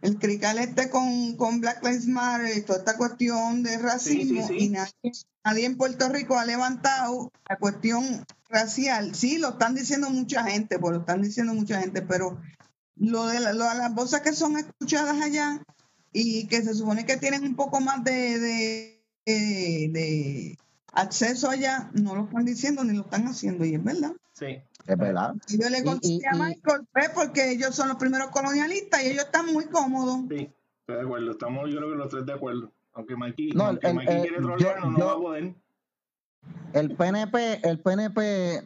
el 0.00 0.18
crical 0.18 0.58
este 0.58 0.88
con, 0.88 1.36
con 1.36 1.60
Black 1.60 1.84
Lives 1.84 2.06
Matter 2.06 2.56
y 2.56 2.62
toda 2.62 2.78
esta 2.78 2.96
cuestión 2.96 3.62
de 3.62 3.76
racismo 3.76 4.48
y 4.50 4.70
nadie, 4.70 4.92
nadie 5.44 5.66
en 5.66 5.76
Puerto 5.76 6.08
Rico 6.08 6.38
ha 6.38 6.46
levantado 6.46 7.30
la 7.48 7.56
cuestión 7.56 8.24
racial. 8.48 9.14
Sí, 9.14 9.38
lo 9.38 9.50
están 9.50 9.74
diciendo 9.74 10.08
mucha 10.08 10.44
gente, 10.44 10.78
pues 10.78 10.94
lo 10.94 11.00
están 11.00 11.20
diciendo 11.20 11.52
mucha 11.54 11.78
gente, 11.80 12.00
pero 12.02 12.40
lo 12.96 13.26
de, 13.26 13.40
las 13.40 13.94
voces 13.94 14.20
que 14.20 14.32
son 14.32 14.58
escuchadas 14.58 15.20
allá 15.20 15.62
y 16.12 16.46
que 16.46 16.62
se 16.62 16.74
supone 16.74 17.04
que 17.04 17.16
tienen 17.18 17.44
un 17.44 17.54
poco 17.54 17.80
más 17.80 18.02
de, 18.02 18.98
de, 19.26 20.58
acceso 20.92 21.48
allá, 21.48 21.90
no 21.94 22.16
lo 22.16 22.24
están 22.24 22.44
diciendo 22.44 22.82
ni 22.82 22.94
lo 22.94 23.02
están 23.02 23.28
haciendo, 23.28 23.64
y 23.64 23.74
es 23.74 23.84
verdad. 23.84 24.12
Sí. 24.32 24.58
Es 24.90 24.98
verdad. 24.98 25.34
Y 25.48 25.62
yo 25.62 25.70
le 25.70 25.84
conté 25.84 26.20
a 26.28 26.34
Michael 26.34 26.88
porque 27.14 27.52
ellos 27.52 27.74
son 27.74 27.88
los 27.88 27.96
primeros 27.96 28.30
colonialistas 28.30 29.04
y 29.04 29.10
ellos 29.10 29.24
están 29.24 29.46
muy 29.46 29.66
cómodos. 29.66 30.22
Sí, 30.28 30.50
estoy 30.80 30.96
de 30.96 31.02
acuerdo. 31.02 31.30
Estamos, 31.30 31.70
yo 31.70 31.76
creo 31.76 31.90
que 31.90 31.96
los 31.96 32.08
tres 32.08 32.26
de 32.26 32.32
acuerdo. 32.32 32.72
Aunque 32.94 33.14
Mikey, 33.14 33.52
no, 33.52 33.78
quiere 33.78 34.38
trolear, 34.38 34.80
no, 34.80 34.90
no 34.90 35.06
va 35.06 35.12
a 35.12 35.16
poder. 35.16 35.54
El 36.72 36.96
PNP, 36.96 37.60
el 37.68 37.78
PNP 37.78 38.64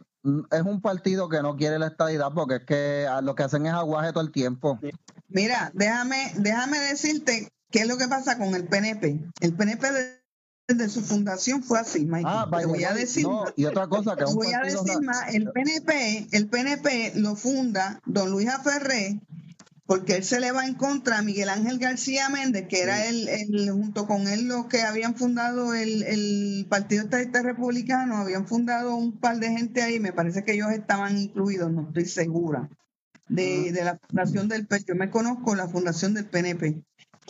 es 0.51 0.61
un 0.63 0.81
partido 0.81 1.29
que 1.29 1.43
no 1.43 1.55
quiere 1.55 1.77
la 1.77 1.87
estadidad 1.87 2.31
porque 2.33 2.55
es 2.55 2.63
que 2.63 3.07
lo 3.21 3.35
que 3.35 3.43
hacen 3.43 3.67
es 3.67 3.73
aguaje 3.73 4.11
todo 4.11 4.23
el 4.23 4.31
tiempo. 4.31 4.79
Mira, 5.27 5.69
déjame, 5.75 6.33
déjame 6.37 6.79
decirte 6.79 7.49
qué 7.69 7.79
es 7.79 7.87
lo 7.87 7.97
que 7.97 8.07
pasa 8.07 8.39
con 8.39 8.55
el 8.55 8.65
PNP. 8.65 9.19
El 9.41 9.53
PNP 9.53 9.87
desde 10.67 10.89
su 10.89 11.01
fundación 11.01 11.63
fue 11.63 11.79
así, 11.79 12.05
Mike. 12.05 12.25
Ah, 12.27 12.49
te 12.49 12.65
voy 12.65 12.83
a 12.83 12.93
decir 12.93 13.25
y 13.55 13.65
otra 13.65 13.87
cosa 13.87 14.15
que 14.15 14.25
voy 14.25 14.53
a 14.53 14.61
decir 14.61 15.01
más, 15.01 15.33
el 15.33 15.51
PNP, 15.51 16.29
el 16.31 16.47
PNP 16.47 17.13
lo 17.15 17.35
funda 17.35 17.99
don 18.05 18.31
Luis 18.31 18.49
Aferré 18.49 19.19
porque 19.85 20.15
él 20.15 20.23
se 20.23 20.39
le 20.39 20.51
va 20.51 20.65
en 20.65 20.73
contra 20.73 21.19
a 21.19 21.21
Miguel 21.21 21.49
Ángel 21.49 21.77
García 21.77 22.27
Méndez, 22.29 22.67
que 22.67 22.81
era 22.81 23.05
el, 23.05 23.69
junto 23.69 24.07
con 24.07 24.27
él 24.27 24.47
los 24.47 24.65
que 24.65 24.81
habían 24.81 25.15
fundado 25.15 25.75
el, 25.75 26.01
el 26.01 26.65
Partido 26.67 27.03
Estadista 27.03 27.43
Republicano, 27.43 28.17
habían 28.17 28.47
fundado 28.47 28.95
un 28.95 29.19
par 29.19 29.37
de 29.37 29.51
gente 29.51 29.83
ahí, 29.83 29.99
me 29.99 30.11
parece 30.11 30.43
que 30.43 30.53
ellos 30.53 30.71
estaban 30.71 31.17
incluidos, 31.19 31.71
no 31.71 31.83
estoy 31.83 32.05
segura, 32.05 32.67
de, 33.27 33.79
la 33.83 33.99
fundación 33.99 34.47
del 34.47 34.65
PNP. 34.65 34.85
Yo 34.87 34.95
me 34.95 35.11
conozco 35.11 35.55
la 35.55 35.67
fundación 35.67 36.15
del 36.15 36.25
PNP. 36.25 36.81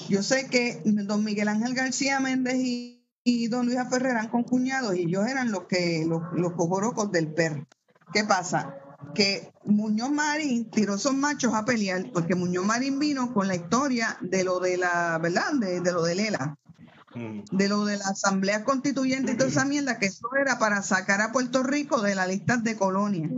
Yo 0.09 0.23
sé 0.23 0.47
que 0.47 0.81
don 0.85 1.23
Miguel 1.25 1.49
Ángel 1.49 1.73
García 1.73 2.19
Méndez 2.21 2.55
y, 2.55 3.04
don 3.49 3.65
Luis 3.65 3.79
Ferrer 3.89 4.11
eran 4.11 4.29
concuñados 4.29 4.95
y 4.95 5.01
ellos 5.01 5.27
eran 5.27 5.51
los 5.51 5.65
que 5.65 6.05
los, 6.07 6.21
los 6.33 7.11
del 7.11 7.33
PER. 7.33 7.67
¿Qué 8.13 8.23
pasa? 8.23 8.75
que 9.13 9.51
Muñoz 9.65 10.11
Marín 10.11 10.69
tiró 10.69 10.95
esos 10.95 11.13
machos 11.13 11.53
a 11.53 11.65
pelear, 11.65 12.11
porque 12.13 12.35
Muñoz 12.35 12.65
Marín 12.65 12.99
vino 12.99 13.33
con 13.33 13.47
la 13.47 13.55
historia 13.55 14.17
de 14.21 14.43
lo 14.43 14.59
de 14.59 14.77
la, 14.77 15.17
¿verdad? 15.21 15.53
De, 15.53 15.91
lo 15.91 16.03
de 16.03 16.15
Lela, 16.15 16.57
mm. 17.13 17.55
de 17.55 17.69
lo 17.69 17.85
de 17.85 17.97
la 17.97 18.05
Asamblea 18.05 18.63
Constituyente 18.63 19.33
y 19.33 19.37
toda 19.37 19.49
esa 19.49 19.65
mierda, 19.65 19.99
que 19.99 20.07
eso 20.07 20.27
era 20.39 20.59
para 20.59 20.81
sacar 20.81 21.21
a 21.21 21.31
Puerto 21.31 21.63
Rico 21.63 22.01
de 22.01 22.15
la 22.15 22.27
lista 22.27 22.57
de 22.57 22.75
colonias. 22.75 23.31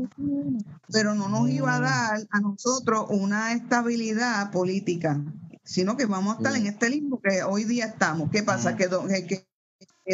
Pero 0.91 1.15
no 1.15 1.27
nos 1.27 1.49
iba 1.49 1.75
a 1.75 1.79
dar 1.79 2.19
a 2.29 2.39
nosotros 2.39 3.07
una 3.09 3.53
estabilidad 3.53 4.51
política, 4.51 5.21
sino 5.63 5.97
que 5.97 6.05
vamos 6.05 6.35
a 6.35 6.37
estar 6.37 6.55
en 6.55 6.63
mm. 6.63 6.67
este 6.67 6.89
limbo 6.89 7.21
que 7.21 7.43
hoy 7.43 7.63
día 7.63 7.85
estamos. 7.85 8.29
¿Qué 8.31 8.43
pasa? 8.43 8.71
Mm. 8.71 8.75
Que, 8.77 8.87
don, 8.87 9.07
que, 9.07 9.46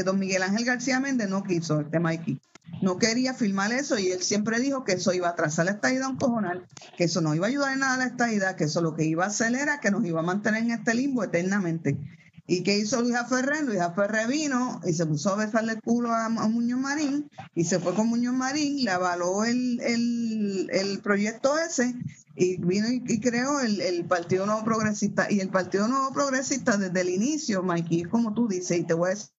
don 0.01 0.17
Miguel 0.17 0.43
Ángel 0.43 0.65
García 0.65 0.99
Méndez 0.99 1.29
no 1.29 1.43
quiso 1.43 1.81
este 1.81 1.99
Mikey 1.99 2.41
no 2.81 2.97
quería 2.97 3.33
firmar 3.33 3.71
eso 3.71 3.97
y 3.97 4.11
él 4.11 4.21
siempre 4.21 4.59
dijo 4.59 4.83
que 4.83 4.93
eso 4.93 5.13
iba 5.13 5.27
a 5.27 5.31
atrasar 5.31 5.65
la 5.65 5.71
estadidad 5.71 6.09
un 6.09 6.17
cojonal, 6.17 6.67
que 6.97 7.05
eso 7.05 7.21
no 7.21 7.35
iba 7.35 7.47
a 7.47 7.49
ayudar 7.49 7.73
en 7.73 7.79
nada 7.79 7.93
a 7.93 7.97
la 7.97 8.05
estadidad, 8.05 8.55
que 8.55 8.65
eso 8.65 8.81
lo 8.81 8.95
que 8.95 9.05
iba 9.05 9.23
a 9.23 9.27
hacer 9.27 9.55
era 9.55 9.79
que 9.79 9.91
nos 9.91 10.05
iba 10.05 10.19
a 10.19 10.23
mantener 10.23 10.63
en 10.63 10.71
este 10.71 10.93
limbo 10.93 11.23
eternamente. 11.23 11.97
¿Y 12.45 12.63
qué 12.63 12.77
hizo 12.77 13.01
Luis 13.01 13.15
Ferrer? 13.29 13.63
Luis 13.63 13.79
Ferrer 13.95 14.27
vino 14.27 14.81
y 14.85 14.91
se 14.91 15.05
puso 15.05 15.29
a 15.29 15.37
besarle 15.37 15.73
el 15.73 15.81
culo 15.81 16.11
a, 16.11 16.27
Muñoz 16.27 16.79
Marín 16.79 17.29
y 17.55 17.63
se 17.63 17.79
fue 17.79 17.93
con 17.93 18.09
Muñoz 18.09 18.33
Marín, 18.33 18.83
le 18.83 18.91
avaló 18.91 19.45
el, 19.45 19.79
el, 19.79 20.99
proyecto 21.01 21.57
ese 21.57 21.95
y 22.35 22.57
vino 22.57 22.87
y, 22.89 23.21
creó 23.21 23.61
el, 23.61 23.79
el, 23.79 24.03
Partido 24.05 24.45
Nuevo 24.45 24.65
Progresista. 24.65 25.31
Y 25.31 25.39
el 25.39 25.49
Partido 25.49 25.87
Nuevo 25.87 26.11
Progresista 26.11 26.75
desde 26.75 26.99
el 26.99 27.11
inicio, 27.11 27.63
Mikey, 27.63 28.03
como 28.03 28.33
tú 28.33 28.49
dices, 28.49 28.77
y 28.77 28.83
te 28.83 28.93
voy 28.93 29.11
a 29.11 29.13
decir 29.13 29.29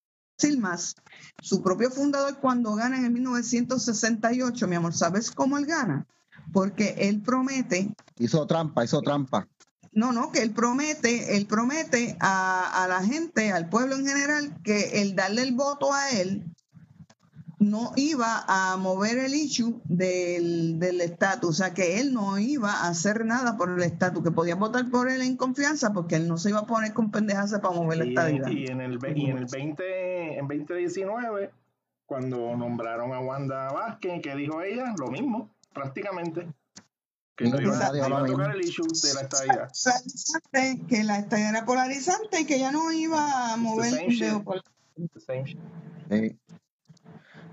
más. 0.58 0.96
Su 1.40 1.62
propio 1.62 1.90
fundador 1.90 2.38
cuando 2.40 2.74
gana 2.74 2.98
en 2.98 3.04
el 3.06 3.10
1968, 3.12 4.68
mi 4.68 4.76
amor, 4.76 4.94
¿sabes 4.94 5.30
cómo 5.30 5.58
él 5.58 5.66
gana? 5.66 6.06
Porque 6.52 6.94
él 6.98 7.22
promete... 7.22 7.94
Hizo 8.18 8.46
trampa, 8.46 8.84
hizo 8.84 9.00
trampa. 9.00 9.48
No, 9.92 10.12
no, 10.12 10.32
que 10.32 10.42
él 10.42 10.52
promete, 10.52 11.36
él 11.36 11.46
promete 11.46 12.16
a, 12.20 12.82
a 12.82 12.88
la 12.88 13.02
gente, 13.04 13.52
al 13.52 13.68
pueblo 13.68 13.94
en 13.94 14.06
general, 14.06 14.60
que 14.62 15.02
el 15.02 15.14
darle 15.14 15.42
el 15.42 15.54
voto 15.54 15.92
a 15.92 16.10
él 16.10 16.53
no 17.70 17.92
iba 17.96 18.44
a 18.46 18.76
mover 18.76 19.18
el 19.18 19.34
issue 19.34 19.80
del 19.84 21.00
estatus, 21.00 21.50
o 21.50 21.52
sea 21.52 21.74
que 21.74 22.00
él 22.00 22.12
no 22.12 22.38
iba 22.38 22.70
a 22.72 22.88
hacer 22.88 23.24
nada 23.24 23.56
por 23.56 23.70
el 23.70 23.82
estatus, 23.82 24.22
que 24.22 24.30
podía 24.30 24.54
votar 24.54 24.90
por 24.90 25.10
él 25.10 25.22
en 25.22 25.36
confianza 25.36 25.92
porque 25.92 26.16
él 26.16 26.28
no 26.28 26.38
se 26.38 26.50
iba 26.50 26.60
a 26.60 26.66
poner 26.66 26.92
con 26.92 27.10
pendejas 27.10 27.52
para 27.52 27.74
mover 27.74 27.98
la 27.98 28.04
estadidad. 28.04 28.48
Y 28.48 28.66
en 28.66 28.80
el, 28.80 28.98
y 29.16 29.30
en 29.30 29.38
el 29.38 29.46
20, 29.46 30.38
en 30.38 30.48
2019 30.48 31.50
cuando 32.06 32.56
nombraron 32.56 33.12
a 33.12 33.20
Wanda 33.20 33.72
Vázquez, 33.72 34.22
que 34.22 34.34
dijo 34.36 34.62
ella? 34.62 34.94
Lo 34.98 35.08
mismo, 35.08 35.50
prácticamente. 35.72 36.46
Que 37.36 37.48
no 37.48 37.60
iba, 37.60 37.76
no 37.76 37.96
iba 37.96 38.20
a 38.20 38.26
tocar 38.26 38.54
el 38.54 38.60
issue 38.60 38.86
de 38.86 39.14
la 39.14 39.22
estadidad. 39.22 39.70
Polarizante, 39.82 40.86
que 40.88 41.04
la 41.04 41.18
estadía 41.18 41.48
era 41.48 41.64
polarizante 41.64 42.40
y 42.40 42.46
que 42.46 42.58
ya 42.60 42.70
no 42.70 42.92
iba 42.92 43.52
a 43.52 43.56
mover 43.56 43.92
por 44.44 44.62
The 45.12 45.20
same 45.20 45.44
shit. 45.44 45.58
Sí. 46.08 46.38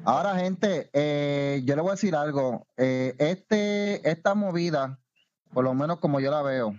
Ahora, 0.04 0.36
gente, 0.36 0.90
eh, 0.94 1.62
yo 1.66 1.76
le 1.76 1.82
voy 1.82 1.90
a 1.90 1.94
decir 1.94 2.16
algo. 2.16 2.66
Eh, 2.78 3.16
este, 3.20 4.10
esta 4.10 4.34
movida, 4.34 5.00
por 5.54 5.64
lo 5.64 5.74
menos 5.74 6.00
como 6.00 6.20
yo 6.20 6.32
la 6.32 6.42
veo, 6.42 6.74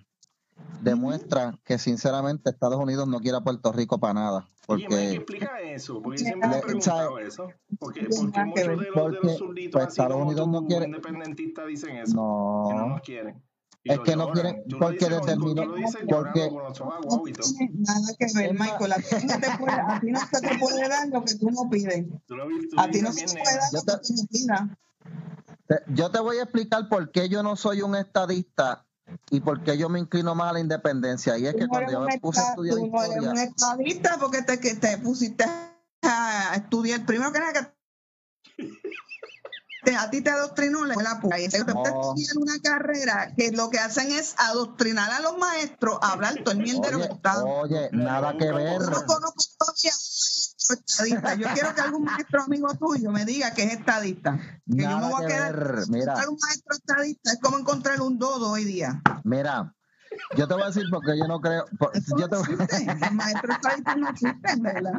demuestra 0.80 1.58
que 1.64 1.78
sinceramente 1.78 2.50
Estados 2.50 2.80
Unidos 2.80 3.06
no 3.06 3.20
quiere 3.20 3.36
a 3.38 3.40
Puerto 3.42 3.70
Rico 3.72 3.98
para 3.98 4.14
nada. 4.14 4.48
Oye, 4.68 4.86
Porque, 4.88 5.10
explica 5.12 5.60
eso, 5.60 6.00
porque 6.02 6.18
yo 6.20 6.24
siempre 6.26 6.48
me 6.48 6.54
he 6.54 6.58
Le- 6.58 6.62
preguntado 6.64 7.18
eso. 7.18 7.48
Porque, 7.78 8.00
tiene 8.00 8.16
porque 8.16 8.38
nada 8.38 8.44
que 8.44 8.48
muchos 8.50 8.64
de 8.64 8.90
los, 8.90 9.12
de 9.12 9.20
los 9.20 9.70
pues, 9.72 9.84
así 9.84 9.92
Estados 9.92 10.12
como 10.12 10.26
Unidos 10.26 10.48
no 10.48 10.66
quiere- 10.66 10.86
independentistas, 10.86 11.66
dicen 11.66 11.96
eso, 11.96 12.12
que 12.68 12.74
no 12.74 12.80
no, 12.80 12.86
nos 12.88 13.00
quieren. 13.02 13.42
Es 13.84 13.98
que 14.00 14.14
no 14.16 14.30
quieren, 14.32 14.62
Tú 14.68 14.78
lo 14.78 14.86
porque 14.86 15.08
llorando 15.08 15.54
porque, 16.08 16.48
con 16.48 16.62
los 16.62 16.80
ojos 16.80 16.94
no 17.04 17.10
aguados 17.10 17.28
y 17.28 17.32
todo. 17.32 17.48
tiene 17.48 17.72
nada 17.78 18.06
que 18.16 18.26
ver, 18.34 18.52
Michael. 18.52 18.92
A 18.92 18.96
ti 18.96 19.26
no, 19.26 19.40
te 19.40 19.50
puede, 19.58 19.72
a 19.72 20.00
ti 20.00 20.10
no 20.12 20.20
se 20.20 20.40
te 20.40 20.58
puede 20.58 20.88
dar 20.88 21.08
lo 21.08 21.24
que 21.24 21.34
tú 21.34 21.50
no 21.50 21.68
pides. 21.70 22.04
A 22.76 22.90
ti 22.90 23.02
no 23.02 23.12
se 23.12 23.26
te 23.26 23.32
puede 23.32 23.56
dar 23.56 23.70
Yo 23.72 23.78
lo 23.78 23.84
que 23.84 23.92
te- 23.92 24.06
tú 24.06 24.14
no 24.14 24.26
pidas. 24.30 24.60
yo 25.88 26.10
te 26.12 26.20
voy 26.20 26.36
a 26.38 26.42
explicar 26.44 26.88
por 26.88 27.10
qué 27.10 27.28
yo 27.28 27.42
no 27.42 27.56
soy 27.56 27.82
un 27.82 27.96
estadista 27.96 28.86
y 29.30 29.40
por 29.40 29.64
qué 29.64 29.76
yo 29.76 29.88
me 29.88 29.98
inclino 29.98 30.34
más 30.36 30.50
a 30.50 30.52
la 30.54 30.60
independencia. 30.60 31.36
Y 31.38 31.46
es 31.46 31.54
que 31.56 31.66
cuando 31.66 31.90
yo 31.90 32.00
me 32.02 32.20
puse 32.20 32.40
a 32.40 32.50
estudiar 32.50 32.76
tú 32.76 32.86
no 32.86 33.02
eres 33.02 33.16
un 33.16 33.24
historia, 33.24 33.42
estadista 33.42 34.16
porque 34.20 34.42
te, 34.42 34.60
que 34.60 34.74
te 34.76 34.98
pusiste 34.98 35.44
a 36.02 36.52
estudiar. 36.54 37.04
Primero 37.04 37.32
que 37.32 37.40
nada, 37.40 37.52
que 37.52 38.68
te- 39.84 39.96
a 39.96 40.10
ti 40.10 40.20
te 40.22 40.30
adoctrinó 40.30 40.84
la 40.84 40.94
escuela 40.94 41.20
pública. 41.20 41.40
Y 41.40 41.48
te 41.48 41.64
te 41.64 41.72
una 41.72 42.58
carrera 42.62 43.32
que 43.36 43.50
lo 43.52 43.70
que 43.70 43.78
hacen 43.78 44.12
es 44.12 44.34
adoctrinar 44.38 45.10
a 45.10 45.20
los 45.20 45.36
maestros 45.38 45.98
a 46.02 46.12
hablar 46.12 46.34
todo 46.44 46.52
el 46.52 46.58
mierdero 46.58 46.98
oye, 46.98 47.08
que 47.08 47.14
está. 47.14 47.44
oye, 47.44 47.88
nada 47.92 48.36
que 48.38 48.52
ver. 48.52 48.80
Yo 48.80 48.90
no 48.90 49.04
conozco 49.06 49.42
todavía 49.58 49.92
un 50.70 50.76
estadista. 50.76 51.34
Yo 51.34 51.48
quiero 51.54 51.74
que 51.74 51.80
algún 51.80 52.04
maestro 52.04 52.42
amigo 52.42 52.68
tuyo 52.74 53.10
me 53.10 53.24
diga 53.24 53.52
que 53.54 53.64
es 53.64 53.72
estadista. 53.74 54.38
Que 54.66 54.82
yo 54.82 54.98
me 54.98 55.10
voy 55.10 55.24
a 55.24 55.26
que 55.26 55.32
quedar. 55.34 55.56
ver. 55.74 55.84
Mira, 55.88 56.14
un 56.28 56.38
maestro 56.40 56.76
estadista 56.76 57.32
es 57.32 57.40
como 57.40 57.58
encontrar 57.58 58.00
un 58.00 58.18
dodo 58.18 58.50
hoy 58.52 58.64
día. 58.64 59.00
mira, 59.24 59.74
yo 60.36 60.46
te 60.46 60.54
voy 60.54 60.62
a 60.62 60.66
decir 60.66 60.84
porque 60.90 61.18
yo 61.18 61.26
no 61.26 61.40
creo. 61.40 61.64
por- 61.78 61.92
yo 62.18 62.28
te, 62.28 62.36
no 62.36 62.42
existe. 62.42 62.84
Los 63.00 63.12
maestros 63.12 63.56
estadistas 63.56 63.96
no 63.96 64.08
existen, 64.10 64.62
¿verdad? 64.62 64.92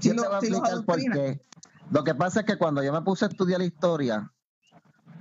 Si 0.00 0.08
yo 0.08 0.14
te 0.14 0.14
lo- 0.14 0.28
voy 0.28 0.36
a 0.36 0.40
si 0.40 0.48
los 0.50 0.58
explicar 0.60 0.84
por 0.84 0.96
qué. 1.12 1.47
Lo 1.90 2.04
que 2.04 2.14
pasa 2.14 2.40
es 2.40 2.46
que 2.46 2.58
cuando 2.58 2.82
yo 2.82 2.92
me 2.92 3.02
puse 3.02 3.24
a 3.24 3.28
estudiar 3.28 3.62
historia, 3.62 4.32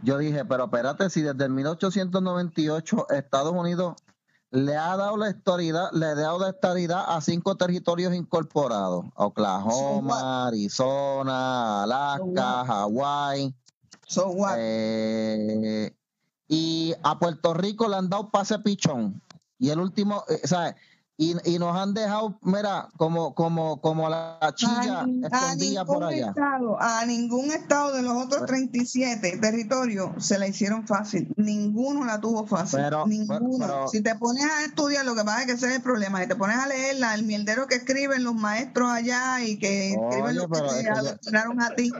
yo 0.04 0.18
dije, 0.18 0.46
pero 0.46 0.66
espérate, 0.66 1.10
si 1.10 1.22
desde 1.22 1.46
el 1.46 1.52
1898 1.52 3.08
Estados 3.10 3.54
Unidos 3.54 3.96
le 4.52 4.76
ha 4.76 4.96
dado 4.96 5.18
la 5.18 5.30
estadidad, 5.30 5.92
le 5.92 6.06
ha 6.06 6.16
dado 6.16 6.40
la 6.40 6.50
estadidad 6.50 7.04
a 7.08 7.22
cinco 7.22 7.56
territorios 7.56 8.14
incorporados: 8.14 9.06
Oklahoma, 9.16 10.48
Arizona, 10.48 11.84
Alaska, 11.84 12.66
Hawái. 12.66 13.54
So? 14.06 14.34
Eh, 14.58 15.94
y 16.48 16.94
a 17.04 17.20
Puerto 17.20 17.54
Rico 17.54 17.90
le 17.90 17.98
han 17.98 18.10
dado 18.10 18.30
pase 18.30 18.60
pichón. 18.60 19.22
Y 19.60 19.70
el 19.70 19.80
último, 19.80 20.24
eh, 20.30 20.42
¿sabes? 20.46 20.76
Y, 21.20 21.36
y 21.46 21.58
nos 21.58 21.76
han 21.76 21.96
dejado, 21.96 22.38
mira, 22.44 22.90
como, 22.96 23.34
como, 23.34 23.82
como 23.82 24.08
la 24.08 24.38
chilla 24.56 25.02
a, 25.02 25.06
escondida 25.24 25.84
por 25.84 26.04
allá. 26.04 26.28
estado, 26.28 26.80
a 26.80 27.04
ningún 27.08 27.50
estado 27.52 27.92
de 27.94 28.04
los 28.04 28.24
otros 28.24 28.46
37 28.46 29.40
territorios 29.40 30.12
se 30.24 30.38
la 30.38 30.48
hicieron 30.48 30.86
fácil. 30.86 31.34
Ninguno 31.36 32.06
la 32.06 32.22
tuvo 32.22 32.46
fácil. 32.46 32.82
Pero- 32.84 33.08
Ninguno. 33.08 33.58
pero- 33.58 33.88
si 33.88 34.02
te 34.02 34.14
pones 34.14 34.44
a 34.44 34.64
estudiar, 34.66 35.06
lo 35.06 35.16
que 35.16 35.24
pasa 35.24 35.40
es 35.42 35.46
que 35.48 35.52
ese 35.54 35.68
es 35.70 35.76
el 35.78 35.82
problema. 35.82 36.22
Si 36.22 36.28
te 36.28 36.36
pones 36.36 36.56
a 36.58 36.68
leer 36.68 36.98
la, 36.98 37.16
el 37.16 37.24
mierdero 37.24 37.66
que 37.66 37.76
escriben 37.76 38.24
los 38.24 38.36
maestros 38.36 38.88
allá 38.92 39.42
y 39.44 39.58
que 39.58 39.94
escriben 39.94 40.36
los 40.36 40.46
que 40.48 40.84
te 40.84 40.90
adoctrinaron 40.92 41.62
a 41.64 41.74
ti 41.74 41.92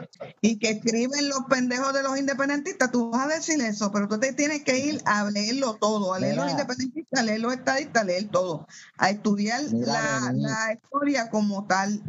y 0.42 0.60
que 0.60 0.70
escriben 0.70 1.28
los 1.28 1.42
pendejos 1.50 1.92
de 1.92 2.04
los 2.04 2.20
independentistas, 2.20 2.92
tú 2.92 3.10
vas 3.10 3.26
a 3.26 3.30
decir 3.36 3.60
eso, 3.62 3.92
pero 3.92 4.08
tú 4.08 4.20
te 4.20 4.32
tienes 4.34 4.64
que 4.64 4.78
ir 4.78 5.02
a 5.06 5.24
leerlo 5.24 5.74
todo, 5.82 6.14
a 6.14 6.20
leer 6.20 6.36
los 6.36 6.52
independentistas, 6.52 7.20
a 7.20 7.24
leer 7.24 7.40
los 7.40 7.54
estadistas, 7.54 8.04
a 8.04 8.06
leer 8.06 8.30
todo, 8.30 8.68
a 8.98 9.07
estudiar 9.10 9.62
la, 9.62 10.74
historia 10.74 11.30
como 11.30 11.66
tal, 11.66 12.02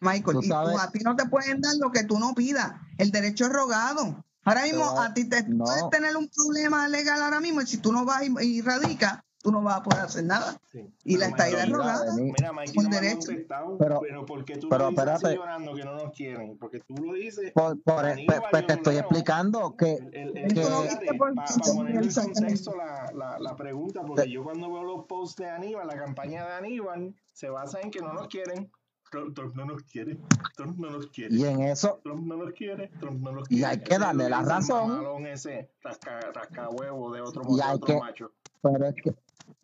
Michael. 0.00 0.38
Tú 0.38 0.42
Y 0.42 0.48
tú- 0.48 0.54
a 0.78 0.90
ti 0.90 1.00
no 1.00 1.16
te 1.16 1.26
pueden 1.26 1.60
dar 1.60 1.74
lo 1.76 1.90
que 1.90 2.04
tú 2.04 2.18
no 2.18 2.34
pidas. 2.34 2.72
El 2.98 3.10
derecho 3.10 3.46
es 3.46 3.52
rogado. 3.52 4.24
Ahora 4.44 4.62
mismo 4.62 4.88
Pero, 4.88 5.00
a 5.00 5.14
ti 5.14 5.24
te 5.24 5.42
no. 5.42 5.64
puedes 5.64 5.90
tener 5.90 6.16
un 6.16 6.28
problema 6.28 6.88
legal 6.88 7.22
ahora 7.22 7.40
mismo 7.40 7.60
y 7.60 7.66
si 7.66 7.76
tú 7.76 7.92
no 7.92 8.04
vas 8.04 8.22
y, 8.22 8.32
y 8.44 8.60
radicas, 8.62 9.20
tú 9.42 9.50
no 9.50 9.62
vas 9.62 9.78
a 9.78 9.82
poder 9.82 10.00
hacer 10.04 10.24
nada. 10.24 10.60
Sí. 10.70 10.86
Y 11.04 11.16
la 11.16 11.26
Pero, 11.26 11.36
estadidad 11.36 11.60
es 11.64 11.68
Mikey, 11.68 11.72
Mira, 11.72 11.78
rogada. 11.78 12.14
Mira, 12.16 12.52
Mikey 12.52 12.74
Por 12.74 12.84
no 12.84 12.90
derecho. 12.90 13.32
Pero- 13.78 14.00
pero, 14.00 14.26
¿por 14.26 14.44
qué 14.44 14.56
tú 14.58 14.68
pero 14.68 14.90
lo 14.90 15.00
dices 15.12 15.34
llorando 15.34 15.74
que 15.74 15.84
no 15.84 15.94
nos 15.94 16.12
quieren? 16.12 16.58
Porque 16.58 16.80
tú 16.80 16.94
lo 16.96 17.14
dices. 17.14 17.52
Por, 17.52 17.80
por, 17.82 18.04
Aníbal, 18.04 18.42
pues, 18.50 18.66
te 18.66 18.72
estoy 18.74 18.96
explicando 18.96 19.76
que, 19.76 19.94
El, 19.94 20.14
el, 20.14 20.36
el- 20.36 20.54
que- 20.54 20.60
Tú 20.62 20.68
no 20.70 20.82
espérate, 20.84 21.00
viste 21.00 21.18
por 21.18 21.34
pa- 21.34 21.44
qué 21.44 21.54
pa 21.58 21.64
se 21.64 21.74
poner 21.74 21.94
en 22.02 22.12
contexto 22.12 22.76
la, 22.76 23.10
la, 23.14 23.38
la 23.38 23.56
pregunta, 23.56 24.02
porque 24.06 24.30
yo 24.30 24.44
cuando 24.44 24.70
veo 24.72 24.82
los 24.84 25.04
posts 25.06 25.36
de 25.36 25.48
Aníbal, 25.50 25.86
la 25.86 25.96
campaña 25.96 26.44
de 26.46 26.52
Aníbal, 26.54 27.14
se 27.32 27.48
basa 27.48 27.80
en 27.80 27.90
que 27.90 28.00
no 28.00 28.12
nos 28.12 28.28
quieren. 28.28 28.70
Trump, 29.10 29.34
Trump 29.34 29.56
no 29.56 29.64
nos 29.64 29.82
quiere, 29.82 30.18
Trump 30.56 30.78
no 30.78 30.88
nos 30.90 31.08
quiere. 31.08 31.34
y 31.34 31.44
en 31.44 31.62
eso, 31.62 31.98
Trump 32.04 32.24
no 32.28 32.36
nos 32.36 32.52
quiere, 32.52 32.88
Trump 33.00 33.20
no 33.20 33.32
nos 33.32 33.50
Y 33.50 33.56
quiere. 33.56 33.66
hay 33.66 33.80
que 33.82 33.98
darle 33.98 34.28
la 34.30 34.38
el 34.38 34.46
razón. 34.46 35.26
ese 35.26 35.68
rasca, 35.82 36.20
rascahuevo 36.32 37.12
de 37.12 37.20
otro, 37.20 37.42
Y 37.48 37.60
hay 37.60 37.74
otro 37.74 37.86
que- 37.86 37.98
macho. 37.98 38.30
pero 38.62 38.86
es 38.86 38.94
que, 39.02 39.12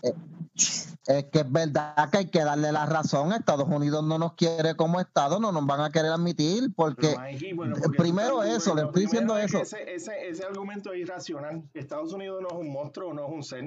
es 0.02 1.24
que 1.26 1.40
es 1.40 1.52
verdad 1.52 2.10
que 2.10 2.18
hay 2.18 2.30
que 2.30 2.42
darle 2.42 2.72
la 2.72 2.86
razón. 2.86 3.32
Estados 3.32 3.68
Unidos 3.68 4.04
no 4.04 4.18
nos 4.18 4.34
quiere 4.34 4.74
como 4.74 5.00
Estado, 5.00 5.38
no 5.38 5.52
nos 5.52 5.66
van 5.66 5.80
a 5.80 5.90
querer 5.90 6.10
admitir 6.12 6.72
porque 6.74 7.14
Mikey, 7.16 7.52
bueno, 7.52 7.76
eh, 7.76 7.80
porque 7.82 7.96
tú 7.96 8.02
primero 8.02 8.42
eso, 8.42 8.74
le 8.74 8.82
estoy 8.82 9.02
diciendo 9.02 9.38
es 9.38 9.46
eso. 9.46 9.62
Ese, 9.62 9.94
ese, 9.94 10.28
ese 10.28 10.44
argumento 10.44 10.92
es 10.92 11.00
irracional. 11.00 11.62
Estados 11.74 12.12
Unidos 12.12 12.40
no 12.42 12.48
es 12.48 12.54
un 12.54 12.72
monstruo, 12.72 13.12
no 13.14 13.26
es 13.26 13.32
un 13.32 13.42
ser. 13.42 13.64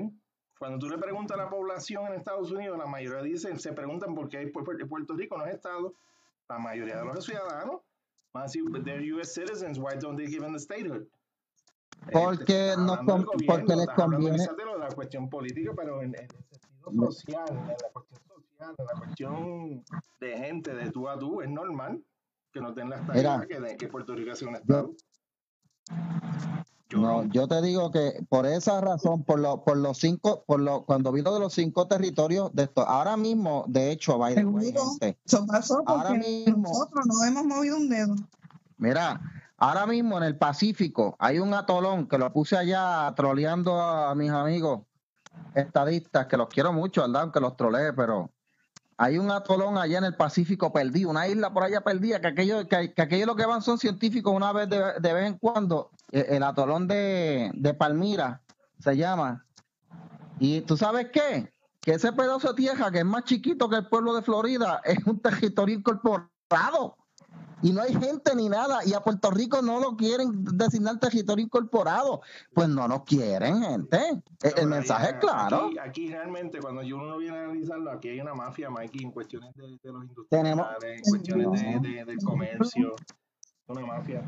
Cuando 0.58 0.78
tú 0.80 0.90
le 0.90 0.98
preguntas 0.98 1.38
a 1.40 1.44
la 1.44 1.50
población 1.50 2.08
en 2.08 2.14
Estados 2.16 2.52
Unidos, 2.52 2.78
la 2.78 2.86
mayoría 2.86 3.22
dicen, 3.22 3.60
se 3.60 3.72
preguntan 3.72 4.14
por 4.14 4.28
qué 4.28 4.52
Pu- 4.52 4.64
Pu- 4.66 4.90
Puerto 4.90 5.14
Rico 5.16 5.38
no 5.38 5.46
es 5.46 5.56
Estado. 5.56 5.94
La 6.50 6.60
mayoría 6.60 6.98
de 6.98 7.06
los 7.06 7.24
ciudadanos 7.24 7.82
van 8.34 8.44
a 8.44 8.46
decir, 8.48 8.64
they're 8.84 9.14
US 9.16 9.34
citizens, 9.34 9.78
why 9.78 9.96
don't 9.98 10.18
they 10.18 10.28
give 10.28 10.42
them 10.42 10.52
the 10.54 10.60
statehood? 10.60 11.08
Porque 12.12 12.70
estás 12.70 12.86
no 12.86 12.98
con- 13.06 13.24
gobierno, 13.26 13.32
porque 13.48 13.76
les 13.76 13.90
conviene. 13.90 14.38
de 14.38 14.66
lo 14.66 14.74
de 14.74 14.80
la 14.80 14.88
cuestión 14.90 15.30
política, 15.30 15.72
pero 15.76 16.02
en, 16.02 16.16
en 16.16 16.22
el 16.24 16.30
sentido 16.30 17.12
social, 17.12 17.46
en 17.50 17.68
la 17.68 17.90
cuestión 17.94 18.22
social, 18.28 18.76
en 18.78 18.86
la 18.86 19.00
cuestión 19.00 19.84
de 20.20 20.38
gente, 20.38 20.74
de 20.74 20.92
tú 20.92 21.08
a 21.10 21.18
tú, 21.20 21.42
es 21.42 21.50
normal 21.50 22.02
que 22.52 22.62
no 22.62 22.74
den 22.74 22.90
la 22.90 22.96
estabilidad 22.98 23.48
que, 23.48 23.60
de- 23.60 23.78
que 23.78 23.88
Puerto 23.88 24.16
Rico 24.16 24.36
sea 24.36 24.48
un 24.48 24.56
yo, 24.56 24.60
estado. 24.62 24.96
Yo 26.92 26.98
no, 26.98 27.24
no. 27.24 27.32
yo 27.32 27.48
te 27.48 27.62
digo 27.62 27.92
que 27.92 28.26
por 28.30 28.48
esa 28.48 28.82
razón, 28.82 29.24
por 29.24 29.40
lo, 29.40 29.64
por 29.64 29.78
los 29.78 30.00
cinco, 30.00 30.44
por 30.48 30.60
lo, 30.60 30.86
cuando 30.86 31.12
vino 31.12 31.32
de 31.32 31.40
los 31.40 31.54
cinco 31.54 31.88
territorios 31.88 32.52
de 32.56 32.64
esto, 32.64 32.82
ahora 32.82 33.16
mismo, 33.16 33.64
de 33.68 33.92
hecho, 33.92 34.18
Seguro. 34.34 34.62
gente, 35.00 35.20
Eso 35.24 35.46
pasó 35.46 35.84
ahora 35.86 36.10
porque 36.10 36.18
mismo, 36.48 36.70
nosotros 36.70 37.06
no 37.06 37.24
hemos 37.26 37.46
movido 37.46 37.78
un 37.78 37.90
dedo. 37.90 38.16
mira, 38.80 39.22
ahora 39.60 39.86
mismo 39.86 40.18
en 40.18 40.24
el 40.24 40.38
Pacífico 40.38 41.16
hay 41.20 41.40
un 41.40 41.54
atolón 41.54 42.08
que 42.08 42.18
lo 42.18 42.32
puse 42.32 42.58
allá 42.58 43.14
troleando 43.16 43.80
a 43.80 44.14
mis 44.16 44.32
amigos 44.32 44.82
estadistas, 45.56 46.28
que 46.28 46.38
los 46.38 46.50
quiero 46.50 46.74
mucho, 46.74 47.02
¿verdad? 47.02 47.24
Aunque 47.24 47.40
los 47.40 47.56
trolee, 47.56 47.94
pero 47.94 48.32
hay 48.98 49.18
un 49.18 49.32
atolón 49.32 49.78
allá 49.78 50.00
en 50.00 50.04
el 50.04 50.16
Pacífico 50.16 50.74
perdido, 50.74 51.10
una 51.10 51.28
isla 51.28 51.54
por 51.54 51.64
allá 51.64 51.82
perdida, 51.82 52.20
que 52.20 52.28
aquello, 52.28 52.68
que, 52.68 52.94
que 52.94 53.02
aquello 53.02 53.26
lo 53.26 53.36
que 53.36 53.46
van 53.46 53.62
son 53.62 53.78
científicos 53.78 54.34
una 54.34 54.52
vez 54.52 54.70
de, 54.70 54.94
de 55.00 55.14
vez 55.14 55.26
en 55.26 55.38
cuando, 55.38 55.92
eh, 56.12 56.26
el 56.30 56.44
atolón 56.44 56.88
de, 56.88 57.52
de 57.54 57.74
Palmira 57.74 58.42
se 58.80 58.98
llama. 58.98 59.46
Y 60.40 60.62
tú 60.62 60.76
sabes 60.76 61.10
qué? 61.14 61.54
Que 61.82 61.92
ese 61.92 62.12
pedazo 62.12 62.50
de 62.50 62.56
tierra, 62.56 62.92
que 62.92 63.00
es 63.00 63.06
más 63.06 63.24
chiquito 63.24 63.70
que 63.70 63.78
el 63.78 63.88
pueblo 63.88 64.14
de 64.14 64.22
Florida, 64.22 64.82
es 64.84 64.98
un 65.06 65.20
territorio 65.22 65.76
incorporado. 65.76 66.98
Y 67.62 67.74
no 67.74 67.82
hay 67.82 67.94
gente 67.94 68.34
ni 68.36 68.48
nada. 68.50 68.80
Y 68.86 68.94
a 68.94 69.02
Puerto 69.02 69.30
Rico 69.32 69.62
no 69.62 69.80
lo 69.80 69.96
quieren 69.98 70.44
designar 70.56 71.00
territorio 71.00 71.44
incorporado. 71.46 72.22
Pues 72.54 72.70
no 72.70 72.88
nos 72.88 73.04
quieren, 73.04 73.62
gente. 73.62 74.22
El, 74.42 74.54
el 74.60 74.68
mensaje 74.68 75.12
es 75.12 75.16
claro. 75.20 75.66
Aquí, 75.68 75.78
aquí 75.78 76.08
realmente, 76.10 76.60
cuando 76.60 76.82
yo 76.84 76.98
uno 76.98 77.18
viene 77.18 77.38
a 77.38 77.44
analizarlo, 77.46 77.92
aquí 77.92 78.10
hay 78.10 78.22
una 78.22 78.34
mafia, 78.34 78.70
Mikey, 78.70 79.04
en 79.04 79.12
cuestiones 79.12 79.54
de, 79.56 79.64
de 79.82 79.92
los 79.92 80.06
Tenemos. 80.30 80.66
industriales, 80.68 81.02
en 81.06 81.12
cuestiones 81.12 81.62
de, 81.84 81.90
de- 81.90 82.06
del 82.06 82.18
comercio. 82.24 82.96
Una 83.68 83.86
mafia. 83.86 84.24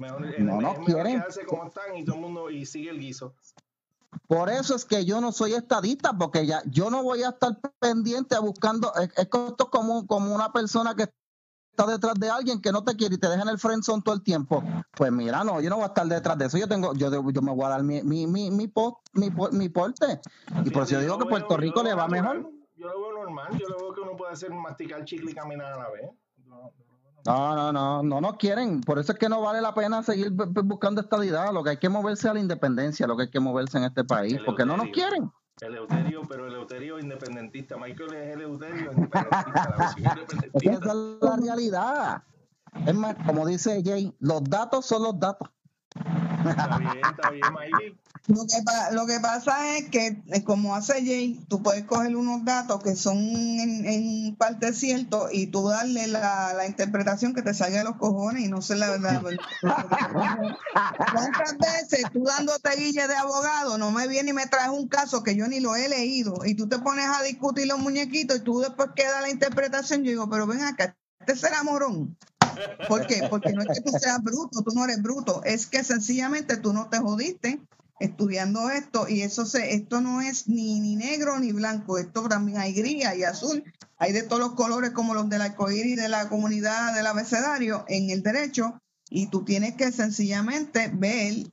Mejor, 0.00 0.40
No 0.40 0.60
nos 0.60 0.78
quieren. 0.84 1.20
quedarse 1.20 1.44
como 1.46 1.66
están 1.66 1.96
y 1.96 2.04
todo 2.04 2.16
el 2.16 2.22
mundo 2.22 2.50
y 2.50 2.66
sigue 2.66 2.90
el 2.90 2.98
guiso. 2.98 3.34
Por 4.26 4.48
eso 4.48 4.74
es 4.74 4.84
que 4.84 5.04
yo 5.04 5.20
no 5.20 5.32
soy 5.32 5.54
estadista, 5.54 6.12
porque 6.16 6.46
ya 6.46 6.62
yo 6.66 6.90
no 6.90 7.02
voy 7.02 7.22
a 7.22 7.30
estar 7.30 7.58
pendiente 7.78 8.34
a 8.34 8.40
buscando. 8.40 8.92
Es, 8.94 9.10
es 9.16 9.28
como, 9.28 10.06
como 10.06 10.34
una 10.34 10.52
persona 10.52 10.94
que 10.94 11.08
está 11.76 11.90
detrás 11.90 12.14
de 12.14 12.30
alguien 12.30 12.60
que 12.60 12.70
no 12.70 12.84
te 12.84 12.94
quiere 12.94 13.16
y 13.16 13.18
te 13.18 13.28
deja 13.28 13.42
en 13.42 13.48
el 13.48 13.58
friendzone 13.58 14.02
todo 14.02 14.14
el 14.14 14.22
tiempo, 14.22 14.62
pues 14.96 15.10
mira, 15.10 15.42
no, 15.42 15.60
yo 15.60 15.68
no 15.68 15.76
voy 15.76 15.84
a 15.84 15.88
estar 15.88 16.06
detrás 16.06 16.38
de 16.38 16.46
eso, 16.46 16.56
yo 16.56 16.68
tengo, 16.68 16.94
yo, 16.94 17.10
yo 17.10 17.42
me 17.42 17.52
voy 17.52 17.64
a 17.64 17.70
dar 17.70 17.82
mi, 17.82 18.02
mi, 18.02 18.26
mi, 18.26 18.50
mi, 18.50 18.72
mi, 19.14 19.30
mi 19.52 19.68
porte. 19.68 20.20
Y 20.64 20.70
por 20.70 20.84
eso 20.84 20.92
yo 20.92 21.00
digo 21.00 21.18
que 21.18 21.26
Puerto 21.26 21.56
Rico 21.56 21.82
le 21.82 21.94
va 21.94 22.06
mejor. 22.06 22.48
Yo 22.76 22.88
lo 22.88 23.00
veo 23.00 23.24
normal, 23.24 23.58
yo 23.58 23.68
lo 23.68 23.78
veo 23.78 23.94
que 23.94 24.00
uno 24.00 24.16
puede 24.16 24.32
hacer 24.32 24.50
masticar 24.50 25.04
chicle 25.04 25.32
y 25.32 25.34
caminar 25.34 25.72
a 25.72 25.78
la 25.78 25.90
vez. 25.90 26.10
No, 27.26 27.54
no, 27.56 27.72
no, 27.72 28.02
no 28.02 28.20
nos 28.20 28.36
quieren. 28.36 28.82
Por 28.82 28.98
eso 28.98 29.12
es 29.12 29.18
que 29.18 29.30
no 29.30 29.40
vale 29.40 29.62
la 29.62 29.72
pena 29.72 30.02
seguir 30.02 30.30
buscando 30.30 31.00
estabilidad. 31.00 31.52
Lo 31.54 31.64
que 31.64 31.70
hay 31.70 31.76
que 31.78 31.88
moverse 31.88 32.28
a 32.28 32.34
la 32.34 32.40
independencia, 32.40 33.06
lo 33.06 33.16
que 33.16 33.22
hay 33.22 33.30
que 33.30 33.40
moverse 33.40 33.78
en 33.78 33.84
este 33.84 34.04
país, 34.04 34.38
porque 34.44 34.66
no 34.66 34.76
nos 34.76 34.88
quieren. 34.90 35.32
El 35.60 35.76
Euterio, 35.76 36.22
pero 36.28 36.46
el 36.48 36.54
Euterio 36.54 36.98
independentista. 36.98 37.76
Michael 37.76 38.12
es 38.14 38.34
el 38.34 38.40
Euterio 38.42 38.92
independentista. 38.92 40.16
Esa 40.60 40.92
es 40.92 40.94
la 41.20 41.36
realidad. 41.36 42.22
Es 42.86 42.94
más, 42.94 43.14
como 43.24 43.46
dice 43.46 43.80
Jay, 43.84 44.12
los 44.18 44.42
datos 44.44 44.84
son 44.84 45.04
los 45.04 45.18
datos. 45.18 45.48
Está 46.44 46.78
bien, 46.78 46.98
está 47.08 47.30
bien, 47.30 47.52
Mikey. 47.52 47.98
Lo 48.26 48.46
que, 48.46 48.56
lo 48.92 49.06
que 49.06 49.20
pasa 49.20 49.76
es 49.76 49.90
que, 49.90 50.22
eh, 50.28 50.44
como 50.44 50.74
hace 50.74 50.94
Jay, 51.04 51.44
tú 51.46 51.62
puedes 51.62 51.84
coger 51.84 52.16
unos 52.16 52.42
datos 52.42 52.82
que 52.82 52.96
son 52.96 53.18
en, 53.18 54.34
parte 54.36 54.72
ciertos 54.72 55.28
y 55.30 55.48
tú 55.48 55.68
darle 55.68 56.06
la, 56.06 56.54
la, 56.54 56.66
interpretación 56.66 57.34
que 57.34 57.42
te 57.42 57.52
salga 57.52 57.78
de 57.78 57.84
los 57.84 57.96
cojones 57.96 58.44
y 58.44 58.48
no 58.48 58.62
sé 58.62 58.76
la 58.76 58.88
verdad. 58.88 59.22
¿Cuántas 61.12 61.58
veces 61.58 62.06
tú 62.14 62.24
dándote 62.24 62.70
guille 62.76 63.06
de 63.06 63.14
abogado 63.14 63.76
no 63.76 63.90
me 63.90 64.08
viene 64.08 64.30
y 64.30 64.32
me 64.32 64.46
traes 64.46 64.70
un 64.70 64.88
caso 64.88 65.22
que 65.22 65.36
yo 65.36 65.46
ni 65.46 65.60
lo 65.60 65.76
he 65.76 65.90
leído 65.90 66.46
y 66.46 66.54
tú 66.54 66.66
te 66.66 66.78
pones 66.78 67.06
a 67.06 67.22
discutir 67.22 67.66
los 67.66 67.78
muñequitos 67.78 68.38
y 68.38 68.40
tú 68.40 68.60
después 68.60 68.88
queda 68.96 69.20
la 69.20 69.28
interpretación? 69.28 70.02
Yo 70.02 70.10
digo, 70.10 70.30
pero 70.30 70.46
ven 70.46 70.62
acá, 70.62 70.96
este 71.20 71.36
será 71.36 71.62
morón. 71.62 72.16
¿Por 72.88 73.06
qué? 73.06 73.26
Porque 73.28 73.52
no 73.52 73.60
es 73.62 73.68
que 73.68 73.82
tú 73.82 73.92
seas 73.98 74.22
bruto, 74.22 74.62
tú 74.62 74.74
no 74.74 74.84
eres 74.84 75.02
bruto, 75.02 75.42
es 75.44 75.66
que 75.66 75.84
sencillamente 75.84 76.56
tú 76.56 76.72
no 76.72 76.88
te 76.88 76.98
jodiste 76.98 77.60
estudiando 78.00 78.70
esto 78.70 79.08
y 79.08 79.22
eso 79.22 79.46
se, 79.46 79.74
esto 79.74 80.00
no 80.00 80.20
es 80.20 80.48
ni, 80.48 80.80
ni 80.80 80.96
negro 80.96 81.38
ni 81.38 81.52
blanco, 81.52 81.98
esto 81.98 82.28
también 82.28 82.58
hay 82.58 82.72
gris, 82.72 83.04
y 83.16 83.24
azul, 83.24 83.64
hay 83.98 84.12
de 84.12 84.22
todos 84.22 84.40
los 84.40 84.52
colores 84.54 84.90
como 84.90 85.14
los 85.14 85.28
del 85.28 85.42
arcoíris 85.42 85.96
de 85.96 86.08
la 86.08 86.28
comunidad 86.28 86.94
del 86.94 87.06
abecedario 87.06 87.84
en 87.88 88.10
el 88.10 88.22
derecho 88.22 88.80
y 89.10 89.28
tú 89.28 89.44
tienes 89.44 89.74
que 89.74 89.92
sencillamente 89.92 90.90
ver 90.92 91.46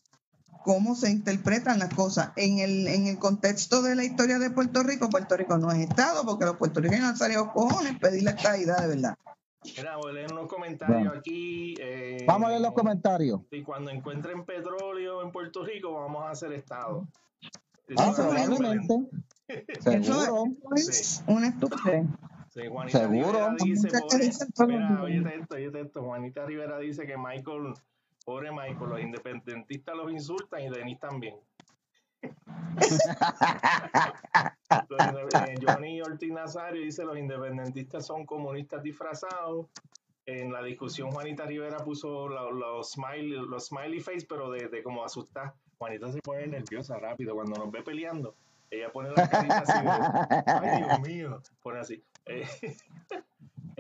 cómo 0.64 0.96
se 0.96 1.10
interpretan 1.10 1.80
las 1.80 1.94
cosas. 1.94 2.32
En 2.36 2.60
el, 2.60 2.88
en 2.88 3.08
el 3.08 3.18
contexto 3.18 3.82
de 3.82 3.96
la 3.96 4.04
historia 4.04 4.40
de 4.40 4.50
Puerto 4.50 4.84
Rico, 4.84 5.10
Puerto 5.10 5.38
Rico 5.38 5.58
no 5.58 5.72
es 5.72 5.90
Estado 5.90 6.26
porque 6.26 6.46
los 6.46 6.58
puertorriqueños 6.58 7.06
han 7.06 7.18
salido 7.18 7.52
cojones 7.52 8.00
pedir 8.00 8.24
la 8.24 8.32
estabilidad 8.32 8.82
de 8.82 8.88
verdad. 8.88 9.16
Mira, 9.64 9.98
voy 9.98 10.12
a 10.12 10.14
leer 10.14 10.34
unos 10.34 10.48
comentarios 10.48 11.16
aquí. 11.16 11.76
Eh, 11.80 12.24
vamos 12.26 12.48
a 12.48 12.50
leer 12.50 12.62
los 12.62 12.74
comentarios. 12.74 13.42
Y 13.52 13.62
cuando 13.62 13.92
encuentren 13.92 14.44
petróleo 14.44 15.22
en 15.22 15.32
Puerto 15.32 15.64
Rico, 15.64 15.94
vamos 15.94 16.24
a 16.24 16.32
hacer 16.32 16.52
Estado. 16.54 17.08
Ah, 17.98 18.14
probablemente. 18.16 18.96
Seguro. 19.80 20.46
es 20.76 21.24
una 21.28 21.48
estupidez. 21.50 22.06
Sí, 22.54 22.62
Juanita 22.68 23.00
Seguro. 23.00 23.32
Rivera 23.32 23.56
dice, 23.64 23.90
pobre, 24.56 24.78
mira, 24.78 25.04
oye 25.04 25.24
esto, 25.40 25.56
oye 25.56 25.72
esto. 25.74 26.04
Juanita 26.04 26.46
Rivera 26.46 26.80
dice 26.80 27.06
que 27.06 27.18
Michael, 27.18 27.74
pobre 28.26 28.52
Michael, 28.52 28.90
los 28.90 29.00
independentistas 29.00 29.96
los 29.96 30.12
insultan 30.12 30.62
y 30.62 30.70
Denis 30.70 31.00
también. 31.00 31.36
Eh, 34.72 35.56
Johnny 35.62 36.02
Ortiz 36.02 36.32
Nazario 36.32 36.82
dice 36.82 37.04
los 37.04 37.18
independentistas 37.18 38.06
son 38.06 38.26
comunistas 38.26 38.82
disfrazados. 38.84 39.68
En 40.26 40.54
la 40.54 40.64
discusión 40.64 41.12
Juanita 41.12 41.46
Rivera 41.46 41.78
puso 41.78 42.28
los, 42.30 42.92
smiley, 42.92 43.32
los 43.32 43.66
smiley 43.66 44.00
face, 44.00 44.26
pero 44.28 44.52
de, 44.52 44.84
como 44.84 45.04
asustar. 45.04 45.54
Juanita 45.78 46.12
se 46.12 46.22
pone 46.22 46.48
nerviosa 46.48 46.98
rápido 46.98 47.36
cuando 47.36 47.58
nos 47.58 47.72
ve 47.72 47.82
peleando. 47.82 48.36
Ella 48.70 48.92
pone 48.92 49.10
la 49.12 49.30
carita 49.30 49.60
así 49.60 49.74
ay 50.46 50.84
Dios 50.84 51.00
mío, 51.02 51.42
pone 51.62 51.80
así. 51.80 52.04
Eh, 52.26 52.48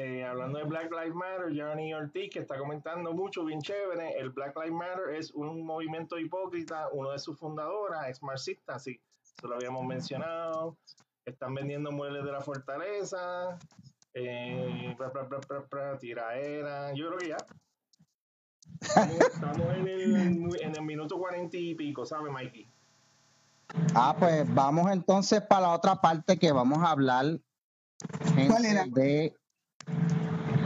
eh, 0.01 0.25
hablando 0.25 0.57
de 0.57 0.65
Black 0.65 0.91
Lives 0.91 1.13
Matter, 1.13 1.53
Johnny 1.55 1.93
Ortiz, 1.93 2.31
que 2.31 2.39
está 2.39 2.57
comentando 2.57 3.13
mucho, 3.13 3.45
bien 3.45 3.61
chévere, 3.61 4.17
el 4.17 4.31
Black 4.31 4.55
Lives 4.55 4.73
Matter 4.73 5.15
es 5.15 5.31
un 5.31 5.63
movimiento 5.63 6.17
hipócrita, 6.17 6.89
uno 6.91 7.11
de 7.11 7.19
sus 7.19 7.37
fundadoras 7.37 8.09
es 8.09 8.23
marxista, 8.23 8.79
sí, 8.79 8.99
eso 9.21 9.47
lo 9.47 9.55
habíamos 9.55 9.85
mencionado. 9.85 10.75
Están 11.23 11.53
vendiendo 11.53 11.91
muebles 11.91 12.23
de 12.25 12.31
la 12.31 12.41
fortaleza, 12.41 13.59
eh, 14.15 14.95
tiraera, 15.99 16.93
yo 16.93 17.07
creo 17.09 17.19
que 17.19 17.27
ya. 17.29 17.37
Estamos, 18.81 19.77
en, 19.77 19.87
el, 19.87 20.61
en 20.61 20.75
el 20.75 20.81
minuto 20.81 21.19
cuarenta 21.19 21.57
y 21.57 21.75
pico, 21.75 22.07
¿sabe, 22.07 22.31
Mikey? 22.31 22.67
Ah, 23.93 24.15
pues 24.17 24.51
vamos 24.53 24.91
entonces 24.91 25.41
para 25.41 25.61
la 25.61 25.73
otra 25.73 25.95
parte 26.01 26.39
que 26.39 26.51
vamos 26.51 26.79
a 26.79 26.89
hablar. 26.89 27.39
¿Cuál 28.47 28.65
era? 28.65 28.85
De 28.87 29.35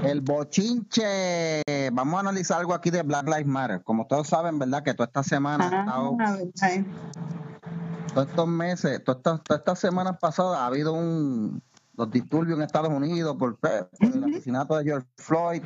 el 0.06 0.22
bochinche. 0.22 1.62
Vamos 1.92 2.16
a 2.16 2.20
analizar 2.20 2.60
algo 2.60 2.74
aquí 2.74 2.90
de 2.90 3.04
Black 3.04 3.26
Lives 3.26 3.48
Matter. 3.48 3.84
Como 3.84 4.08
todos 4.08 4.28
saben, 4.28 4.60
¿verdad? 4.60 4.84
Que 4.84 4.94
toda 4.94 5.08
esta 5.08 5.24
semana 5.24 5.66
ha 5.66 5.80
estado, 5.82 6.18
todos 8.14 8.28
estos 8.28 8.48
meses, 8.48 9.04
todas 9.04 9.42
estas, 9.50 9.80
semanas 9.80 10.18
pasadas 10.20 10.60
ha 10.60 10.68
habido 10.68 10.94
un 10.94 11.62
los 11.98 12.12
disturbios 12.12 12.58
en 12.58 12.64
Estados 12.64 12.92
Unidos 12.92 13.36
por, 13.38 13.58
el 14.00 14.24
asesinato 14.24 14.78
de 14.78 14.84
George 14.84 15.08
Floyd, 15.18 15.64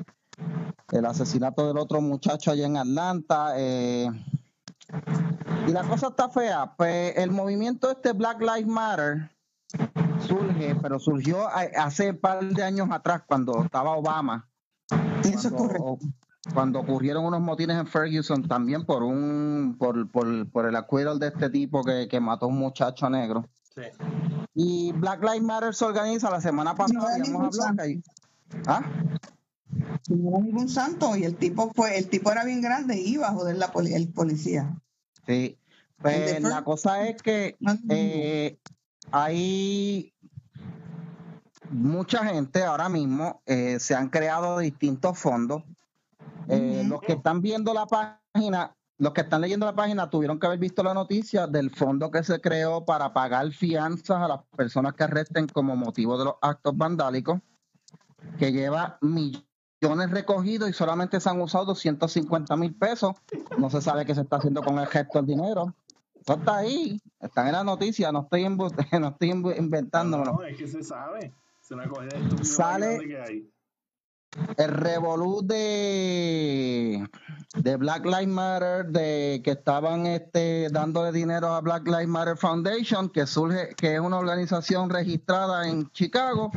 el 0.92 1.06
asesinato 1.06 1.68
del 1.68 1.78
otro 1.78 2.02
muchacho 2.02 2.52
allá 2.52 2.66
en 2.66 2.78
Atlanta. 2.78 3.54
Eh, 3.56 4.10
y 5.68 5.72
la 5.72 5.84
cosa 5.84 6.08
está 6.08 6.30
fea. 6.30 6.74
Pues 6.78 7.18
el 7.18 7.32
movimiento 7.32 7.92
este 7.92 8.14
Black 8.14 8.40
Lives 8.42 8.68
Matter 8.68 9.32
surge, 10.30 10.76
pero 10.82 11.00
surgió 11.00 11.48
hace 11.48 12.12
un 12.12 12.18
par 12.18 12.44
de 12.44 12.64
años 12.64 12.88
atrás 12.92 13.24
cuando 13.26 13.64
estaba 13.64 13.92
Obama. 13.92 14.48
Cuando, 14.88 16.00
cuando 16.54 16.80
ocurrieron 16.80 17.26
unos 17.26 17.42
motines 17.42 17.78
en 17.78 17.88
Ferguson 17.88 18.48
también 18.48 18.86
por 18.86 19.04
un 19.04 19.76
por, 19.78 20.10
por, 20.10 20.50
por 20.50 20.66
el 20.66 20.76
acuerdo 20.76 21.18
de 21.20 21.28
este 21.28 21.50
tipo 21.50 21.84
que, 21.84 22.08
que, 22.08 22.20
mató 22.20 22.46
a 22.46 22.50
un 22.50 22.58
muchacho 22.58 23.10
negro. 23.10 23.48
Sí. 23.76 23.82
Y 24.56 24.92
Black 24.94 25.22
Lives 25.22 25.44
Matter 25.44 25.76
se 25.76 25.86
organiza 25.86 26.30
la 26.30 26.42
semana 26.42 26.76
pasada. 26.76 27.18
No 27.18 27.50
¿Ah? 28.66 28.82
No 30.10 30.30
era 30.30 30.40
ningún 30.40 30.70
santo 30.70 31.16
y 31.16 31.24
el 31.24 31.36
tipo 31.36 31.72
fue 31.76 31.98
el 31.98 32.10
tipo 32.10 32.32
era 32.32 32.44
bien 32.44 32.62
grande 32.62 33.00
y 33.00 33.14
iba 33.14 33.28
a 33.28 33.34
joder 33.34 33.58
la 33.58 33.72
el 33.76 34.10
policía. 34.10 34.76
Sí. 35.28 35.58
Pues 36.02 36.42
la 36.42 36.64
cosa 36.64 37.08
es 37.08 37.22
que 37.22 37.58
eh, 37.90 38.58
hay 39.12 40.14
mucha 41.72 42.26
gente 42.26 42.64
ahora 42.64 42.90
mismo, 42.90 43.42
eh, 43.46 43.80
se 43.80 43.96
han 43.96 44.10
creado 44.10 44.60
distintos 44.60 45.18
fondos. 45.18 45.64
Eh, 46.48 46.84
los 46.88 47.02
que 47.02 47.14
están 47.14 47.42
viendo 47.42 47.74
la 47.74 47.86
página, 47.86 48.76
los 48.98 49.14
que 49.14 49.22
están 49.22 49.42
leyendo 49.42 49.66
la 49.66 49.76
página 49.76 50.10
tuvieron 50.10 50.40
que 50.40 50.48
haber 50.48 50.60
visto 50.60 50.84
la 50.84 50.94
noticia 50.94 51.48
del 51.48 51.70
fondo 51.70 52.10
que 52.12 52.24
se 52.24 52.42
creó 52.42 52.86
para 52.86 53.14
pagar 53.14 53.52
fianzas 53.52 54.18
a 54.18 54.28
las 54.28 54.44
personas 54.56 54.94
que 54.94 55.04
arresten 55.04 55.48
como 55.48 55.76
motivo 55.76 56.18
de 56.18 56.26
los 56.26 56.36
actos 56.42 56.76
vandálicos, 56.76 57.40
que 58.38 58.52
lleva 58.52 58.98
millones 59.02 60.12
recogidos 60.12 60.70
y 60.70 60.74
solamente 60.74 61.20
se 61.20 61.30
han 61.30 61.40
usado 61.40 61.66
250 61.66 62.56
mil 62.56 62.74
pesos. 62.76 63.16
No 63.58 63.70
se 63.70 63.82
sabe 63.82 64.06
qué 64.06 64.16
se 64.16 64.22
está 64.22 64.38
haciendo 64.38 64.64
con 64.64 64.80
el 64.80 64.88
gesto 64.88 65.20
del 65.20 65.28
dinero. 65.28 65.74
Eso 66.20 66.34
está 66.34 66.58
ahí, 66.58 67.00
están 67.22 67.48
en 67.48 67.54
la 67.54 67.64
noticia, 67.64 68.12
no 68.12 68.22
estoy, 68.22 68.50
no 69.00 69.08
estoy 69.08 69.30
inventándomelo. 69.30 70.34
No, 70.34 70.44
es 70.44 70.58
que 70.58 70.68
se 70.68 70.84
sabe. 70.84 71.34
Sale 72.42 73.00
el 74.58 74.70
revolú 74.70 75.42
de, 75.44 77.08
de 77.56 77.76
Black 77.78 78.06
Lives 78.06 78.28
Matter, 78.28 78.86
de 78.88 79.42
que 79.44 79.52
estaban 79.52 80.06
este, 80.06 80.70
dándole 80.70 81.12
dinero 81.12 81.50
a 81.50 81.62
Black 81.62 81.88
Lives 81.88 82.08
Matter 82.08 82.38
Foundation, 82.38 83.10
que 83.10 83.26
surge, 83.26 83.76
que 83.76 83.96
es 83.96 84.00
una 84.00 84.18
organización 84.18 84.90
registrada 84.90 85.68
en 85.68 85.92
Chicago, 85.92 86.52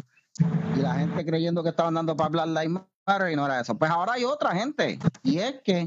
y 0.76 0.80
la 0.80 0.94
gente 0.94 1.24
creyendo 1.24 1.62
que 1.62 1.70
estaban 1.70 1.94
dando 1.94 2.16
para 2.16 2.30
Black 2.30 2.48
Lives 2.48 2.82
No 3.06 3.46
era 3.46 3.60
eso. 3.60 3.76
Pues 3.76 3.90
ahora 3.90 4.12
hay 4.14 4.24
otra 4.24 4.54
gente, 4.54 4.98
y 5.24 5.38
es 5.38 5.56
que 5.64 5.86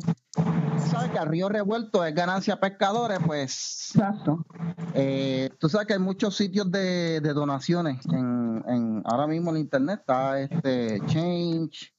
sabes 0.86 1.12
que 1.12 1.20
a 1.20 1.26
río 1.26 1.48
revuelto 1.48 2.04
es 2.04 2.14
ganancia 2.14 2.60
pescadores, 2.60 3.20
pues 3.26 3.92
Exacto. 3.96 4.46
Eh, 4.94 5.50
tú 5.60 5.70
sabes 5.70 5.88
que 5.88 5.94
hay 5.94 6.00
muchos 6.00 6.36
sitios 6.36 6.70
de, 6.72 7.22
donaciones 7.22 8.06
en, 8.08 8.64
en, 8.68 9.04
ahora 9.06 9.28
mismo 9.28 9.52
en 9.52 9.58
internet 9.58 10.00
está 10.02 10.40
este 10.40 11.00
Change, 11.08 11.94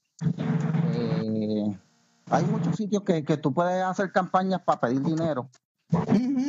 eh, 0.93 1.79
hay 2.31 2.45
muchos 2.45 2.77
sitios 2.77 3.03
que, 3.03 3.25
que, 3.25 3.37
tú 3.37 3.53
puedes 3.53 3.83
hacer 3.83 4.13
campañas 4.13 4.61
para 4.63 4.81
pedir 4.81 5.03
dinero. 5.03 5.49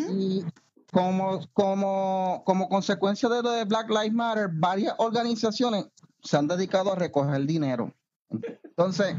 Y 0.10 0.44
como, 0.92 1.40
como, 1.54 2.44
como 2.46 2.70
consecuencia 2.70 3.30
de 3.30 3.44
lo 3.44 3.52
de 3.52 3.66
Black 3.66 3.90
Lives 3.90 4.14
Matter, 4.14 4.50
varias 4.52 4.96
organizaciones 4.98 5.88
se 6.24 6.38
han 6.38 6.48
dedicado 6.48 6.94
a 6.94 6.96
recoger 6.96 7.46
dinero. 7.46 7.94
Entonces, 8.30 9.16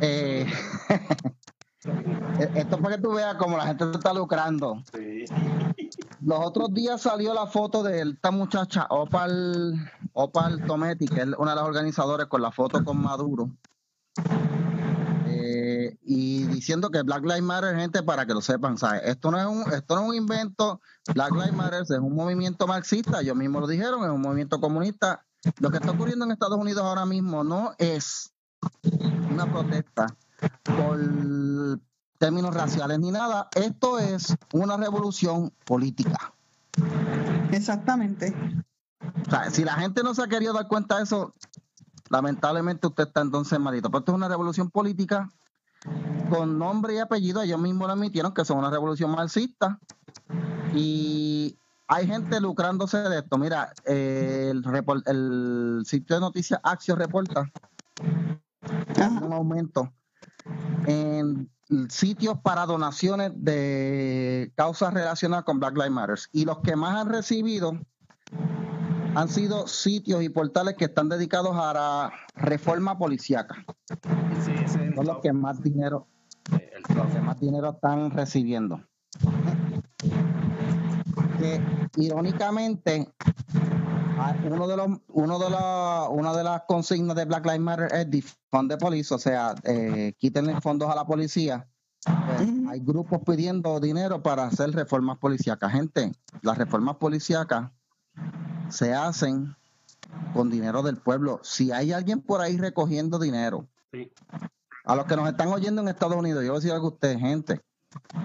eh, 0.00 0.46
esto 2.54 2.76
es 2.76 2.82
para 2.82 2.96
que 2.96 3.02
tú 3.02 3.12
veas 3.12 3.36
cómo 3.36 3.56
la 3.56 3.66
gente 3.66 3.90
está 3.92 4.12
lucrando. 4.12 4.82
Los 6.20 6.38
otros 6.40 6.74
días 6.74 7.00
salió 7.00 7.32
la 7.32 7.46
foto 7.46 7.82
de 7.82 8.02
esta 8.02 8.30
muchacha, 8.30 8.86
Opal, 8.90 9.74
Opal 10.12 10.64
Tometti, 10.66 11.06
que 11.06 11.20
es 11.20 11.26
una 11.38 11.52
de 11.52 11.56
las 11.56 11.64
organizadoras 11.64 12.26
con 12.26 12.42
la 12.42 12.50
foto 12.50 12.84
con 12.84 13.00
Maduro. 13.00 13.50
Eh, 15.26 15.96
y 16.02 16.44
diciendo 16.46 16.90
que 16.90 17.02
Black 17.02 17.22
Lives 17.22 17.42
Matter, 17.42 17.76
gente, 17.76 18.02
para 18.02 18.26
que 18.26 18.34
lo 18.34 18.40
sepan, 18.40 18.76
¿sabes? 18.76 19.02
Esto 19.04 19.30
no 19.30 19.38
es 19.38 19.46
un, 19.46 19.72
esto 19.72 19.94
no 19.94 20.02
es 20.02 20.08
un 20.08 20.14
invento, 20.16 20.80
Black 21.14 21.32
Lives 21.32 21.52
Matter 21.52 21.82
es 21.82 21.90
un 21.90 22.14
movimiento 22.14 22.66
marxista, 22.66 23.20
ellos 23.20 23.36
mismos 23.36 23.62
lo 23.62 23.66
dijeron, 23.68 24.02
es 24.04 24.10
un 24.10 24.20
movimiento 24.20 24.60
comunista. 24.60 25.24
Lo 25.58 25.70
que 25.70 25.78
está 25.78 25.92
ocurriendo 25.92 26.24
en 26.24 26.32
Estados 26.32 26.58
Unidos 26.58 26.84
ahora 26.84 27.06
mismo 27.06 27.44
no 27.44 27.72
es 27.78 28.32
una 29.30 29.50
protesta 29.50 30.06
por 30.62 30.98
términos 32.18 32.54
raciales 32.54 32.98
ni 32.98 33.10
nada, 33.10 33.48
esto 33.54 33.98
es 33.98 34.36
una 34.52 34.76
revolución 34.76 35.52
política. 35.64 36.34
Exactamente. 37.52 38.34
O 39.26 39.30
sea, 39.30 39.50
si 39.50 39.64
la 39.64 39.74
gente 39.74 40.02
no 40.02 40.14
se 40.14 40.22
ha 40.22 40.28
querido 40.28 40.52
dar 40.52 40.68
cuenta 40.68 40.96
de 40.96 41.04
eso, 41.04 41.34
lamentablemente 42.10 42.86
usted 42.86 43.06
está 43.06 43.20
entonces 43.20 43.58
malito. 43.58 43.90
Pero 43.90 44.00
esto 44.00 44.12
es 44.12 44.16
una 44.16 44.28
revolución 44.28 44.70
política 44.70 45.30
con 46.28 46.58
nombre 46.58 46.94
y 46.94 46.98
apellido. 46.98 47.42
Ellos 47.42 47.60
mismos 47.60 47.86
lo 47.86 47.94
admitieron 47.94 48.34
que 48.34 48.44
son 48.44 48.58
una 48.58 48.70
revolución 48.70 49.10
marxista. 49.10 49.78
Y 50.74 51.27
hay 51.88 52.06
gente 52.06 52.40
lucrándose 52.40 52.98
de 52.98 53.18
esto. 53.18 53.38
Mira, 53.38 53.72
el, 53.84 54.62
el 55.06 55.82
sitio 55.84 56.16
de 56.16 56.20
noticias 56.20 56.60
Axios 56.62 56.98
reporta 56.98 57.50
un 59.22 59.32
aumento 59.32 59.92
en 60.86 61.50
sitios 61.88 62.38
para 62.42 62.66
donaciones 62.66 63.32
de 63.34 64.52
causas 64.54 64.92
relacionadas 64.92 65.44
con 65.44 65.60
Black 65.60 65.74
Lives 65.74 65.90
Matter. 65.90 66.18
Y 66.32 66.44
los 66.44 66.58
que 66.58 66.76
más 66.76 66.96
han 66.96 67.08
recibido 67.08 67.78
han 69.14 69.28
sido 69.28 69.66
sitios 69.66 70.22
y 70.22 70.28
portales 70.28 70.76
que 70.76 70.84
están 70.84 71.08
dedicados 71.08 71.56
a 71.56 71.72
la 71.72 72.12
reforma 72.34 72.98
policíaca. 72.98 73.64
Son 74.94 75.06
los 75.06 75.18
que 75.20 75.32
más 75.32 75.62
dinero, 75.62 76.06
los 76.94 77.06
que 77.12 77.20
más 77.20 77.40
dinero 77.40 77.70
están 77.70 78.10
recibiendo. 78.10 78.80
Que 81.38 81.60
irónicamente 81.96 83.12
uno 84.44 84.66
de 84.66 84.76
los 84.76 84.88
uno 85.08 85.38
de 85.38 85.50
la 85.50 86.08
una 86.10 86.36
de 86.36 86.44
las 86.44 86.62
consignas 86.66 87.16
de 87.16 87.24
Black 87.24 87.44
Lives 87.44 87.60
Matter 87.60 87.88
es 87.92 88.10
defund 88.10 88.70
the 88.70 88.76
police, 88.76 89.14
o 89.14 89.18
sea, 89.18 89.54
eh, 89.64 90.14
quítenle 90.18 90.60
fondos 90.60 90.90
a 90.90 90.94
la 90.94 91.06
policía. 91.06 91.68
Pues, 92.04 92.48
hay 92.68 92.80
grupos 92.80 93.20
pidiendo 93.26 93.80
dinero 93.80 94.22
para 94.22 94.44
hacer 94.44 94.70
reformas 94.70 95.18
policíacas. 95.18 95.72
Gente, 95.72 96.12
las 96.42 96.58
reformas 96.58 96.96
policíacas 96.96 97.70
se 98.68 98.94
hacen 98.94 99.56
con 100.32 100.50
dinero 100.50 100.82
del 100.82 100.96
pueblo. 100.96 101.40
Si 101.42 101.72
hay 101.72 101.92
alguien 101.92 102.20
por 102.20 102.40
ahí 102.40 102.56
recogiendo 102.56 103.18
dinero, 103.18 103.68
a 104.84 104.94
los 104.94 105.06
que 105.06 105.16
nos 105.16 105.28
están 105.28 105.48
oyendo 105.48 105.82
en 105.82 105.88
Estados 105.88 106.16
Unidos, 106.16 106.42
yo 106.44 106.50
voy 106.50 106.56
a 106.56 106.60
decir 106.60 106.72
algo 106.72 106.88
a 106.88 106.90
usted, 106.90 107.18
gente. 107.18 107.60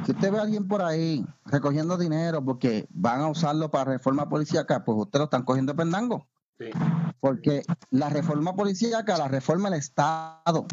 Si 0.05 0.11
usted 0.11 0.32
ve 0.32 0.39
a 0.39 0.41
alguien 0.41 0.68
por 0.68 0.82
ahí 0.82 1.26
recogiendo 1.45 1.97
dinero 1.97 2.43
porque 2.43 2.88
van 2.89 3.22
a 3.22 3.30
usarlo 3.30 3.72
para 3.72 3.91
reforma 3.91 4.28
policíaca, 4.28 4.84
pues 4.84 4.97
usted 4.97 5.20
lo 5.20 5.26
están 5.26 5.43
cogiendo 5.43 5.76
pendango. 5.76 6.28
Porque 7.20 7.64
la 7.89 8.09
reforma 8.09 8.55
policíaca 8.55 9.18
la 9.18 9.28
reforma 9.28 9.70
el 9.70 9.76
Estado. 9.76 10.66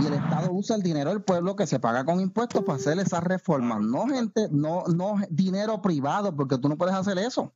Y 0.00 0.06
el 0.06 0.14
Estado 0.14 0.52
usa 0.52 0.76
el 0.76 0.82
dinero 0.82 1.10
del 1.10 1.22
pueblo 1.22 1.56
que 1.56 1.66
se 1.66 1.80
paga 1.80 2.04
con 2.04 2.20
impuestos 2.20 2.62
para 2.62 2.76
hacer 2.76 2.98
esas 2.98 3.24
reformas. 3.24 3.80
No 3.80 4.06
gente, 4.06 4.48
no, 4.50 4.84
no 4.86 5.16
dinero 5.30 5.82
privado, 5.82 6.34
porque 6.34 6.58
tú 6.58 6.68
no 6.68 6.76
puedes 6.76 6.94
hacer 6.94 7.18
eso. 7.18 7.52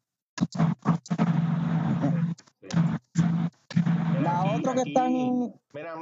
Otra 4.63 4.83
que 4.83 4.91
están. 4.91 5.13
Mira, 5.73 5.95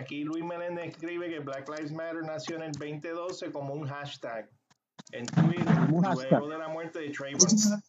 aquí 0.00 0.24
Luis 0.24 0.44
Meléndez 0.44 0.88
escribe 0.88 1.28
que 1.28 1.40
Black 1.40 1.68
Lives 1.68 1.92
Matter 1.92 2.22
nació 2.24 2.56
en 2.56 2.62
el 2.62 2.72
2012 2.72 3.52
como 3.52 3.74
un 3.74 3.86
hashtag 3.86 4.48
en 5.12 5.26
Twitter 5.26 5.76
luego 5.90 6.48
de 6.48 6.58
la 6.58 6.68
muerte 6.68 7.00
de 7.00 7.10
Trayvon. 7.10 7.82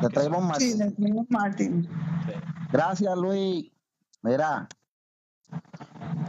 De 0.00 0.08
Trayvon 0.08 0.46
Martin. 0.46 0.72
Sí, 0.72 0.78
de 0.78 0.90
Trayvon 0.90 1.26
Martin. 1.28 1.88
Gracias, 2.72 3.16
Luis. 3.16 3.70
Mira, 4.22 4.68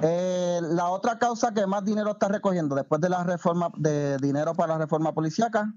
eh, 0.01 0.59
la 0.61 0.89
otra 0.89 1.17
causa 1.17 1.53
que 1.53 1.65
más 1.65 1.85
dinero 1.85 2.11
está 2.11 2.27
recogiendo 2.27 2.75
después 2.75 2.99
de 3.01 3.09
la 3.09 3.23
reforma 3.23 3.69
de 3.77 4.17
dinero 4.17 4.53
para 4.53 4.73
la 4.73 4.79
reforma 4.79 5.13
policíaca, 5.13 5.73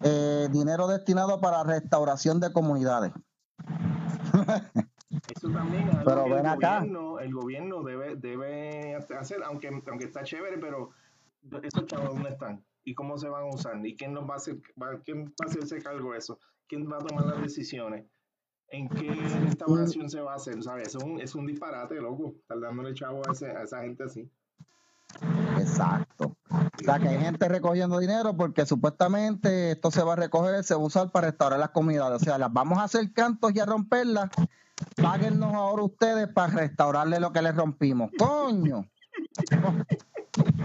eh, 0.00 0.48
dinero 0.50 0.88
destinado 0.88 1.40
para 1.40 1.62
restauración 1.62 2.40
de 2.40 2.52
comunidades. 2.52 3.12
Eso 5.10 5.50
también 5.50 5.88
es 5.88 5.96
algo 5.96 6.24
que 6.24 6.38
el, 6.38 6.56
Gobierno, 6.56 7.18
el 7.18 7.34
gobierno 7.34 7.82
debe, 7.82 8.16
debe 8.16 8.94
hacer, 8.94 9.42
aunque, 9.44 9.68
aunque 9.68 10.04
está 10.04 10.22
chévere, 10.22 10.58
pero 10.58 10.90
esos 11.62 11.86
chavos 11.86 12.14
dónde 12.14 12.30
están 12.30 12.64
y 12.84 12.94
cómo 12.94 13.18
se 13.18 13.28
van 13.28 13.42
a 13.42 13.46
usar 13.46 13.84
y 13.84 13.96
quién 13.96 14.12
nos 14.12 14.28
va 14.28 14.34
a 14.34 14.36
hacer, 14.36 14.60
quién 15.04 15.26
va 15.26 15.44
a 15.44 15.46
hacerse 15.46 15.82
cargo 15.82 16.12
de 16.12 16.18
eso, 16.18 16.38
quién 16.68 16.90
va 16.90 16.96
a 16.96 17.00
tomar 17.00 17.26
las 17.26 17.42
decisiones, 17.42 18.06
en 18.68 18.88
qué 18.88 19.10
restauración 19.42 20.08
se 20.08 20.20
va 20.20 20.32
a 20.32 20.36
hacer, 20.36 20.62
¿sabes? 20.62 20.94
Es 20.94 21.02
un, 21.02 21.20
es 21.20 21.34
un 21.34 21.46
disparate, 21.46 21.96
loco, 21.96 22.34
estar 22.38 22.60
dándole 22.60 22.94
chavo 22.94 23.22
a, 23.28 23.32
ese, 23.32 23.50
a 23.50 23.62
esa 23.62 23.82
gente 23.82 24.04
así. 24.04 24.30
Exacto. 25.58 26.36
O 26.50 26.84
sea, 26.84 26.98
que 26.98 27.08
hay 27.08 27.18
gente 27.18 27.48
recogiendo 27.48 27.98
dinero 27.98 28.36
porque 28.36 28.66
supuestamente 28.66 29.72
esto 29.72 29.90
se 29.90 30.02
va 30.02 30.14
a 30.14 30.16
recoger, 30.16 30.64
se 30.64 30.74
va 30.74 30.80
a 30.80 30.84
usar 30.84 31.10
para 31.10 31.28
restaurar 31.28 31.58
las 31.58 31.70
comunidades. 31.70 32.22
O 32.22 32.24
sea, 32.24 32.38
las 32.38 32.52
vamos 32.52 32.78
a 32.78 32.84
hacer 32.84 33.12
cantos 33.12 33.52
y 33.54 33.60
a 33.60 33.66
romperlas 33.66 34.30
Páguennos 34.96 35.54
ahora 35.54 35.82
ustedes 35.82 36.28
para 36.28 36.52
restaurarle 36.54 37.20
lo 37.20 37.32
que 37.32 37.42
le 37.42 37.52
rompimos. 37.52 38.10
Coño. 38.18 38.86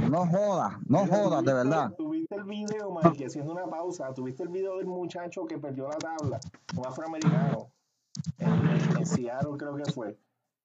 No 0.09 0.27
jodas, 0.27 0.73
no 0.87 1.05
jodas, 1.07 1.43
de 1.43 1.53
verdad. 1.53 1.93
Tuviste 1.97 2.35
el 2.35 2.43
video, 2.43 2.93
Mike, 2.93 3.25
haciendo 3.25 3.51
una 3.51 3.65
pausa. 3.65 4.13
Tuviste 4.13 4.43
el 4.43 4.49
video 4.49 4.77
del 4.77 4.87
muchacho 4.87 5.45
que 5.45 5.57
perdió 5.57 5.89
la 5.89 5.97
tabla, 5.97 6.39
un 6.77 6.85
afroamericano, 6.85 7.71
en, 8.37 8.69
en 8.97 9.05
Seattle 9.05 9.57
creo 9.57 9.75
que 9.75 9.91
fue. 9.91 10.17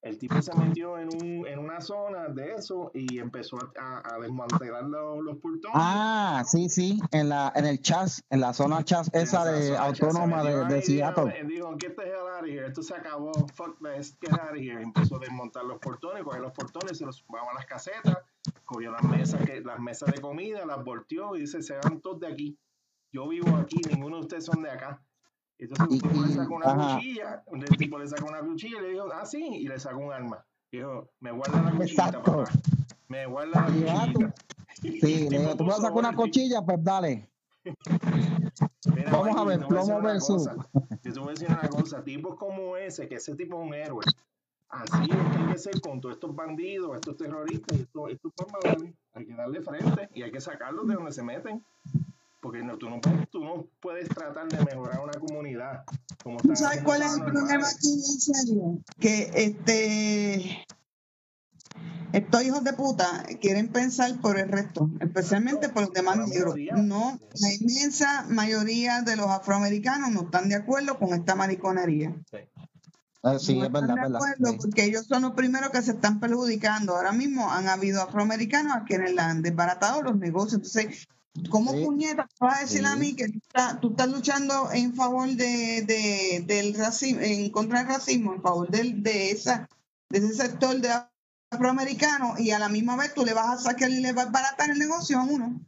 El 0.02 0.16
tipo 0.16 0.40
se 0.40 0.54
metió 0.54 0.98
en, 0.98 1.08
un, 1.08 1.46
en 1.46 1.58
una 1.58 1.78
zona 1.82 2.28
de 2.28 2.54
eso 2.54 2.90
y 2.94 3.18
empezó 3.18 3.58
a, 3.78 4.02
a 4.14 4.18
desmantelar 4.18 4.84
los, 4.84 5.22
los, 5.22 5.36
portones. 5.36 5.72
Ah, 5.74 6.42
sí, 6.46 6.70
sí, 6.70 6.98
en 7.10 7.28
la 7.28 7.52
en 7.54 7.66
el 7.66 7.82
chas, 7.82 8.24
en 8.30 8.40
la 8.40 8.54
zona 8.54 8.82
chas 8.82 9.10
esa 9.12 9.44
de 9.44 9.76
autónoma 9.76 10.42
de, 10.42 10.64
de 10.64 10.82
Seattle. 10.82 11.44
Dijo, 11.44 11.76
get 11.78 11.96
the 11.96 12.02
hell 12.02 12.26
out 12.34 12.44
of 12.44 12.48
here, 12.48 12.66
esto 12.66 12.82
se 12.82 12.94
acabó, 12.94 13.30
fuck 13.54 13.76
this, 13.80 14.16
get 14.22 14.32
out 14.40 14.52
of 14.52 14.56
here. 14.56 14.80
Empezó 14.80 15.16
a 15.16 15.18
desmontar 15.18 15.64
los 15.64 15.78
portones, 15.78 16.24
cogió 16.24 16.40
los 16.40 16.52
portones, 16.52 16.96
se 16.96 17.04
los 17.04 17.22
vamos 17.28 17.50
a 17.52 17.54
las 17.56 17.66
casetas, 17.66 18.16
cogió 18.64 18.90
las 18.92 19.04
mesas, 19.04 19.44
que, 19.44 19.60
las 19.60 19.80
mesas 19.80 20.14
de 20.14 20.20
comida, 20.22 20.64
las 20.64 20.82
volteó 20.82 21.36
y 21.36 21.40
dice, 21.40 21.62
se 21.62 21.74
van 21.74 22.00
todos 22.00 22.20
de 22.20 22.28
aquí. 22.28 22.58
Yo 23.12 23.28
vivo 23.28 23.54
aquí, 23.56 23.76
ninguno 23.90 24.16
de 24.16 24.22
ustedes 24.22 24.46
son 24.46 24.62
de 24.62 24.70
acá. 24.70 25.02
El 25.60 25.68
tipo 25.88 26.08
le 26.08 26.32
sacó 26.32 26.54
una 26.54 26.94
cuchilla, 26.94 27.44
el 27.52 27.76
tipo 27.76 27.98
le 27.98 28.08
sacó 28.08 28.28
una 28.28 28.40
cuchilla 28.40 28.78
y 28.78 28.82
le 28.82 28.88
dijo, 28.92 29.08
ah, 29.12 29.26
sí, 29.26 29.44
y 29.44 29.68
le 29.68 29.78
sacó 29.78 29.98
un 29.98 30.12
arma. 30.12 30.42
Dijo, 30.72 31.10
me 31.20 31.32
guarda 31.32 31.62
la 31.62 31.72
cuchilla, 31.72 32.12
papá. 32.12 32.44
Me 33.08 33.26
guarda 33.26 33.60
la 33.60 33.66
cuchilla. 33.66 34.34
Sí, 34.80 35.28
le 35.28 35.40
dijo, 35.40 35.56
tú 35.56 35.66
vas 35.66 35.80
a 35.80 35.82
sacar 35.82 35.98
una 35.98 36.14
cuchilla, 36.14 36.62
pues 36.62 36.82
dale. 36.82 37.28
Vamos 39.12 39.36
a 39.36 39.44
ver, 39.44 39.66
plomo 39.66 40.00
versus. 40.00 40.48
Yo 41.02 41.12
te 41.12 41.20
voy 41.20 41.28
a 41.28 41.32
decir 41.32 41.48
una 41.48 41.68
cosa, 41.68 42.02
tipos 42.02 42.36
como 42.36 42.76
ese, 42.78 43.06
que 43.06 43.16
ese 43.16 43.34
tipo 43.34 43.60
es 43.60 43.68
un 43.68 43.74
héroe. 43.74 44.04
Así 44.70 45.02
es 45.02 45.08
que 45.08 45.38
hay 45.38 45.52
que 45.52 45.58
ser 45.58 45.80
con 45.82 46.00
todos 46.00 46.14
estos 46.14 46.34
bandidos, 46.34 46.94
estos 46.94 47.16
terroristas 47.16 47.76
y 47.76 47.82
estos, 47.82 48.10
estos 48.10 48.32
Hay 49.12 49.26
que 49.26 49.34
darle 49.34 49.60
frente 49.60 50.08
y 50.14 50.22
hay 50.22 50.30
que 50.30 50.40
sacarlos 50.40 50.86
de 50.86 50.94
donde 50.94 51.12
se 51.12 51.22
meten. 51.22 51.62
Porque 52.40 52.62
no, 52.62 52.78
tú, 52.78 52.88
no 52.88 53.00
puedes, 53.00 53.28
tú 53.30 53.44
no 53.44 53.66
puedes 53.80 54.08
tratar 54.08 54.48
de 54.48 54.64
mejorar 54.64 55.00
una 55.00 55.12
comunidad. 55.12 55.84
Como 56.22 56.38
¿Sabes 56.54 56.82
cuál 56.82 57.02
es 57.02 57.14
el 57.14 57.24
problema 57.24 57.68
aquí 57.68 57.92
en 57.92 58.20
serio? 58.20 58.78
Que 58.98 59.30
este 59.34 60.66
estos 62.12 62.42
hijos 62.42 62.64
de 62.64 62.72
puta 62.72 63.24
quieren 63.40 63.68
pensar 63.68 64.20
por 64.20 64.38
el 64.38 64.48
resto, 64.48 64.90
especialmente 65.00 65.68
por 65.68 65.84
los 65.84 65.92
demás 65.92 66.16
negros. 66.28 66.56
No, 66.76 67.18
la 67.40 67.52
inmensa 67.52 68.26
mayoría 68.28 69.02
de 69.02 69.16
los 69.16 69.28
afroamericanos 69.28 70.10
no 70.10 70.22
están 70.22 70.48
de 70.48 70.56
acuerdo 70.56 70.98
con 70.98 71.14
esta 71.14 71.36
mariconería. 71.36 72.14
Sí. 72.30 72.38
Ah, 73.22 73.38
sí, 73.38 73.60
es 73.60 73.70
verdad, 73.70 73.94
de 73.94 74.16
acuerdo, 74.16 74.56
Porque 74.58 74.84
ellos 74.84 75.06
son 75.06 75.22
los 75.22 75.32
primeros 75.32 75.70
que 75.70 75.82
se 75.82 75.92
están 75.92 76.20
perjudicando. 76.20 76.96
Ahora 76.96 77.12
mismo 77.12 77.50
han 77.52 77.68
habido 77.68 78.02
afroamericanos 78.02 78.74
a 78.74 78.84
quienes 78.84 79.12
le 79.14 79.20
han 79.20 79.42
desbaratado 79.42 80.02
los 80.02 80.16
negocios. 80.16 80.54
Entonces, 80.54 81.06
¿Cómo 81.48 81.72
puñeta 81.72 82.28
vas 82.40 82.58
a 82.58 82.60
decir 82.62 82.84
a 82.84 82.96
mí 82.96 83.14
que 83.14 83.28
tú 83.80 83.90
estás, 83.90 84.08
luchando 84.08 84.70
en 84.72 84.94
favor 84.94 85.28
de, 85.28 86.44
del 86.46 86.74
racismo, 86.74 87.20
en 87.20 87.50
contra 87.50 87.80
del 87.80 87.88
racismo, 87.88 88.34
en 88.34 88.42
favor 88.42 88.68
de, 88.68 88.92
de 88.94 89.30
esa 89.30 89.68
de 90.10 90.18
ese 90.18 90.34
sector 90.34 90.78
de 90.80 90.90
afroamericano 91.50 92.34
y 92.38 92.50
a 92.50 92.58
la 92.58 92.68
misma 92.68 92.96
vez 92.96 93.14
tú 93.14 93.24
le 93.24 93.32
vas 93.32 93.48
a 93.48 93.70
sacar 93.70 93.90
y 93.90 94.00
le 94.00 94.12
vas 94.12 94.26
a 94.26 94.30
baratar 94.30 94.70
el 94.70 94.78
negocio 94.78 95.18
a 95.18 95.22
uno. 95.22 95.60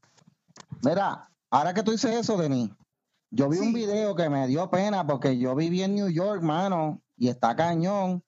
Mira, 0.83 1.31
ahora 1.51 1.73
que 1.73 1.83
tú 1.83 1.93
dices 1.93 2.11
eso, 2.13 2.37
Denis, 2.37 2.71
yo 3.31 3.49
vi 3.49 3.59
un 3.59 3.73
video 3.73 4.15
que 4.15 4.29
me 4.29 4.47
dio 4.47 4.69
pena 4.69 5.07
porque 5.07 5.39
yo 5.39 5.55
viví 5.55 5.83
en 5.83 5.95
New 5.95 6.09
York, 6.09 6.43
mano, 6.43 7.01
y 7.17 7.29
está 7.29 7.57
cañón. 7.57 8.23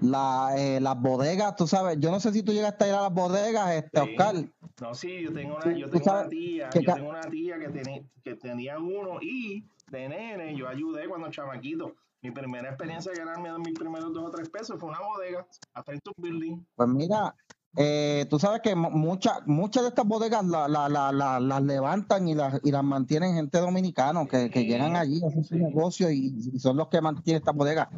La, 0.00 0.54
eh, 0.56 0.80
las 0.80 0.98
bodegas, 1.00 1.56
tú 1.56 1.66
sabes, 1.66 1.98
yo 2.00 2.10
no 2.10 2.20
sé 2.20 2.32
si 2.32 2.42
tú 2.42 2.52
llegaste 2.52 2.84
a 2.84 2.88
ir 2.88 2.94
a 2.94 3.02
las 3.02 3.12
bodegas, 3.12 3.72
este, 3.74 4.00
Oscar. 4.00 4.34
No, 4.80 4.94
sí, 4.94 5.22
yo 5.22 5.32
tengo 5.32 5.56
una, 5.56 5.76
yo 5.76 5.90
tengo 5.90 6.12
una 6.12 6.28
tía, 6.28 6.70
yo 6.72 6.94
tengo 6.94 7.10
una 7.10 7.20
tía 7.22 7.58
que, 7.58 7.68
tenía, 7.68 8.02
que 8.24 8.34
tenía 8.34 8.78
uno 8.78 9.18
y 9.20 9.64
de 9.90 10.08
nene 10.08 10.56
yo 10.56 10.68
ayudé 10.68 11.08
cuando 11.08 11.30
chamaquito. 11.30 11.94
Mi 12.22 12.30
primera 12.30 12.68
experiencia 12.68 13.12
de 13.12 13.18
ganarme 13.18 13.50
mis 13.58 13.78
primeros 13.78 14.12
dos 14.12 14.28
o 14.28 14.30
tres 14.30 14.48
pesos 14.50 14.78
fue 14.78 14.90
una 14.90 15.00
bodega, 15.00 15.46
a 15.74 15.82
un 15.88 16.00
Building. 16.18 16.66
Pues 16.76 16.88
mira, 16.88 17.34
eh, 17.76 18.26
tú 18.28 18.38
sabes 18.38 18.60
que 18.62 18.74
muchas 18.74 19.46
muchas 19.46 19.84
de 19.84 19.88
estas 19.90 20.04
bodegas 20.04 20.44
las 20.44 20.68
la, 20.68 20.88
la, 20.88 21.40
la, 21.40 21.60
levantan 21.60 22.28
y 22.28 22.34
las, 22.34 22.60
y 22.62 22.70
las 22.72 22.84
mantienen 22.84 23.34
gente 23.34 23.58
dominicana 23.58 24.26
que, 24.26 24.50
que 24.50 24.64
llegan 24.64 24.96
allí, 24.96 25.22
hacen 25.24 25.44
su 25.44 25.56
negocio 25.56 26.10
y, 26.10 26.34
y, 26.52 26.58
son 26.58 26.76
los 26.76 26.88
que 26.88 27.00
mantienen 27.00 27.40
estas 27.40 27.54
bodegas. 27.54 27.88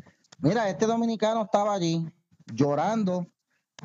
Mira, 0.43 0.69
este 0.69 0.87
dominicano 0.87 1.43
estaba 1.45 1.73
allí 1.73 2.05
llorando 2.53 3.27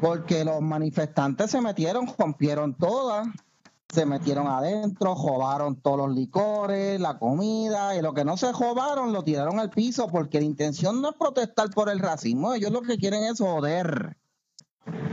porque 0.02 0.44
los 0.44 0.60
manifestantes 0.60 1.52
se 1.52 1.62
metieron, 1.62 2.08
rompieron 2.18 2.76
todas 2.76 3.28
se 3.90 4.06
metieron 4.06 4.48
adentro, 4.48 5.16
jodaron 5.16 5.80
todos 5.82 5.98
los 5.98 6.16
licores, 6.16 7.00
la 7.00 7.18
comida, 7.18 7.96
y 7.96 8.02
lo 8.02 8.14
que 8.14 8.26
no 8.26 8.36
se 8.36 8.52
jodaron 8.52 9.14
lo 9.14 9.24
tiraron 9.24 9.60
al 9.60 9.70
piso 9.70 10.08
porque 10.08 10.40
la 10.40 10.46
intención 10.46 11.02
no 11.02 11.12
es 11.12 11.16
protestar 11.16 11.70
por 11.70 11.90
el 11.90 12.00
racismo, 12.00 12.54
ellos 12.54 12.72
lo 12.72 12.82
que 12.82 12.98
quieren 12.98 13.24
es 13.24 13.40
joder. 13.40 14.18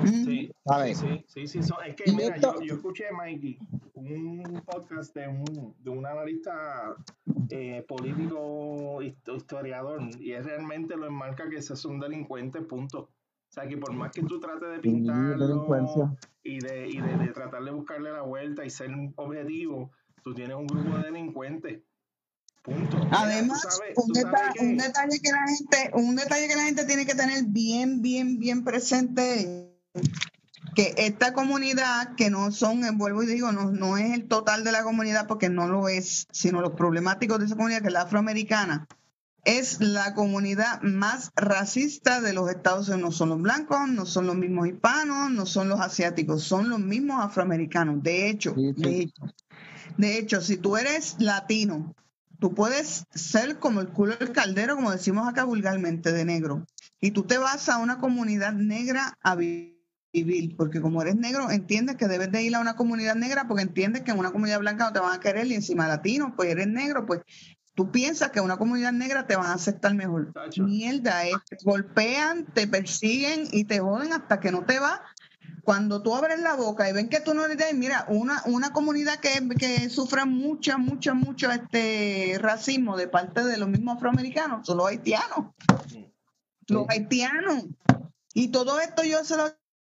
Sí, 0.04 0.50
sí, 0.94 1.24
sí, 1.26 1.46
sí, 1.46 1.58
Es 1.86 1.96
que 1.96 2.12
mira, 2.12 2.36
yo, 2.36 2.60
yo, 2.62 2.74
escuché, 2.74 3.10
Mikey, 3.12 3.58
un 3.94 4.62
podcast 4.64 5.14
de 5.14 5.28
un, 5.28 5.74
de 5.78 5.90
un 5.90 6.06
analista 6.06 6.94
eh, 7.50 7.84
político 7.88 9.00
historiador 9.02 10.00
y 10.18 10.32
es 10.32 10.44
realmente 10.44 10.96
lo 10.96 11.06
enmarca 11.06 11.48
que 11.48 11.56
esos 11.56 11.78
son 11.78 12.00
delincuentes, 12.00 12.64
punto. 12.64 13.00
O 13.00 13.52
sea, 13.54 13.68
que 13.68 13.76
por 13.76 13.92
más 13.92 14.10
que 14.10 14.22
tú 14.22 14.40
trates 14.40 14.68
de 14.68 14.78
pintarlo 14.80 15.66
y, 16.42 16.58
de, 16.58 16.88
y 16.88 17.00
de, 17.00 17.28
tratar 17.28 17.62
de 17.62 17.70
buscarle 17.70 18.10
la 18.10 18.22
vuelta 18.22 18.64
y 18.64 18.70
ser 18.70 18.90
objetivo, 19.14 19.92
tú 20.22 20.34
tienes 20.34 20.56
un 20.56 20.66
grupo 20.66 20.96
de 20.98 21.04
delincuentes. 21.04 21.82
Punto. 22.64 23.08
Además, 23.10 23.62
un, 23.96 24.12
detalle 24.12 25.20
que 25.20 25.30
la 25.30 25.46
gente, 25.46 25.90
un 25.92 26.16
detalle 26.16 26.48
que 26.48 26.56
la 26.56 26.64
gente 26.64 26.86
tiene 26.86 27.04
que 27.04 27.14
tener 27.14 27.44
bien, 27.44 28.00
bien, 28.00 28.38
bien 28.38 28.64
presente 28.64 29.70
que 30.74 30.94
esta 30.96 31.34
comunidad, 31.34 32.14
que 32.16 32.30
no 32.30 32.50
son, 32.52 32.82
vuelvo 32.96 33.22
y 33.22 33.26
digo, 33.26 33.52
no, 33.52 33.70
no 33.70 33.98
es 33.98 34.12
el 34.12 34.26
total 34.28 34.64
de 34.64 34.72
la 34.72 34.82
comunidad 34.82 35.26
porque 35.26 35.50
no 35.50 35.68
lo 35.68 35.88
es, 35.88 36.26
sino 36.32 36.62
los 36.62 36.72
problemáticos 36.72 37.38
de 37.38 37.44
esa 37.44 37.56
comunidad, 37.56 37.82
que 37.82 37.88
es 37.88 37.92
la 37.92 38.02
afroamericana, 38.02 38.88
es 39.44 39.80
la 39.80 40.14
comunidad 40.14 40.80
más 40.80 41.32
racista 41.36 42.22
de 42.22 42.32
los 42.32 42.50
Estados 42.50 42.88
Unidos. 42.88 43.10
No 43.10 43.12
son 43.12 43.28
los 43.28 43.42
blancos, 43.42 43.88
no 43.88 44.06
son 44.06 44.26
los 44.26 44.36
mismos 44.36 44.68
hispanos, 44.68 45.30
no 45.30 45.46
son 45.46 45.68
los 45.68 45.80
asiáticos, 45.80 46.42
son 46.42 46.70
los 46.70 46.80
mismos 46.80 47.22
afroamericanos. 47.22 48.02
De 48.02 48.30
hecho, 48.30 48.54
de 48.54 49.00
hecho, 49.00 49.22
de 49.98 50.18
hecho, 50.18 50.40
si 50.40 50.56
tú 50.56 50.76
eres 50.76 51.16
latino, 51.18 51.94
tú 52.38 52.54
puedes 52.54 53.04
ser 53.14 53.58
como 53.58 53.80
el 53.80 53.88
culo 53.88 54.16
del 54.16 54.32
caldero, 54.32 54.76
como 54.76 54.90
decimos 54.90 55.28
acá 55.28 55.44
vulgarmente, 55.44 56.12
de 56.12 56.24
negro. 56.24 56.66
Y 57.00 57.10
tú 57.10 57.24
te 57.24 57.38
vas 57.38 57.68
a 57.68 57.78
una 57.78 57.98
comunidad 57.98 58.52
negra 58.52 59.18
a 59.22 59.34
vivir, 59.34 60.56
porque 60.56 60.80
como 60.80 61.02
eres 61.02 61.16
negro, 61.16 61.50
entiendes 61.50 61.96
que 61.96 62.08
debes 62.08 62.32
de 62.32 62.42
ir 62.42 62.54
a 62.54 62.60
una 62.60 62.76
comunidad 62.76 63.14
negra 63.14 63.46
porque 63.46 63.62
entiendes 63.62 64.02
que 64.02 64.12
en 64.12 64.18
una 64.18 64.30
comunidad 64.30 64.60
blanca 64.60 64.86
no 64.86 64.92
te 64.92 65.00
van 65.00 65.12
a 65.12 65.20
querer 65.20 65.46
y 65.46 65.54
encima 65.54 65.88
latino, 65.88 66.34
pues 66.36 66.50
eres 66.50 66.68
negro, 66.68 67.04
pues 67.06 67.20
tú 67.74 67.90
piensas 67.90 68.30
que 68.30 68.40
una 68.40 68.56
comunidad 68.56 68.92
negra 68.92 69.26
te 69.26 69.36
van 69.36 69.46
a 69.46 69.54
aceptar 69.54 69.94
mejor. 69.94 70.32
Mierda, 70.56 71.26
es, 71.26 71.34
te 71.48 71.56
golpean, 71.64 72.46
te 72.46 72.66
persiguen 72.66 73.48
y 73.50 73.64
te 73.64 73.80
joden 73.80 74.12
hasta 74.12 74.40
que 74.40 74.52
no 74.52 74.64
te 74.64 74.78
va. 74.78 75.02
Cuando 75.64 76.02
tú 76.02 76.14
abres 76.14 76.40
la 76.40 76.54
boca 76.54 76.88
y 76.88 76.92
ven 76.92 77.08
que 77.08 77.20
tú 77.20 77.34
no 77.34 77.44
eres 77.44 77.74
mira, 77.74 78.04
una, 78.08 78.42
una 78.46 78.72
comunidad 78.72 79.18
que, 79.18 79.48
que 79.58 79.88
sufre 79.88 80.24
mucho, 80.24 80.78
mucho, 80.78 81.14
mucho 81.14 81.50
este 81.50 82.38
racismo 82.38 82.96
de 82.96 83.08
parte 83.08 83.44
de 83.44 83.56
los 83.56 83.68
mismos 83.68 83.96
afroamericanos 83.96 84.66
son 84.66 84.78
los 84.78 84.88
haitianos. 84.88 85.54
Los 86.68 86.86
haitianos. 86.88 87.64
Y 88.34 88.48
todo 88.48 88.78
esto 88.80 89.04
yo 89.04 89.24
se 89.24 89.36
lo 89.36 89.46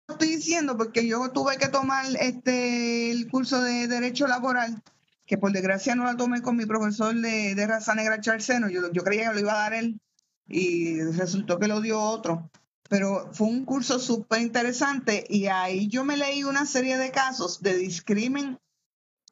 estoy 0.08 0.28
diciendo 0.30 0.78
porque 0.78 1.08
yo 1.08 1.32
tuve 1.32 1.58
que 1.58 1.70
tomar 1.70 2.06
este 2.20 3.12
el 3.12 3.30
curso 3.30 3.62
de 3.62 3.88
derecho 3.88 4.28
laboral 4.28 4.82
que 5.26 5.38
por 5.38 5.52
desgracia 5.52 5.96
no 5.96 6.04
la 6.04 6.18
tomé 6.18 6.42
con 6.42 6.58
mi 6.58 6.66
profesor 6.66 7.16
de, 7.16 7.56
de 7.56 7.68
raza 7.68 7.96
negra 7.96 8.20
Charceno, 8.20 8.70
yo, 8.70 8.92
yo 8.92 9.04
creía 9.04 9.30
que 9.30 9.34
lo 9.34 9.40
iba 9.40 9.54
a 9.54 9.70
dar 9.70 9.74
él 9.74 10.00
y 10.48 11.02
resultó 11.02 11.60
que 11.60 11.68
lo 11.68 11.82
dio 11.82 12.00
otro. 12.00 12.50
Pero 12.94 13.28
fue 13.34 13.48
un 13.48 13.66
curso 13.66 13.98
súper 13.98 14.44
interesante 14.44 15.26
y 15.28 15.48
ahí 15.48 15.88
yo 15.88 16.04
me 16.06 16.16
leí 16.16 16.44
una 16.44 16.68
serie 16.68 16.96
de 16.96 17.10
casos 17.10 17.64
de 17.64 17.76
discrimen 17.76 18.60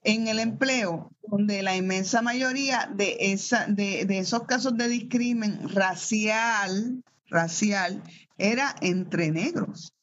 en 0.04 0.28
el 0.28 0.40
empleo, 0.40 1.12
donde 1.28 1.62
la 1.62 1.76
inmensa 1.76 2.24
mayoría 2.24 2.90
de, 2.92 3.18
esa, 3.20 3.68
de, 3.68 4.06
de 4.06 4.18
esos 4.18 4.46
casos 4.48 4.76
de 4.78 4.88
discrimen 4.88 5.70
racial, 5.70 7.04
racial 7.28 8.02
era 8.40 8.76
entre 8.82 9.30
negros. 9.30 9.94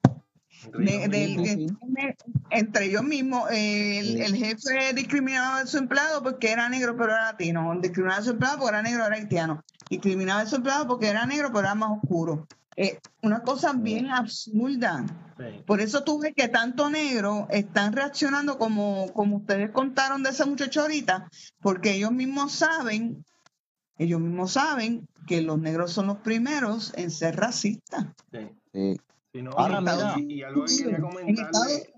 Entre 2.51 2.85
ellos 2.85 3.03
mismos, 3.03 3.51
el, 3.51 4.37
jefe 4.37 4.93
discriminaba 4.95 5.59
a 5.59 5.67
su 5.67 5.79
empleado 5.79 6.23
porque 6.23 6.53
era 6.53 6.69
negro 6.69 6.97
pero 6.97 7.11
era 7.11 7.33
latino, 7.33 7.77
discriminaba 7.81 8.21
a 8.21 8.23
su 8.23 8.31
empleado 8.31 8.59
porque 8.59 8.69
era 8.71 8.83
negro 8.83 9.05
era 9.05 9.17
haitiano, 9.17 9.65
discriminaba 9.91 10.43
a 10.43 10.47
su 10.47 10.55
empleado 10.55 10.87
porque 10.87 11.09
era 11.09 11.27
negro 11.27 11.49
pero 11.49 11.61
era 11.61 11.75
más 11.75 11.99
oscuro. 12.01 12.47
Eh, 12.81 12.99
una 13.23 13.43
cosa 13.43 13.73
bien 13.73 14.11
absurda. 14.11 15.05
Por 15.67 15.81
eso 15.81 16.05
tuve 16.05 16.33
que 16.33 16.49
tanto 16.49 16.89
negro 16.91 17.49
están 17.51 17.93
reaccionando 17.93 18.57
como, 18.57 19.13
como 19.13 19.39
ustedes 19.39 19.71
contaron 19.71 20.23
de 20.23 20.31
ese 20.31 20.45
muchacho 20.45 20.83
ahorita, 20.83 21.29
porque 21.61 21.95
ellos 21.95 22.13
mismos 22.13 22.53
saben, 22.53 23.25
ellos 23.99 24.21
mismos 24.21 24.53
saben 24.53 25.09
que 25.27 25.43
los 25.43 25.59
negros 25.59 25.93
son 25.93 26.07
los 26.07 26.19
primeros 26.19 26.93
en 26.97 27.11
ser 27.11 27.37
racistas. 27.37 28.07
Sí 28.73 28.97
y, 29.33 29.47
algo 29.57 30.65
que 30.65 30.77
quería 30.77 31.01
comentarle. 31.01 31.93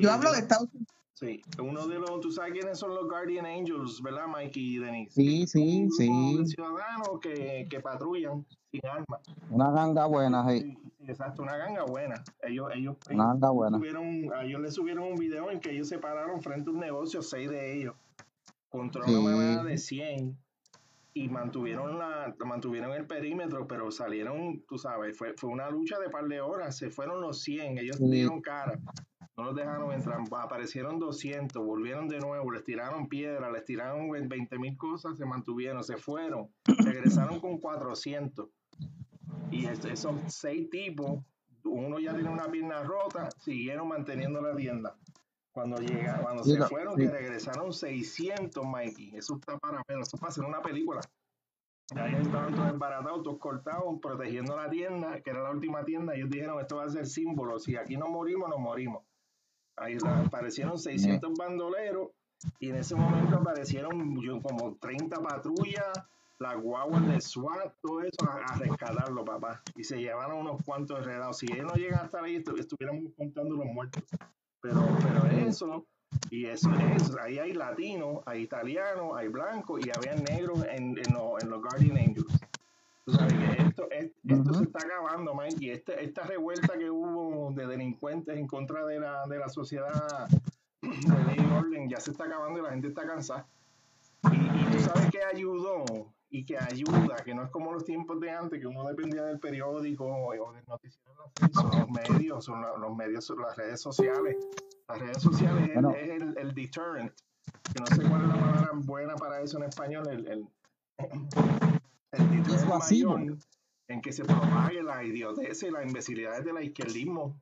yo 0.00 0.12
hablo 0.12 0.32
de 0.32 0.38
Estados 0.38 0.68
Unidos. 0.72 0.95
Sí, 1.18 1.40
uno 1.58 1.86
de 1.86 1.98
los, 1.98 2.20
tú 2.20 2.30
sabes 2.30 2.52
quiénes 2.52 2.78
son 2.78 2.94
los 2.94 3.08
Guardian 3.08 3.46
Angels, 3.46 4.02
¿verdad, 4.02 4.26
Mikey 4.26 4.74
y 4.74 4.78
Denise? 4.78 5.14
Sí, 5.14 5.46
sí, 5.46 5.88
sí. 5.90 6.44
ciudadanos 6.44 7.20
que, 7.22 7.66
que 7.70 7.80
patrullan 7.80 8.44
sin 8.70 8.82
armas. 8.86 9.22
Una 9.48 9.70
ganga 9.70 10.04
buena, 10.04 10.46
sí. 10.46 10.60
sí. 10.60 10.78
Exacto, 11.08 11.42
una 11.42 11.56
ganga 11.56 11.84
buena. 11.84 12.22
Ellos, 12.42 12.68
ellos, 12.74 12.96
una 13.10 13.28
ganga 13.28 13.48
buena. 13.48 13.78
Subieron, 13.78 14.30
a 14.34 14.44
ellos 14.44 14.60
le 14.60 14.70
subieron 14.70 15.04
un 15.04 15.16
video 15.16 15.50
en 15.50 15.58
que 15.58 15.70
ellos 15.70 15.88
se 15.88 15.98
pararon 15.98 16.42
frente 16.42 16.68
a 16.68 16.74
un 16.74 16.80
negocio, 16.80 17.22
seis 17.22 17.48
de 17.48 17.80
ellos, 17.80 17.94
contra 18.68 19.02
una 19.06 19.20
manada 19.20 19.64
de 19.64 19.78
100 19.78 20.36
y 21.14 21.30
mantuvieron 21.30 21.98
la 21.98 22.36
mantuvieron 22.44 22.92
el 22.92 23.06
perímetro, 23.06 23.66
pero 23.66 23.90
salieron, 23.90 24.62
tú 24.68 24.76
sabes, 24.76 25.16
fue, 25.16 25.32
fue 25.32 25.48
una 25.48 25.70
lucha 25.70 25.98
de 25.98 26.10
par 26.10 26.26
de 26.26 26.42
horas, 26.42 26.76
se 26.76 26.90
fueron 26.90 27.22
los 27.22 27.40
100, 27.40 27.78
ellos 27.78 27.98
dieron 27.98 28.42
cara, 28.42 28.78
no 29.36 29.44
los 29.44 29.54
dejaron 29.54 29.92
entrar, 29.92 30.18
aparecieron 30.32 30.98
200, 30.98 31.62
volvieron 31.62 32.08
de 32.08 32.18
nuevo, 32.18 32.50
les 32.50 32.64
tiraron 32.64 33.06
piedra, 33.06 33.50
les 33.50 33.64
tiraron 33.64 34.10
20 34.10 34.58
mil 34.58 34.76
cosas, 34.78 35.18
se 35.18 35.26
mantuvieron, 35.26 35.84
se 35.84 35.98
fueron, 35.98 36.48
regresaron 36.64 37.40
con 37.40 37.58
400. 37.58 38.48
Y 39.50 39.66
esos 39.66 40.16
seis 40.28 40.70
tipos, 40.70 41.22
uno 41.64 41.98
ya 41.98 42.14
tiene 42.14 42.30
una 42.30 42.50
pierna 42.50 42.82
rota, 42.82 43.28
siguieron 43.38 43.88
manteniendo 43.88 44.40
la 44.40 44.56
tienda. 44.56 44.96
Cuando 45.52 45.78
llega, 45.78 46.20
cuando 46.22 46.42
se 46.42 46.60
fueron, 46.62 46.96
que 46.96 47.08
regresaron 47.08 47.72
600, 47.72 48.64
Mikey. 48.64 49.16
Eso 49.16 49.36
está 49.36 49.58
para 49.58 49.82
ver, 49.88 50.00
eso 50.00 50.18
para 50.18 50.30
hacer 50.30 50.44
una 50.44 50.60
película. 50.60 51.00
Ahí 51.94 52.14
estaban 52.14 52.54
todos 52.54 52.70
embaratados, 52.70 53.22
todos 53.22 53.38
cortados, 53.38 53.98
protegiendo 54.02 54.56
la 54.56 54.68
tienda, 54.68 55.20
que 55.20 55.30
era 55.30 55.42
la 55.42 55.50
última 55.50 55.84
tienda. 55.84 56.14
Ellos 56.14 56.30
dijeron, 56.30 56.60
esto 56.60 56.76
va 56.76 56.84
a 56.84 56.90
ser 56.90 57.06
símbolo. 57.06 57.58
Si 57.58 57.76
aquí 57.76 57.96
no 57.96 58.08
morimos, 58.08 58.50
nos 58.50 58.58
morimos. 58.58 59.05
Ahí 59.76 59.96
aparecieron 60.04 60.78
600 60.78 61.34
bandoleros 61.34 62.10
y 62.58 62.70
en 62.70 62.76
ese 62.76 62.94
momento 62.94 63.36
aparecieron 63.36 64.14
como 64.40 64.76
30 64.76 65.20
patrullas, 65.20 65.92
las 66.38 66.60
guaguas 66.60 67.06
de 67.08 67.20
SWAT, 67.20 67.74
todo 67.80 68.02
eso 68.02 68.28
a, 68.28 68.56
rescatarlo, 68.58 69.24
papá. 69.24 69.62
Y 69.74 69.84
se 69.84 69.98
llevaron 69.98 70.38
unos 70.38 70.62
cuantos 70.64 70.98
enredados. 70.98 71.38
Si 71.38 71.46
ellos 71.46 71.66
no 71.66 71.74
llegan 71.74 72.00
a 72.00 72.04
estar 72.04 72.24
ahí, 72.24 72.36
estuviéramos 72.36 73.12
contando 73.16 73.56
los 73.56 73.66
muertos. 73.66 74.02
Pero, 74.60 74.86
pero 75.02 75.26
eso, 75.46 75.86
y 76.30 76.46
eso 76.46 76.70
es, 76.72 77.16
ahí 77.16 77.38
hay 77.38 77.52
latinos, 77.52 78.20
hay 78.26 78.42
italianos, 78.42 79.12
hay 79.16 79.28
blancos 79.28 79.80
y 79.84 79.90
había 79.94 80.14
negros 80.14 80.64
en, 80.64 80.98
en, 80.98 81.06
en 81.06 81.50
los 81.50 81.62
Guardian 81.62 81.96
Angels. 81.96 82.35
Esto, 84.26 84.42
esto 84.42 84.54
se 84.54 84.64
está 84.64 84.80
acabando, 84.80 85.34
Mike, 85.34 85.64
y 85.64 85.70
este, 85.70 86.04
esta 86.04 86.24
revuelta 86.24 86.76
que 86.76 86.90
hubo 86.90 87.52
de 87.52 87.66
delincuentes 87.66 88.36
en 88.36 88.46
contra 88.48 88.84
de 88.84 88.98
la, 88.98 89.24
de 89.26 89.38
la 89.38 89.48
sociedad 89.48 90.28
de 90.82 91.24
ley 91.24 91.36
y 91.38 91.52
orden 91.52 91.88
ya 91.88 92.00
se 92.00 92.10
está 92.10 92.24
acabando 92.24 92.58
y 92.58 92.62
la 92.62 92.70
gente 92.70 92.88
está 92.88 93.06
cansada. 93.06 93.46
Y, 94.32 94.36
y 94.36 94.64
tú 94.72 94.80
sabes 94.80 95.10
que 95.10 95.22
ayudó 95.22 95.84
y 96.28 96.44
que 96.44 96.58
ayuda, 96.58 97.16
que 97.24 97.34
no 97.34 97.44
es 97.44 97.50
como 97.50 97.72
los 97.72 97.84
tiempos 97.84 98.20
de 98.20 98.30
antes, 98.30 98.60
que 98.60 98.66
uno 98.66 98.84
dependía 98.84 99.22
del 99.22 99.38
periódico 99.38 100.04
o 100.04 100.52
del 100.52 100.64
noticiero, 100.66 101.30
son 101.52 101.70
los 101.70 101.88
medios, 101.88 102.44
son 102.44 102.62
los 102.80 102.96
medios, 102.96 103.24
son 103.24 103.40
las 103.42 103.56
redes 103.56 103.80
sociales. 103.80 104.36
Las 104.88 104.98
redes 104.98 105.22
sociales 105.22 105.70
es, 105.70 106.10
el, 106.10 106.36
el, 106.36 106.54
deterrent, 106.54 107.12
que 107.72 107.80
no 107.80 107.86
sé 107.86 108.02
cuál 108.08 108.22
es 108.22 108.28
la 108.28 108.34
palabra 108.34 108.70
buena 108.74 109.14
para 109.14 109.40
eso 109.40 109.58
en 109.58 109.64
español, 109.64 110.08
el, 110.08 110.26
el, 110.26 110.48
el 112.12 112.30
deterrent 112.30 113.40
en 113.88 114.00
que 114.00 114.12
se 114.12 114.24
propague 114.24 114.82
la 114.82 115.04
idiotez 115.04 115.62
y 115.62 115.70
las 115.70 115.86
imbecilidades 115.86 116.44
de 116.44 116.52
la 116.52 116.62
izquierdismo. 116.62 117.40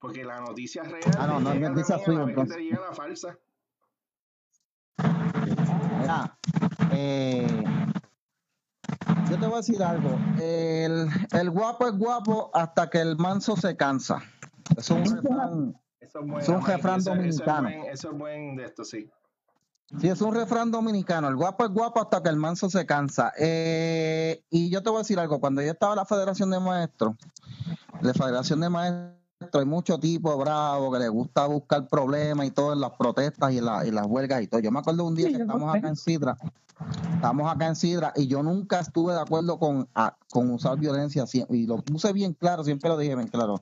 Porque 0.00 0.24
la 0.24 0.40
noticia 0.40 0.84
real 0.84 1.02
ah, 1.18 1.26
no, 1.26 1.40
no, 1.40 1.52
llega 1.52 1.70
noticia 1.70 1.96
a 1.96 1.98
la 1.98 2.44
te 2.46 2.62
llega 2.62 2.80
la 2.80 2.92
falsa. 2.92 3.36
Mira, 6.00 6.38
eh, 6.92 7.64
yo 9.28 9.38
te 9.38 9.46
voy 9.46 9.54
a 9.54 9.56
decir 9.56 9.82
algo. 9.82 10.16
El, 10.40 11.08
el, 11.32 11.50
guapo 11.50 11.88
es 11.88 11.98
guapo 11.98 12.50
hasta 12.54 12.88
que 12.88 13.00
el 13.00 13.16
manso 13.16 13.56
se 13.56 13.76
cansa. 13.76 14.22
Es 14.76 14.88
un 14.90 15.04
refrán, 15.04 15.74
es, 16.00 16.48
un 16.48 16.64
refrán 16.64 17.02
dominicano. 17.02 17.68
Eso 17.90 18.12
es, 18.12 18.18
buen, 18.18 18.54
de 18.54 18.66
esto, 18.66 18.84
sí. 18.84 19.10
Sí, 20.00 20.08
es 20.08 20.20
un 20.20 20.34
refrán 20.34 20.70
dominicano. 20.70 21.28
El 21.28 21.36
guapo 21.36 21.64
es 21.64 21.70
guapo 21.70 22.00
hasta 22.00 22.22
que 22.22 22.28
el 22.28 22.36
manso 22.36 22.68
se 22.68 22.84
cansa. 22.84 23.32
Eh, 23.38 24.42
y 24.50 24.68
yo 24.70 24.82
te 24.82 24.90
voy 24.90 24.98
a 24.98 25.00
decir 25.00 25.18
algo. 25.18 25.40
Cuando 25.40 25.62
yo 25.62 25.70
estaba 25.70 25.94
en 25.94 25.96
la 25.96 26.04
Federación 26.04 26.50
de 26.50 26.60
Maestros, 26.60 27.14
la 28.02 28.12
Federación 28.12 28.60
de 28.60 28.68
Maestros, 28.68 29.16
hay 29.52 29.64
mucho 29.64 29.98
tipo 29.98 30.36
bravo 30.36 30.92
que 30.92 30.98
le 30.98 31.08
gusta 31.08 31.46
buscar 31.46 31.88
problemas 31.88 32.46
y 32.46 32.50
todo 32.50 32.74
en 32.74 32.80
las 32.80 32.90
protestas 32.92 33.52
y, 33.52 33.60
la, 33.60 33.86
y 33.86 33.90
las 33.90 34.06
huelgas 34.06 34.42
y 34.42 34.46
todo. 34.46 34.60
Yo 34.60 34.70
me 34.70 34.80
acuerdo 34.80 35.04
un 35.04 35.14
día 35.14 35.28
que 35.28 35.42
estamos 35.42 35.74
acá 35.74 35.88
en 35.88 35.96
Sidra 35.96 36.36
Estamos 37.14 37.50
acá 37.50 37.66
en 37.66 37.76
Sidra 37.76 38.12
y 38.14 38.28
yo 38.28 38.42
nunca 38.42 38.80
estuve 38.80 39.12
de 39.12 39.20
acuerdo 39.20 39.58
con, 39.58 39.88
con 40.30 40.50
usar 40.50 40.78
violencia 40.78 41.24
y 41.50 41.66
lo 41.66 41.78
puse 41.78 42.12
bien 42.12 42.34
claro, 42.34 42.62
siempre 42.62 42.88
lo 42.88 42.96
dije 42.96 43.16
bien 43.16 43.28
claro. 43.28 43.60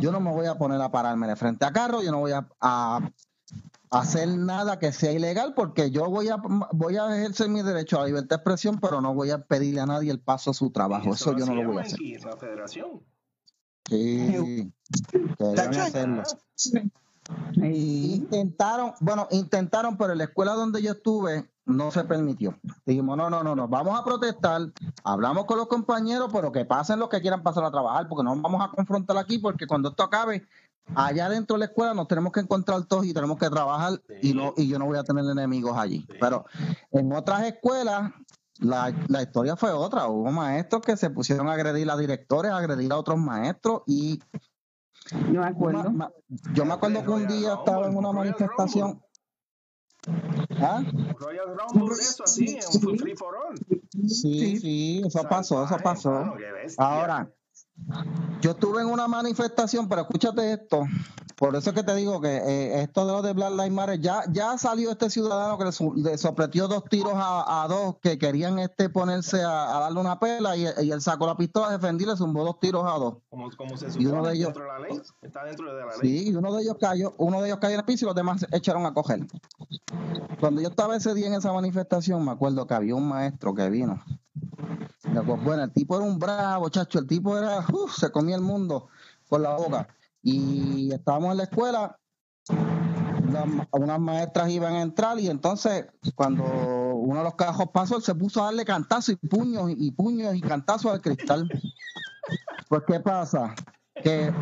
Yo 0.00 0.12
no 0.12 0.20
me 0.20 0.30
voy 0.30 0.46
a 0.46 0.56
poner 0.56 0.80
a 0.80 0.90
pararme 0.90 1.26
de 1.26 1.36
frente 1.36 1.64
a 1.64 1.72
carro, 1.72 2.02
yo 2.02 2.12
no 2.12 2.20
voy 2.20 2.32
a, 2.32 3.12
hacer 3.90 4.28
nada 4.28 4.78
que 4.78 4.92
sea 4.92 5.12
ilegal 5.12 5.54
porque 5.54 5.90
yo 5.90 6.08
voy 6.08 6.28
a 6.28 6.36
voy 6.72 6.96
a 6.96 7.16
ejercer 7.16 7.48
mi 7.48 7.62
derecho 7.62 7.96
a 7.96 8.00
la 8.00 8.06
libertad 8.06 8.36
de 8.36 8.36
expresión, 8.36 8.78
pero 8.80 9.00
no 9.00 9.14
voy 9.14 9.30
a 9.30 9.38
pedirle 9.38 9.80
a 9.80 9.86
nadie 9.86 10.10
el 10.10 10.20
paso 10.20 10.50
a 10.50 10.54
su 10.54 10.70
trabajo. 10.70 11.14
Eso, 11.14 11.36
yo 11.36 11.46
no 11.46 11.54
lo 11.54 11.68
voy 11.68 11.78
a 11.78 11.80
hacer. 11.82 11.98
La 12.24 12.36
federación. 12.36 13.02
Sí, 13.88 14.72
hacerlo. 15.38 16.22
Intentaron, 17.56 18.92
bueno, 19.00 19.26
intentaron, 19.30 19.96
pero 19.96 20.12
en 20.12 20.18
la 20.18 20.24
escuela 20.24 20.52
donde 20.52 20.82
yo 20.82 20.92
estuve 20.92 21.48
no 21.66 21.90
se 21.90 22.04
permitió. 22.04 22.56
Dijimos, 22.84 23.16
no, 23.16 23.28
no, 23.28 23.42
no, 23.42 23.56
no, 23.56 23.66
vamos 23.66 23.98
a 23.98 24.04
protestar, 24.04 24.62
hablamos 25.02 25.46
con 25.46 25.58
los 25.58 25.66
compañeros, 25.66 26.30
pero 26.32 26.52
que 26.52 26.64
pasen 26.64 27.00
los 27.00 27.08
que 27.08 27.20
quieran 27.20 27.42
pasar 27.42 27.64
a 27.64 27.70
trabajar, 27.72 28.08
porque 28.08 28.22
no 28.22 28.36
vamos 28.36 28.64
a 28.64 28.70
confrontar 28.70 29.18
aquí, 29.18 29.38
porque 29.38 29.66
cuando 29.66 29.88
esto 29.88 30.04
acabe, 30.04 30.46
allá 30.94 31.28
dentro 31.28 31.54
de 31.54 31.60
la 31.60 31.64
escuela 31.66 31.94
nos 31.94 32.08
tenemos 32.08 32.32
que 32.32 32.40
encontrar 32.40 32.84
todos 32.84 33.06
y 33.06 33.14
tenemos 33.14 33.38
que 33.38 33.48
trabajar 33.48 34.00
y 34.22 34.34
no 34.34 34.54
y 34.56 34.68
yo 34.68 34.78
no 34.78 34.86
voy 34.86 34.98
a 34.98 35.04
tener 35.04 35.24
enemigos 35.24 35.76
allí. 35.76 36.06
Pero 36.20 36.44
en 36.92 37.12
otras 37.12 37.44
escuelas 37.44 38.12
la, 38.58 38.94
la, 39.08 39.22
historia 39.22 39.56
fue 39.56 39.70
otra. 39.72 40.08
Hubo 40.08 40.30
maestros 40.30 40.82
que 40.82 40.96
se 40.96 41.10
pusieron 41.10 41.48
a 41.48 41.52
agredir 41.52 41.90
a 41.90 41.96
directores, 41.96 42.52
a 42.52 42.56
agredir 42.56 42.90
a 42.92 42.96
otros 42.96 43.18
maestros 43.18 43.82
y 43.86 44.20
no 45.12 45.40
me 45.40 45.46
acuerdo. 45.46 45.92
Yo 46.54 46.64
me 46.64 46.74
acuerdo 46.74 47.02
que 47.02 47.10
un 47.10 47.28
día 47.28 47.54
estaba 47.54 47.86
en 47.86 47.96
una 47.96 48.12
manifestación. 48.12 49.02
¿Ah? 50.60 50.82
Royal 51.18 51.56
Rumble, 51.56 51.94
eso 51.94 52.24
así, 52.24 52.58
un 52.86 52.98
free 52.98 53.16
for 53.16 53.34
all. 53.36 53.58
Sí, 54.08 54.56
sí, 54.56 55.02
eso 55.04 55.22
pasó, 55.28 55.64
eso 55.64 55.76
pasó. 55.82 56.34
Ahora, 56.78 57.30
yo 58.40 58.50
estuve 58.52 58.82
en 58.82 58.88
una 58.88 59.06
manifestación, 59.06 59.88
pero 59.88 60.02
escúchate 60.02 60.52
esto. 60.52 60.84
Por 61.36 61.54
eso 61.54 61.70
es 61.70 61.76
que 61.76 61.82
te 61.82 61.94
digo 61.94 62.20
que 62.20 62.34
eh, 62.34 62.82
esto 62.82 63.06
de 63.06 63.12
lo 63.12 63.20
de 63.20 63.34
Black 63.34 63.50
Lives 63.50 63.70
Matter, 63.70 64.00
ya, 64.00 64.22
ya 64.32 64.56
salió 64.56 64.90
este 64.90 65.10
ciudadano 65.10 65.58
que 65.58 65.64
le, 65.64 66.16
sopletió 66.16 66.66
dos 66.66 66.84
tiros 66.84 67.12
a, 67.14 67.66
dos 67.68 67.96
que 68.00 68.18
querían 68.18 68.58
este 68.58 68.88
ponerse 68.88 69.42
a, 69.42 69.80
darle 69.80 70.00
una 70.00 70.18
pela 70.18 70.56
y, 70.56 70.64
él 70.64 71.00
sacó 71.02 71.26
la 71.26 71.36
pistola, 71.36 71.70
defendió 71.70 72.06
y 72.06 72.10
le 72.10 72.16
zumbó 72.16 72.42
dos 72.42 72.58
tiros 72.58 72.84
a 72.86 72.98
dos. 72.98 73.16
¿Cómo, 73.28 73.50
se 73.50 73.90
supone? 73.90 74.02
Y 74.02 74.06
uno 74.06 74.24
de 74.24 74.34
ellos, 74.34 74.46
dentro 74.46 74.62
de 74.62 74.68
la 74.68 74.78
ley? 74.78 75.02
Está 75.20 75.44
dentro 75.44 75.74
de 75.74 75.80
la 75.84 75.96
ley. 75.98 76.00
Sí, 76.00 76.30
y 76.30 76.34
uno 76.34 76.54
de 76.54 76.62
ellos 76.62 76.76
cayó, 76.80 77.14
uno 77.18 77.42
de 77.42 77.48
ellos 77.48 77.58
cayó 77.60 77.74
en 77.74 77.80
el 77.80 77.86
piso 77.86 78.06
y 78.06 78.08
los 78.08 78.16
demás 78.16 78.46
echaron 78.52 78.86
a 78.86 78.94
coger. 78.94 79.26
Cuando 80.40 80.62
yo 80.62 80.68
estaba 80.68 80.96
ese 80.96 81.12
día 81.12 81.26
en 81.26 81.34
esa 81.34 81.52
manifestación, 81.52 82.24
me 82.24 82.30
acuerdo 82.30 82.66
que 82.66 82.74
había 82.74 82.94
un 82.94 83.08
maestro 83.08 83.54
que 83.54 83.68
vino 83.68 84.02
bueno, 85.22 85.64
el 85.64 85.72
tipo 85.72 85.96
era 85.96 86.04
un 86.04 86.18
bravo, 86.18 86.68
chacho. 86.68 86.98
El 86.98 87.06
tipo 87.06 87.36
era, 87.36 87.64
se 87.88 88.10
comía 88.10 88.36
el 88.36 88.42
mundo 88.42 88.88
con 89.28 89.42
la 89.42 89.56
boca. 89.56 89.88
Y 90.22 90.92
estábamos 90.92 91.32
en 91.32 91.36
la 91.38 91.44
escuela, 91.44 91.98
unas 93.72 94.00
maestras 94.00 94.50
iban 94.50 94.74
a 94.74 94.82
entrar 94.82 95.18
y 95.18 95.28
entonces 95.28 95.86
cuando 96.14 96.44
uno 96.44 97.18
de 97.18 97.24
los 97.24 97.34
cajos 97.34 97.68
pasó, 97.72 98.00
se 98.00 98.14
puso 98.14 98.40
a 98.42 98.46
darle 98.46 98.64
cantazos 98.64 99.16
y 99.20 99.26
puños 99.26 99.70
y 99.76 99.90
puños 99.90 100.34
y 100.34 100.40
cantazos 100.40 100.92
al 100.92 101.00
cristal. 101.00 101.48
Pues, 102.68 102.82
¿qué 102.86 103.00
pasa? 103.00 103.54
Que 104.02 104.32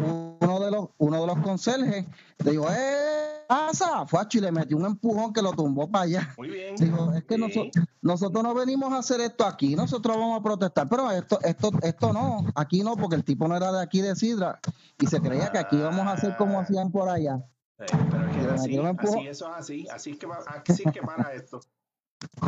uno 0.40 0.60
de 0.60 0.70
los, 0.70 0.88
uno 0.98 1.20
de 1.20 1.26
los 1.26 1.38
conserjes 1.38 2.06
le 2.38 2.50
dijo, 2.50 2.66
¡eh! 2.70 3.34
pasa? 3.46 4.06
Fue 4.06 4.20
y 4.32 4.40
le 4.40 4.52
metió 4.52 4.76
un 4.76 4.86
empujón 4.86 5.32
que 5.32 5.42
lo 5.42 5.52
tumbó 5.52 5.90
para 5.90 6.04
allá. 6.04 6.34
Muy 6.36 6.50
bien. 6.50 6.76
Digo, 6.76 7.12
es 7.12 7.24
que 7.24 7.38
nosotros, 7.38 8.42
no 8.42 8.54
venimos 8.54 8.92
a 8.92 8.98
hacer 8.98 9.20
esto 9.20 9.44
aquí, 9.46 9.76
nosotros 9.76 10.16
vamos 10.16 10.40
a 10.40 10.42
protestar, 10.42 10.88
pero 10.88 11.10
esto, 11.10 11.38
esto, 11.42 11.70
esto 11.82 12.12
no, 12.12 12.46
aquí 12.54 12.82
no, 12.82 12.96
porque 12.96 13.16
el 13.16 13.24
tipo 13.24 13.46
no 13.48 13.56
era 13.56 13.72
de 13.72 13.82
aquí 13.82 14.00
de 14.00 14.16
Sidra 14.16 14.60
y 14.98 15.06
se 15.06 15.20
creía 15.20 15.50
que 15.50 15.58
aquí 15.58 15.76
íbamos 15.76 16.06
a 16.06 16.12
hacer 16.12 16.36
como 16.36 16.60
hacían 16.60 16.90
por 16.90 17.08
allá. 17.08 17.44
pero 17.76 18.52
así, 18.52 18.78
así, 18.78 19.28
eso 19.28 19.48
es 19.48 19.54
así, 19.56 19.88
así 19.88 20.10
es 20.12 20.18
que, 20.18 20.26
así 20.26 20.82
es 20.84 20.92
que 20.92 21.00
para 21.00 21.32
esto. 21.34 21.60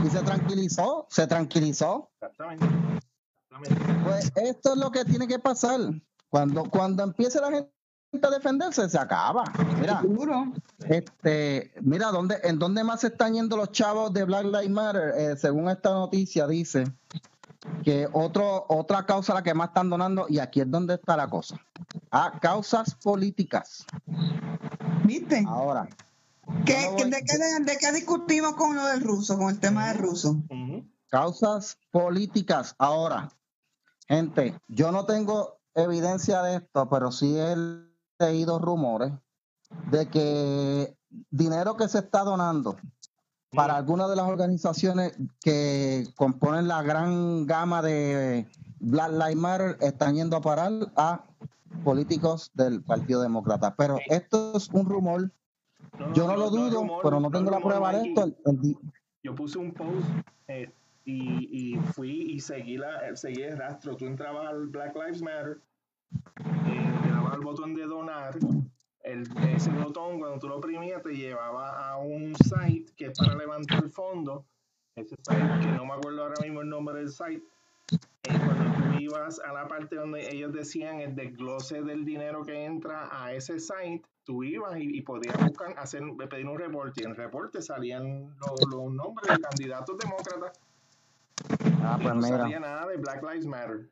Y 0.05 0.09
se 0.09 0.23
tranquilizó, 0.23 1.07
se 1.11 1.27
tranquilizó. 1.27 2.11
Exactamente. 2.15 2.67
Pues 4.05 4.33
esto 4.37 4.73
es 4.73 4.79
lo 4.79 4.91
que 4.91 5.05
tiene 5.05 5.27
que 5.27 5.39
pasar. 5.39 5.81
Cuando, 6.37 6.65
cuando 6.65 7.03
empiece 7.03 7.41
la 7.41 7.51
gente 7.51 7.71
a 8.21 8.29
defenderse, 8.29 8.87
se 8.91 8.99
acaba. 8.99 9.43
Mira, 9.81 10.03
este, 10.87 11.73
mira, 11.81 12.09
¿dónde, 12.09 12.39
¿en 12.45 12.59
dónde 12.59 12.85
más 12.85 13.01
se 13.01 13.07
están 13.07 13.33
yendo 13.33 13.57
los 13.57 13.73
chavos 13.73 14.13
de 14.13 14.23
Black 14.25 14.45
Lives 14.45 14.69
Matter? 14.69 15.15
Eh, 15.17 15.37
según 15.39 15.71
esta 15.71 15.95
noticia, 15.95 16.47
dice 16.47 16.85
que 17.83 18.07
otro, 18.13 18.67
otra 18.69 19.07
causa 19.07 19.33
la 19.33 19.43
que 19.43 19.55
más 19.55 19.69
están 19.69 19.89
donando, 19.89 20.27
y 20.29 20.39
aquí 20.39 20.61
es 20.61 20.71
donde 20.71 20.97
está 20.97 21.17
la 21.17 21.27
cosa. 21.27 21.59
A 22.11 22.39
causas 22.39 22.95
políticas. 22.97 23.87
¿Viste? 25.05 25.43
Ahora. 25.49 25.89
¿Qué, 26.67 26.75
de, 26.75 27.79
qué, 27.81 27.93
discutimos 27.93 28.57
con 28.57 28.77
lo 28.77 28.85
del 28.85 29.01
ruso, 29.01 29.39
con 29.39 29.49
el 29.49 29.59
tema 29.59 29.89
del 29.89 29.97
ruso? 29.97 30.37
Causas 31.09 31.79
políticas. 31.91 32.75
Ahora, 32.77 33.31
gente, 34.07 34.61
yo 34.69 34.93
no 34.93 35.07
tengo 35.07 35.56
evidencia 35.77 36.43
de 36.43 36.57
esto, 36.57 36.89
pero 36.89 37.13
sí 37.13 37.37
he 37.39 37.55
leído 38.19 38.59
rumores 38.59 39.13
de 39.91 40.09
que 40.09 40.97
dinero 41.31 41.77
que 41.77 41.89
se 41.89 41.99
está 41.99 42.25
donando 42.25 42.77
para 43.53 43.77
algunas 43.77 44.09
de 44.11 44.17
las 44.17 44.27
organizaciones 44.27 45.17
que 45.41 46.05
componen 46.17 46.69
la 46.69 46.83
gran 46.83 47.47
gama 47.47 47.83
de 47.83 48.47
Black 48.81 49.13
Lives 49.13 49.37
Matter 49.37 49.79
están 49.81 50.15
yendo 50.15 50.37
a 50.37 50.41
parar 50.41 50.73
a 50.97 51.25
políticos 51.85 52.51
del 52.55 52.83
Partido 52.83 53.23
Demócrata. 53.23 53.75
Pero 53.77 53.99
esto 54.07 54.57
es 54.57 54.69
un 54.71 54.87
rumor. 54.87 55.31
Yo 56.13 56.27
no, 56.27 56.37
lo 56.37 56.51
dudo, 56.51 56.87
pero 57.03 57.21
no 57.21 57.31
tengo 57.31 57.51
la 57.51 57.61
prueba 57.61 57.93
de 57.93 58.09
esto. 58.09 58.33
Yo 59.23 59.35
puse 59.35 59.59
un 59.59 59.73
post 59.73 60.07
eh, 61.07 61.47
y, 61.51 61.77
fui 61.95 62.11
y 62.11 62.41
seguí, 62.41 62.77
la, 62.77 63.15
seguí 63.15 63.43
el 63.43 63.57
rastro. 63.57 63.97
Tú 63.97 64.07
entrabas 64.07 64.49
al 64.49 64.67
Black 64.67 64.95
Lives 64.95 65.23
Matter, 65.23 65.61
eh, 66.45 66.93
le 67.05 67.11
dabas 67.11 67.35
al 67.35 67.41
botón 67.41 67.75
de 67.75 67.85
donar 67.87 68.37
el, 69.07 69.25
ese 69.55 69.71
botón, 69.71 70.19
cuando 70.19 70.39
tú 70.39 70.49
lo 70.49 70.57
oprimías, 70.57 71.01
te 71.03 71.15
llevaba 71.15 71.91
a 71.91 71.97
un 71.97 72.35
site 72.35 72.93
que 72.97 73.07
es 73.07 73.19
para 73.19 73.37
levantar 73.37 73.85
el 73.85 73.91
fondo. 73.91 74.45
Ese 74.97 75.15
site, 75.17 75.61
que 75.61 75.73
no 75.73 75.87
me 75.87 75.93
acuerdo 75.93 76.23
ahora 76.23 76.41
mismo 76.43 76.61
el 76.63 76.69
nombre 76.69 76.99
del 76.99 77.11
site. 77.11 77.43
Eh, 77.93 78.39
cuando 78.45 78.65
tú 78.77 78.99
ibas 78.99 79.39
a 79.39 79.53
la 79.53 79.69
parte 79.69 79.95
donde 79.95 80.29
ellos 80.35 80.53
decían 80.53 80.99
el 81.01 81.15
desglose 81.15 81.83
del 81.83 82.05
dinero 82.05 82.45
que 82.45 82.65
entra 82.65 83.09
a 83.13 83.33
ese 83.33 83.61
site, 83.61 84.03
tú 84.25 84.43
ibas 84.43 84.77
y, 84.77 85.01
podías 85.03 85.39
buscar, 85.41 85.79
hacer, 85.79 86.03
pedir 86.29 86.49
un 86.49 86.59
reporte. 86.59 87.03
Y 87.03 87.05
en 87.05 87.11
el 87.11 87.17
reporte 87.17 87.63
salían 87.63 88.35
los, 88.41 88.93
nombres 88.93 89.37
de 89.37 89.41
candidatos 89.41 89.97
demócratas. 89.99 90.59
Ah, 91.83 91.99
pues 92.01 92.15
no 92.15 92.23
salía 92.23 92.61
nada 92.61 92.87
de 92.87 92.97
Black 92.97 93.23
Lives 93.23 93.47
Matter. 93.47 93.91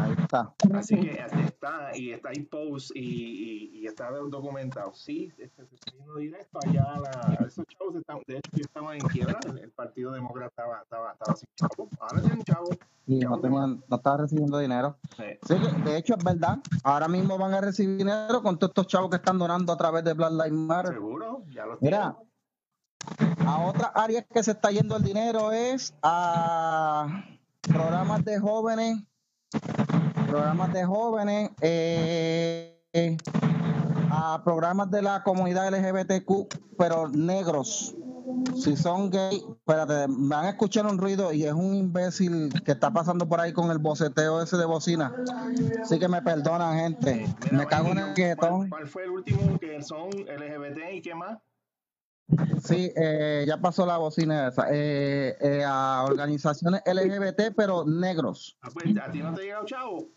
Ahí 0.00 0.14
está. 0.18 0.54
Así 0.74 0.98
que 0.98 1.22
está, 1.44 1.90
y 1.94 2.12
está 2.12 2.30
ahí 2.30 2.42
post 2.44 2.92
y, 2.94 3.00
y, 3.00 3.80
y 3.80 3.86
está 3.86 4.10
documentado. 4.10 4.94
Sí, 4.94 5.30
este, 5.36 5.62
está 5.62 5.92
yendo 5.92 6.16
directo 6.16 6.58
allá. 6.66 6.96
La, 6.98 7.46
esos 7.46 7.66
chavos 7.66 7.96
están, 7.96 8.20
de 8.26 8.38
hecho, 8.38 8.50
yo 8.52 8.62
estaba 8.62 8.94
en 8.94 9.00
quiebra. 9.00 9.38
El, 9.46 9.58
el 9.58 9.70
Partido 9.70 10.12
Demócrata 10.12 10.48
estaba, 10.48 10.82
estaba, 10.82 11.12
estaba 11.12 11.36
sin 11.36 11.48
chavos. 11.56 11.88
Ahora 12.00 12.20
tienen 12.22 12.42
chavos. 12.44 12.78
Y 13.06 13.18
no, 13.18 13.40
tenían, 13.40 13.82
no 13.88 13.96
estaba 13.96 14.16
recibiendo 14.18 14.58
dinero. 14.58 14.96
Sí. 15.16 15.56
De 15.84 15.96
hecho 15.96 16.14
es 16.14 16.24
verdad. 16.24 16.58
Ahora 16.84 17.08
mismo 17.08 17.36
van 17.36 17.52
a 17.54 17.60
recibir 17.60 17.98
dinero 17.98 18.42
con 18.42 18.58
todos 18.58 18.70
estos 18.70 18.86
chavos 18.86 19.10
que 19.10 19.16
están 19.16 19.38
donando 19.38 19.72
a 19.72 19.76
través 19.76 20.04
de 20.04 20.14
Black 20.14 20.32
Lives 20.32 20.52
Matter. 20.52 20.94
Seguro, 20.94 21.42
ya 21.50 21.66
lo 21.66 21.76
Mira, 21.80 22.16
a 23.46 23.58
otras 23.66 23.90
áreas 23.94 24.24
que 24.32 24.42
se 24.42 24.52
está 24.52 24.70
yendo 24.70 24.96
el 24.96 25.02
dinero 25.02 25.52
es 25.52 25.94
a 26.02 27.24
programas 27.62 28.24
de 28.24 28.38
jóvenes, 28.38 28.98
programas 30.28 30.72
de 30.72 30.84
jóvenes, 30.84 31.50
eh, 31.60 32.82
eh, 32.92 33.16
a 34.10 34.42
programas 34.44 34.90
de 34.90 35.02
la 35.02 35.22
comunidad 35.22 35.68
LGBTQ, 35.68 36.48
pero 36.78 37.08
negros. 37.08 37.94
Si 38.56 38.76
son 38.76 39.10
gay, 39.10 39.42
espérate, 39.50 40.06
me 40.08 40.28
van 40.34 40.44
a 40.46 40.50
escuchar 40.50 40.86
un 40.86 40.98
ruido 40.98 41.32
y 41.32 41.44
es 41.44 41.52
un 41.52 41.74
imbécil 41.74 42.52
que 42.64 42.72
está 42.72 42.90
pasando 42.92 43.28
por 43.28 43.40
ahí 43.40 43.52
con 43.52 43.70
el 43.70 43.78
boceteo 43.78 44.40
ese 44.42 44.56
de 44.56 44.64
bocina. 44.64 45.12
Así 45.82 45.98
que 45.98 46.08
me 46.08 46.22
perdonan, 46.22 46.78
gente. 46.78 47.26
Mira, 47.44 47.58
Me 47.58 47.66
cago 47.66 47.88
en 47.88 47.98
el 47.98 48.04
¿cuál, 48.04 48.14
guetón. 48.14 48.70
cuál 48.70 48.86
fue 48.86 49.04
el 49.04 49.10
último 49.10 49.58
que 49.58 49.82
son 49.82 50.10
LGBT 50.10 50.78
y 50.94 51.02
qué 51.02 51.14
más? 51.14 51.38
Sí, 52.64 52.92
eh, 52.96 53.44
ya 53.46 53.58
pasó 53.58 53.86
la 53.86 53.98
bocina 53.98 54.48
esa. 54.48 54.66
Eh, 54.70 55.36
eh, 55.40 55.64
a 55.66 56.04
organizaciones 56.04 56.82
LGBT, 56.86 57.54
pero 57.56 57.84
negros. 57.84 58.56
Ah, 58.62 58.68
pues, 58.72 58.86
¿A 58.98 59.10
ti 59.10 59.22
no 59.22 59.34
te 59.34 59.40
ha 59.40 59.44
llegado 59.44 59.66
chavo? 59.66 60.08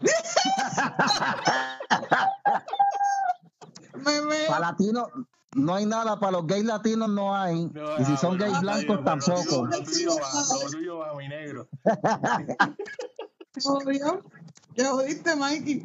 Para 4.48 4.60
latinos 4.60 5.08
no 5.54 5.74
hay 5.74 5.86
nada, 5.86 6.20
para 6.20 6.32
los 6.32 6.46
gays 6.46 6.64
latinos 6.64 7.08
no 7.08 7.34
hay. 7.34 7.66
No, 7.66 7.98
y 7.98 8.04
si 8.04 8.12
ah, 8.12 8.16
son 8.16 8.38
gays 8.38 8.60
blancos 8.60 9.04
tampoco. 9.04 9.66
Lo 9.66 9.82
tuyo 9.82 10.10
va, 10.16 10.28
lo 10.62 10.70
tuyo 10.70 10.98
va, 10.98 11.14
mi 11.16 11.28
negro. 11.28 11.68
Ya 14.78 14.92
jodiste, 14.92 15.34
Mikey. 15.34 15.84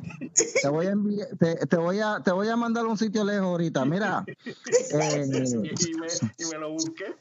Te 0.61 0.69
voy 0.69 0.85
a 0.85 0.91
enviar, 0.91 1.27
te, 1.39 1.55
te 1.65 1.77
voy 1.77 1.99
a, 1.99 2.21
te 2.23 2.31
voy 2.31 2.47
a 2.47 2.55
mandar 2.55 2.85
a 2.85 2.89
un 2.89 2.97
sitio 2.97 3.23
lejos 3.23 3.47
ahorita. 3.47 3.83
Mira, 3.85 4.23
eh, 4.45 5.27
Y, 5.27 5.89
y 5.89 5.93
me, 5.95 6.07
y 6.37 6.45
me 6.45 6.59
lo 6.59 6.73
busqué. 6.73 7.15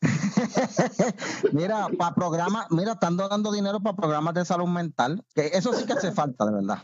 mira, 1.52 1.88
para 1.98 2.14
programas, 2.14 2.70
mira, 2.70 2.92
están 2.92 3.16
donando 3.16 3.50
dinero 3.50 3.80
para 3.80 3.96
programas 3.96 4.34
de 4.34 4.44
salud 4.44 4.68
mental. 4.68 5.24
Que 5.34 5.46
eso 5.48 5.72
sí 5.72 5.84
que 5.84 5.94
hace 5.94 6.12
falta, 6.12 6.46
de 6.46 6.52
verdad. 6.52 6.78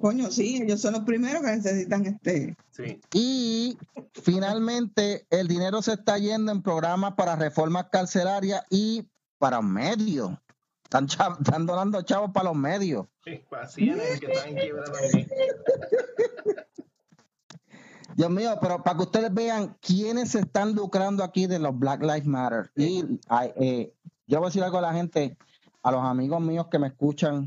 Coño, 0.00 0.30
sí, 0.30 0.62
ellos 0.62 0.80
son 0.80 0.92
los 0.92 1.02
primeros 1.02 1.42
que 1.42 1.50
necesitan 1.50 2.06
este. 2.06 2.56
Sí. 2.70 3.00
Y 3.12 3.78
finalmente 4.14 5.26
el 5.28 5.48
dinero 5.48 5.82
se 5.82 5.94
está 5.94 6.18
yendo 6.18 6.52
en 6.52 6.62
programas 6.62 7.14
para 7.14 7.34
reformas 7.34 7.86
carcelarias 7.90 8.62
y 8.70 9.08
para 9.38 9.60
medios. 9.60 10.30
Están, 10.90 11.06
chav- 11.06 11.38
están 11.40 11.66
donando 11.66 12.02
chavos 12.02 12.32
para 12.32 12.48
los 12.48 12.56
medios. 12.56 13.06
Sí, 13.24 13.44
que 14.18 14.32
están 14.32 14.56
también. 14.92 15.28
Dios 18.16 18.28
mío, 18.28 18.58
pero 18.60 18.82
para 18.82 18.96
que 18.96 19.04
ustedes 19.04 19.32
vean 19.32 19.76
quiénes 19.80 20.32
se 20.32 20.40
están 20.40 20.74
lucrando 20.74 21.22
aquí 21.22 21.46
de 21.46 21.60
los 21.60 21.78
Black 21.78 22.02
Lives 22.02 22.26
Matter. 22.26 22.72
Y 22.74 23.04
eh, 23.54 23.94
yo 24.26 24.38
voy 24.38 24.46
a 24.46 24.48
decir 24.48 24.64
algo 24.64 24.78
a 24.78 24.80
la 24.80 24.92
gente, 24.92 25.38
a 25.84 25.92
los 25.92 26.02
amigos 26.02 26.40
míos 26.40 26.66
que 26.68 26.80
me 26.80 26.88
escuchan 26.88 27.46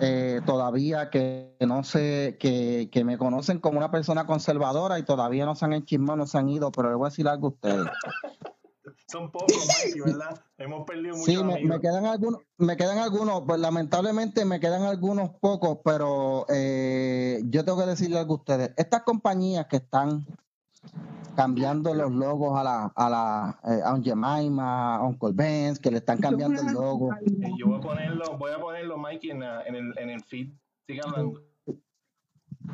eh, 0.00 0.40
todavía, 0.44 1.08
que 1.08 1.54
no 1.60 1.84
sé, 1.84 2.36
que, 2.40 2.88
que 2.90 3.04
me 3.04 3.16
conocen 3.16 3.60
como 3.60 3.78
una 3.78 3.92
persona 3.92 4.26
conservadora 4.26 4.98
y 4.98 5.04
todavía 5.04 5.44
no 5.44 5.54
se 5.54 5.66
han 5.66 5.72
enchismado, 5.72 6.16
no 6.16 6.26
se 6.26 6.36
han 6.36 6.48
ido, 6.48 6.72
pero 6.72 6.88
les 6.88 6.98
voy 6.98 7.06
a 7.06 7.10
decir 7.10 7.28
algo 7.28 7.46
a 7.46 7.50
ustedes. 7.50 7.86
Son 9.08 9.30
pocos, 9.30 9.48
Mikey, 9.84 10.00
¿verdad? 10.00 10.40
Hemos 10.58 10.84
perdido 10.84 11.16
muchos 11.16 11.24
Sí, 11.26 11.42
me, 11.42 11.80
quedan 11.80 12.06
algunos, 12.06 12.40
me 12.58 12.76
quedan 12.76 12.98
algunos, 12.98 13.42
pues 13.46 13.58
lamentablemente 13.60 14.44
me 14.44 14.60
quedan 14.60 14.82
algunos 14.82 15.30
pocos, 15.40 15.78
pero 15.84 16.46
eh, 16.48 17.40
yo 17.46 17.64
tengo 17.64 17.78
que 17.78 17.86
decirle 17.86 18.18
algo 18.18 18.34
a 18.34 18.36
ustedes. 18.38 18.72
Estas 18.76 19.02
compañías 19.02 19.66
que 19.66 19.76
están 19.76 20.26
cambiando 21.34 21.94
los 21.94 22.10
logos 22.12 22.58
a 22.58 22.64
la, 22.64 22.92
a 22.94 23.10
la, 23.10 23.60
eh, 23.64 23.80
a 23.84 23.90
Aunt 23.90 24.04
Jemima, 24.04 24.96
a 24.96 25.02
Uncle 25.02 25.32
Benz, 25.34 25.78
que 25.78 25.90
le 25.90 25.98
están 25.98 26.18
cambiando 26.18 26.60
el 26.60 26.72
logo. 26.72 27.10
Y 27.24 27.58
yo 27.58 27.66
voy 27.66 27.78
a 27.78 27.80
ponerlo, 27.80 28.38
voy 28.38 28.52
a 28.52 28.58
ponerlo, 28.58 28.96
Mikey, 28.96 29.30
en, 29.30 29.40
la- 29.40 29.62
en, 29.64 29.74
el, 29.74 29.98
en 29.98 30.10
el 30.10 30.24
feed. 30.24 30.52
Siga 30.86 31.02
hablando. 31.06 31.42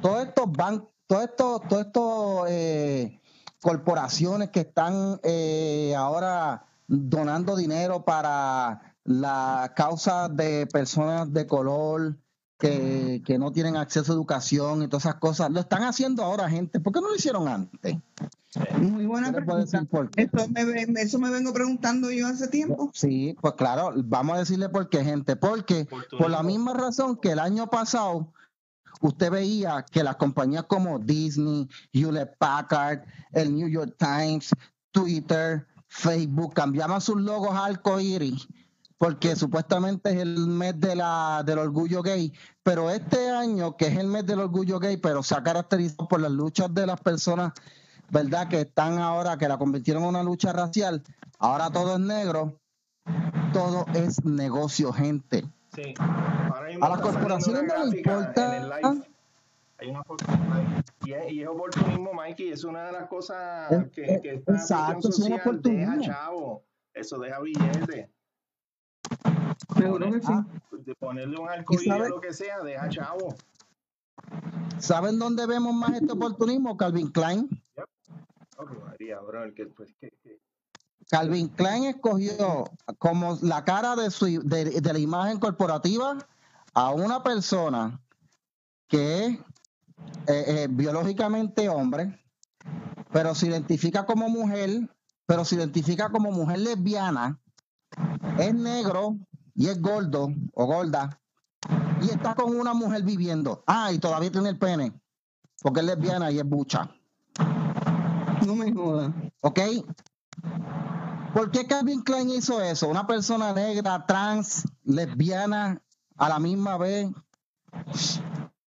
Todos 0.00 0.26
estos 0.26 0.52
bancos, 0.52 0.88
todos 1.06 1.24
estos, 1.24 1.68
todos 1.68 1.86
estos 1.86 2.50
eh, 2.50 3.20
corporaciones 3.62 4.50
que 4.50 4.60
están 4.60 5.18
eh, 5.22 5.94
ahora 5.96 6.64
donando 6.88 7.56
dinero 7.56 8.04
para 8.04 8.94
la 9.04 9.72
causa 9.74 10.28
de 10.28 10.66
personas 10.66 11.32
de 11.32 11.46
color 11.46 12.16
que, 12.58 13.22
que 13.24 13.38
no 13.38 13.50
tienen 13.50 13.76
acceso 13.76 14.12
a 14.12 14.14
educación 14.14 14.82
y 14.82 14.88
todas 14.88 15.06
esas 15.06 15.16
cosas, 15.16 15.50
lo 15.50 15.60
están 15.60 15.82
haciendo 15.82 16.22
ahora, 16.22 16.48
gente. 16.50 16.78
¿Por 16.80 16.92
qué 16.92 17.00
no 17.00 17.08
lo 17.08 17.16
hicieron 17.16 17.48
antes? 17.48 17.96
Muy 18.78 19.06
buena 19.06 19.32
¿Qué 19.32 19.40
le 19.40 19.46
puedo 19.46 19.64
pregunta. 19.66 20.10
Eso 20.16 20.48
me, 20.48 20.64
ve- 20.64 20.86
eso 20.98 21.18
me 21.18 21.30
vengo 21.30 21.52
preguntando 21.52 22.10
yo 22.10 22.26
hace 22.26 22.48
tiempo. 22.48 22.90
Sí, 22.92 23.34
pues 23.40 23.54
claro, 23.54 23.92
vamos 24.04 24.36
a 24.36 24.40
decirle 24.40 24.68
por 24.68 24.88
qué, 24.88 25.02
gente. 25.02 25.34
Porque 25.36 25.88
por 26.18 26.30
la 26.30 26.42
misma 26.42 26.72
razón 26.74 27.16
que 27.16 27.32
el 27.32 27.38
año 27.38 27.68
pasado 27.68 28.32
usted 29.02 29.30
veía 29.30 29.84
que 29.90 30.02
las 30.02 30.16
compañías 30.16 30.64
como 30.64 30.98
Disney, 30.98 31.68
Hewlett 31.92 32.36
Packard, 32.38 33.04
el 33.32 33.54
New 33.54 33.68
York 33.68 33.94
Times, 33.98 34.50
Twitter, 34.90 35.66
Facebook 35.88 36.54
cambiaban 36.54 37.00
sus 37.00 37.20
logos 37.20 37.52
a 37.52 37.66
arcoíris 37.66 38.48
porque 39.02 39.34
supuestamente 39.34 40.10
es 40.10 40.18
el 40.18 40.46
mes 40.46 40.78
de 40.78 40.90
del 41.44 41.58
orgullo 41.58 42.02
gay, 42.02 42.32
pero 42.62 42.88
este 42.88 43.30
año, 43.30 43.76
que 43.76 43.88
es 43.88 43.98
el 43.98 44.06
mes 44.06 44.24
del 44.24 44.38
orgullo 44.38 44.78
gay, 44.78 44.96
pero 44.96 45.24
se 45.24 45.34
ha 45.34 45.42
caracterizado 45.42 46.06
por 46.06 46.20
las 46.20 46.30
luchas 46.30 46.72
de 46.72 46.86
las 46.86 47.00
personas, 47.00 47.52
¿verdad? 48.10 48.46
Que 48.46 48.60
están 48.60 48.98
ahora, 48.98 49.36
que 49.36 49.48
la 49.48 49.58
convirtieron 49.58 50.04
en 50.04 50.10
una 50.10 50.22
lucha 50.22 50.52
racial, 50.52 51.02
ahora 51.40 51.68
todo 51.70 51.94
es 51.94 51.98
negro, 51.98 52.60
todo 53.52 53.86
es 53.92 54.24
negocio, 54.24 54.92
gente. 54.92 55.50
Sí. 55.74 55.94
Ahora 55.98 56.68
mismo 56.68 56.84
A 56.84 56.88
las 56.90 56.98
está 56.98 57.10
corporaciones 57.12 57.62
una 57.62 57.74
no 57.78 57.84
les 57.86 57.94
importa. 57.94 58.56
en 58.56 58.62
el 58.62 58.68
live. 58.68 59.08
Hay 59.78 59.88
una 59.90 60.02
el. 60.04 60.84
Y 61.04 61.12
es, 61.12 61.32
y 61.32 61.42
es 61.42 61.48
oportunismo, 61.48 62.12
Mikey. 62.12 62.50
Es 62.50 62.64
una 62.64 62.84
de 62.86 62.92
las 62.92 63.08
cosas 63.08 63.68
que, 63.92 64.04
es- 64.04 64.20
que 64.22 64.34
esta 64.34 64.52
exacto, 64.52 64.98
es 64.98 65.04
un 65.06 65.12
social 65.12 65.30
deja 65.38 65.50
oportunismo. 65.50 66.02
chavo. 66.02 66.62
Eso 66.94 67.18
deja 67.18 67.40
billete. 67.40 68.10
Seguro 69.76 70.10
que 70.10 70.20
sí. 70.20 70.26
Ah, 70.28 70.46
De 70.84 70.94
ponerle 70.94 71.38
un 71.40 71.48
arcoíris 71.48 71.90
o 71.92 71.98
lo 72.08 72.20
que 72.20 72.32
sea, 72.32 72.60
deja 72.60 72.88
chavo. 72.88 73.34
¿Saben 74.78 75.18
dónde 75.18 75.46
vemos 75.46 75.74
más 75.74 75.94
este 75.94 76.12
oportunismo? 76.12 76.76
Calvin 76.76 77.10
Klein. 77.10 77.48
Oh, 78.56 78.64
María, 78.86 79.18
bro, 79.20 79.52
que, 79.54 79.66
pues, 79.66 79.92
que, 80.00 80.10
que- 80.22 80.38
Calvin 81.12 81.48
Klein 81.48 81.84
escogió 81.84 82.64
como 82.98 83.38
la 83.42 83.62
cara 83.64 83.94
de, 83.96 84.10
su, 84.10 84.24
de, 84.48 84.80
de 84.80 84.92
la 84.94 84.98
imagen 84.98 85.38
corporativa 85.38 86.16
a 86.72 86.90
una 86.92 87.22
persona 87.22 88.00
que 88.88 89.26
es 89.26 89.32
eh, 90.26 90.44
eh, 90.46 90.68
biológicamente 90.70 91.68
hombre, 91.68 92.18
pero 93.12 93.34
se 93.34 93.48
identifica 93.48 94.06
como 94.06 94.30
mujer, 94.30 94.88
pero 95.26 95.44
se 95.44 95.56
identifica 95.56 96.10
como 96.10 96.32
mujer 96.32 96.60
lesbiana, 96.60 97.38
es 98.38 98.54
negro 98.54 99.18
y 99.54 99.68
es 99.68 99.82
gordo 99.82 100.32
o 100.54 100.64
gorda, 100.64 101.20
y 102.00 102.08
está 102.08 102.34
con 102.34 102.56
una 102.56 102.72
mujer 102.72 103.02
viviendo. 103.02 103.62
Ah, 103.66 103.92
y 103.92 103.98
todavía 103.98 104.32
tiene 104.32 104.48
el 104.48 104.58
pene, 104.58 104.98
porque 105.60 105.80
es 105.80 105.86
lesbiana 105.86 106.30
y 106.30 106.38
es 106.38 106.44
bucha. 106.44 106.88
No 108.46 108.54
me 108.54 108.72
jodas. 108.72 109.12
¿Ok? 109.42 109.60
¿Por 111.32 111.50
qué 111.50 111.66
Calvin 111.66 112.02
Klein 112.02 112.28
hizo 112.30 112.60
eso? 112.60 112.88
Una 112.88 113.06
persona 113.06 113.52
negra, 113.52 114.04
trans, 114.06 114.64
lesbiana, 114.84 115.80
a 116.16 116.28
la 116.28 116.38
misma 116.38 116.76
vez. 116.76 117.08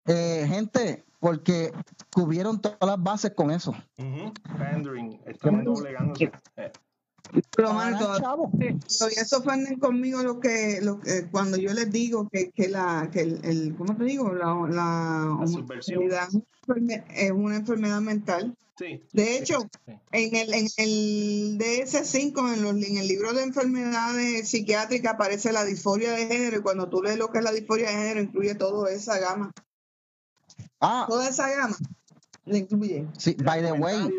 Eh, 0.05 0.45
gente, 0.47 1.03
porque 1.19 1.73
cubrieron 2.13 2.61
todas 2.61 2.77
las 2.81 3.01
bases 3.01 3.31
con 3.35 3.51
eso. 3.51 3.73
Pandering, 4.57 5.21
están 5.25 5.63
doblegándose. 5.63 6.31
Eh, 6.57 6.71
Pero, 7.55 7.73
mano, 7.73 7.97
todavía, 7.99 8.77
todavía 8.97 9.25
se 9.25 9.35
ofenden 9.35 9.79
conmigo 9.79 10.21
lo 10.23 10.39
que, 10.39 10.79
lo 10.81 10.99
que 10.99 11.27
cuando 11.31 11.57
yo 11.57 11.73
les 11.73 11.91
digo 11.91 12.27
que, 12.29 12.51
que 12.51 12.67
la 12.69 13.09
que 13.11 13.21
el, 13.21 13.39
el 13.45 13.75
¿cómo 13.75 13.95
te 13.95 14.03
digo? 14.03 14.33
La, 14.33 14.47
la, 14.69 15.37
La 15.39 15.47
subversión. 15.47 15.99
homosexualidad 15.99 16.29
es 17.15 17.31
una 17.31 17.55
enfermedad 17.57 18.01
mental. 18.01 18.57
Sí. 18.77 19.03
De 19.13 19.37
hecho, 19.37 19.59
Sí. 19.85 19.93
en 20.11 20.35
el, 20.35 20.53
en 20.53 20.67
el 20.77 21.57
DS5, 21.59 22.53
en, 22.53 22.63
los, 22.63 22.73
en 22.83 22.97
el 22.97 23.07
libro 23.07 23.31
de 23.33 23.43
enfermedades 23.43 24.49
psiquiátricas, 24.49 25.13
aparece 25.13 25.51
la 25.51 25.63
disforia 25.65 26.13
de 26.13 26.25
género. 26.27 26.57
Y 26.57 26.61
cuando 26.61 26.89
tú 26.89 27.01
lees 27.03 27.17
lo 27.17 27.29
que 27.31 27.37
es 27.39 27.43
la 27.43 27.51
disforia 27.51 27.89
de 27.89 27.93
género, 27.95 28.21
incluye 28.21 28.55
toda 28.55 28.91
esa 28.91 29.19
gama. 29.19 29.51
Ah, 30.79 31.05
Toda 31.07 31.29
esa 31.29 31.47
gama 31.49 31.77
la 32.45 32.57
incluye. 32.57 33.05
sí, 33.17 33.35
by 33.43 33.61
the 33.61 33.71
way. 33.73 34.09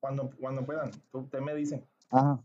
Cuando, 0.00 0.30
cuando 0.40 0.64
puedan, 0.64 0.90
ustedes 1.12 1.44
me 1.44 1.54
dicen. 1.54 1.84
Ajá. 2.10 2.40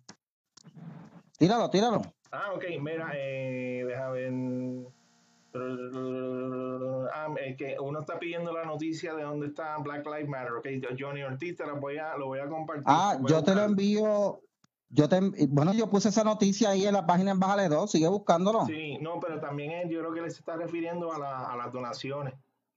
Tíralo, 1.38 1.70
tíralo. 1.70 2.02
Ah, 2.32 2.52
ok, 2.54 2.64
mira, 2.82 3.12
eh, 3.16 3.84
deja 3.88 4.10
ver. 4.10 4.34
Ah, 7.14 7.28
es 7.46 7.56
que 7.58 7.78
uno 7.80 8.00
está 8.02 8.20
pidiendo 8.20 8.52
la 8.52 8.66
noticia 8.66 9.14
de 9.14 9.24
dónde 9.24 9.48
está 9.48 9.78
Black 9.78 10.06
Lives 10.06 10.28
Matter. 10.28 10.54
Ok, 10.54 10.68
Johnny 11.00 11.24
Ortiz, 11.24 11.56
te 11.56 11.66
la 11.66 11.74
voy 11.74 11.98
a, 11.98 12.18
lo 12.18 12.28
voy 12.28 12.40
a 12.40 12.48
compartir. 12.48 12.84
Ah, 12.88 13.18
yo 13.26 13.44
te 13.44 13.56
lo 13.56 13.62
envío. 13.64 14.42
Yo 14.90 15.10
te, 15.10 15.20
bueno, 15.50 15.74
yo 15.74 15.90
puse 15.90 16.10
esa 16.10 16.24
noticia 16.24 16.70
ahí 16.70 16.86
en 16.86 16.94
la 16.94 17.06
página 17.06 17.32
en 17.32 17.40
Bájale 17.40 17.68
2, 17.70 17.90
sigue 17.92 18.08
buscándolo. 18.08 18.66
Sí, 18.66 18.98
no, 19.00 19.20
pero 19.20 19.40
también 19.40 19.72
es- 19.72 19.90
yo 19.90 20.00
creo 20.00 20.14
que 20.14 20.22
les 20.22 20.38
está 20.38 20.56
refiriendo 20.56 21.12
a, 21.12 21.18
la- 21.20 21.52
a 21.52 21.58
las 21.58 21.72
donaciones, 21.74 22.34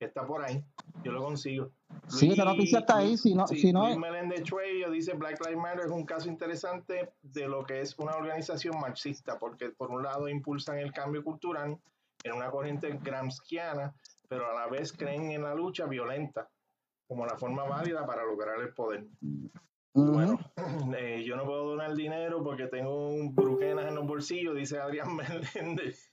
está 0.06 0.26
por 0.26 0.42
ahí. 0.44 0.62
Yo 1.02 1.12
lo 1.12 1.22
consigo. 1.22 1.70
Sí, 2.08 2.32
esa 2.32 2.44
noticia 2.44 2.80
está 2.80 2.98
ahí, 2.98 3.16
si 3.16 3.34
no- 3.34 3.46
sí, 3.46 3.58
si 3.58 3.72
no- 3.72 3.84
Luis 3.86 3.96
Meléndez 3.98 4.42
Chuello 4.42 4.90
dice 4.90 5.14
Black 5.14 5.38
Lives 5.44 5.60
Matter 5.62 5.86
es 5.86 5.90
un 5.92 6.04
caso 6.04 6.28
interesante 6.28 7.10
de 7.22 7.48
lo 7.48 7.64
que 7.64 7.80
es 7.80 7.98
una 7.98 8.12
organización 8.16 8.78
marxista, 8.80 9.38
porque 9.38 9.70
por 9.70 9.90
un 9.90 10.02
lado 10.02 10.28
impulsan 10.28 10.78
el 10.78 10.92
cambio 10.92 11.22
cultural 11.22 11.78
en 12.24 12.32
una 12.32 12.50
corriente 12.50 12.98
gramsciana, 13.02 13.94
pero 14.28 14.50
a 14.50 14.54
la 14.54 14.66
vez 14.68 14.92
creen 14.92 15.30
en 15.30 15.42
la 15.42 15.54
lucha 15.54 15.86
violenta 15.86 16.48
como 17.06 17.24
la 17.24 17.36
forma 17.38 17.64
válida 17.64 18.04
para 18.06 18.24
lograr 18.24 18.60
el 18.60 18.74
poder. 18.74 19.06
Bueno, 19.94 20.38
eh, 20.98 21.24
yo 21.26 21.36
no 21.36 21.44
puedo 21.44 21.70
donar 21.70 21.94
dinero 21.94 22.42
porque 22.44 22.66
tengo 22.66 23.08
un 23.08 23.34
bruquenas 23.34 23.86
en 23.86 23.94
los 23.94 24.06
bolsillos, 24.06 24.54
dice 24.54 24.78
Adrián 24.78 25.08
Meléndez. 25.16 26.12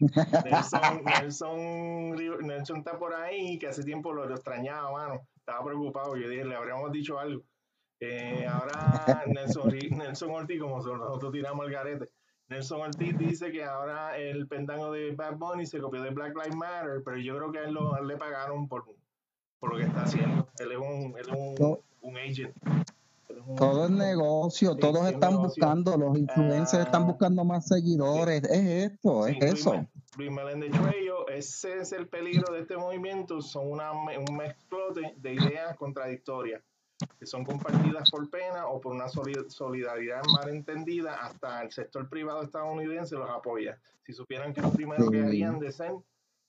Nelson, 0.00 1.04
Nelson, 2.42 2.78
está 2.78 2.98
por 2.98 3.14
ahí, 3.14 3.58
que 3.58 3.68
hace 3.68 3.82
tiempo 3.82 4.12
lo, 4.12 4.26
lo 4.26 4.34
extrañaba, 4.34 4.92
mano. 4.92 5.26
Estaba 5.36 5.64
preocupado. 5.64 6.16
Yo 6.16 6.28
dije, 6.28 6.44
le 6.44 6.54
habríamos 6.56 6.90
dicho 6.92 7.18
algo. 7.18 7.42
Eh, 8.00 8.46
ahora 8.46 9.24
Nelson, 9.26 9.72
Nelson 9.90 10.30
Ortiz, 10.30 10.60
como 10.60 10.76
nosotros 10.78 11.32
tiramos 11.32 11.66
el 11.66 11.72
garete. 11.72 12.10
Nelson 12.48 12.80
Ortiz 12.82 13.16
dice 13.16 13.50
que 13.50 13.64
ahora 13.64 14.18
el 14.18 14.46
pendango 14.46 14.92
de 14.92 15.12
Bad 15.12 15.36
Bunny 15.36 15.64
se 15.66 15.80
copió 15.80 16.02
de 16.02 16.10
Black 16.10 16.34
Lives 16.34 16.56
Matter, 16.56 17.02
pero 17.04 17.16
yo 17.16 17.36
creo 17.36 17.52
que 17.52 17.58
a 17.60 17.64
él, 17.64 17.72
lo- 17.74 17.94
a 17.94 18.00
él 18.00 18.06
le 18.06 18.16
pagaron 18.18 18.68
por, 18.68 18.84
por 19.58 19.72
lo 19.72 19.78
que 19.78 19.84
está 19.84 20.02
haciendo. 20.02 20.48
Él 20.58 20.72
es 20.72 20.78
un, 20.78 21.14
él 21.16 21.26
es 21.26 21.28
un, 21.28 21.78
un 22.02 22.18
agent. 22.18 22.54
Todo 23.56 23.84
es 23.84 23.90
negocio, 23.90 24.76
todos 24.76 25.06
están 25.08 25.36
buscando, 25.36 25.96
los 25.96 26.16
influencers 26.18 26.82
Ah. 26.82 26.86
están 26.86 27.06
buscando 27.06 27.44
más 27.44 27.66
seguidores. 27.66 28.42
Es 28.44 28.92
esto, 28.92 29.26
es 29.26 29.42
eso. 29.42 29.86
Luis 30.16 30.30
Meléndez 30.30 30.70
Chuello, 30.72 31.28
ese 31.28 31.78
es 31.80 31.92
el 31.92 32.06
peligro 32.08 32.52
de 32.52 32.60
este 32.60 32.76
movimiento, 32.76 33.40
son 33.42 33.70
una, 33.72 33.90
un 33.92 34.36
mezclote 34.36 35.14
de 35.16 35.34
ideas 35.34 35.76
contradictorias 35.76 36.62
que 37.18 37.26
son 37.26 37.44
compartidas 37.44 38.08
por 38.10 38.30
pena 38.30 38.68
o 38.68 38.80
por 38.80 38.92
una 38.94 39.08
soli- 39.08 39.50
solidaridad 39.50 40.22
malentendida, 40.32 41.14
hasta 41.16 41.60
el 41.62 41.72
sector 41.72 42.08
privado 42.08 42.42
estadounidense 42.44 43.16
los 43.16 43.28
apoya. 43.28 43.76
Si 44.06 44.12
supieran 44.12 44.54
que 44.54 44.62
lo 44.62 44.70
primero 44.70 45.10
que 45.10 45.20
harían 45.20 45.58
de 45.58 45.72
ser, 45.72 45.92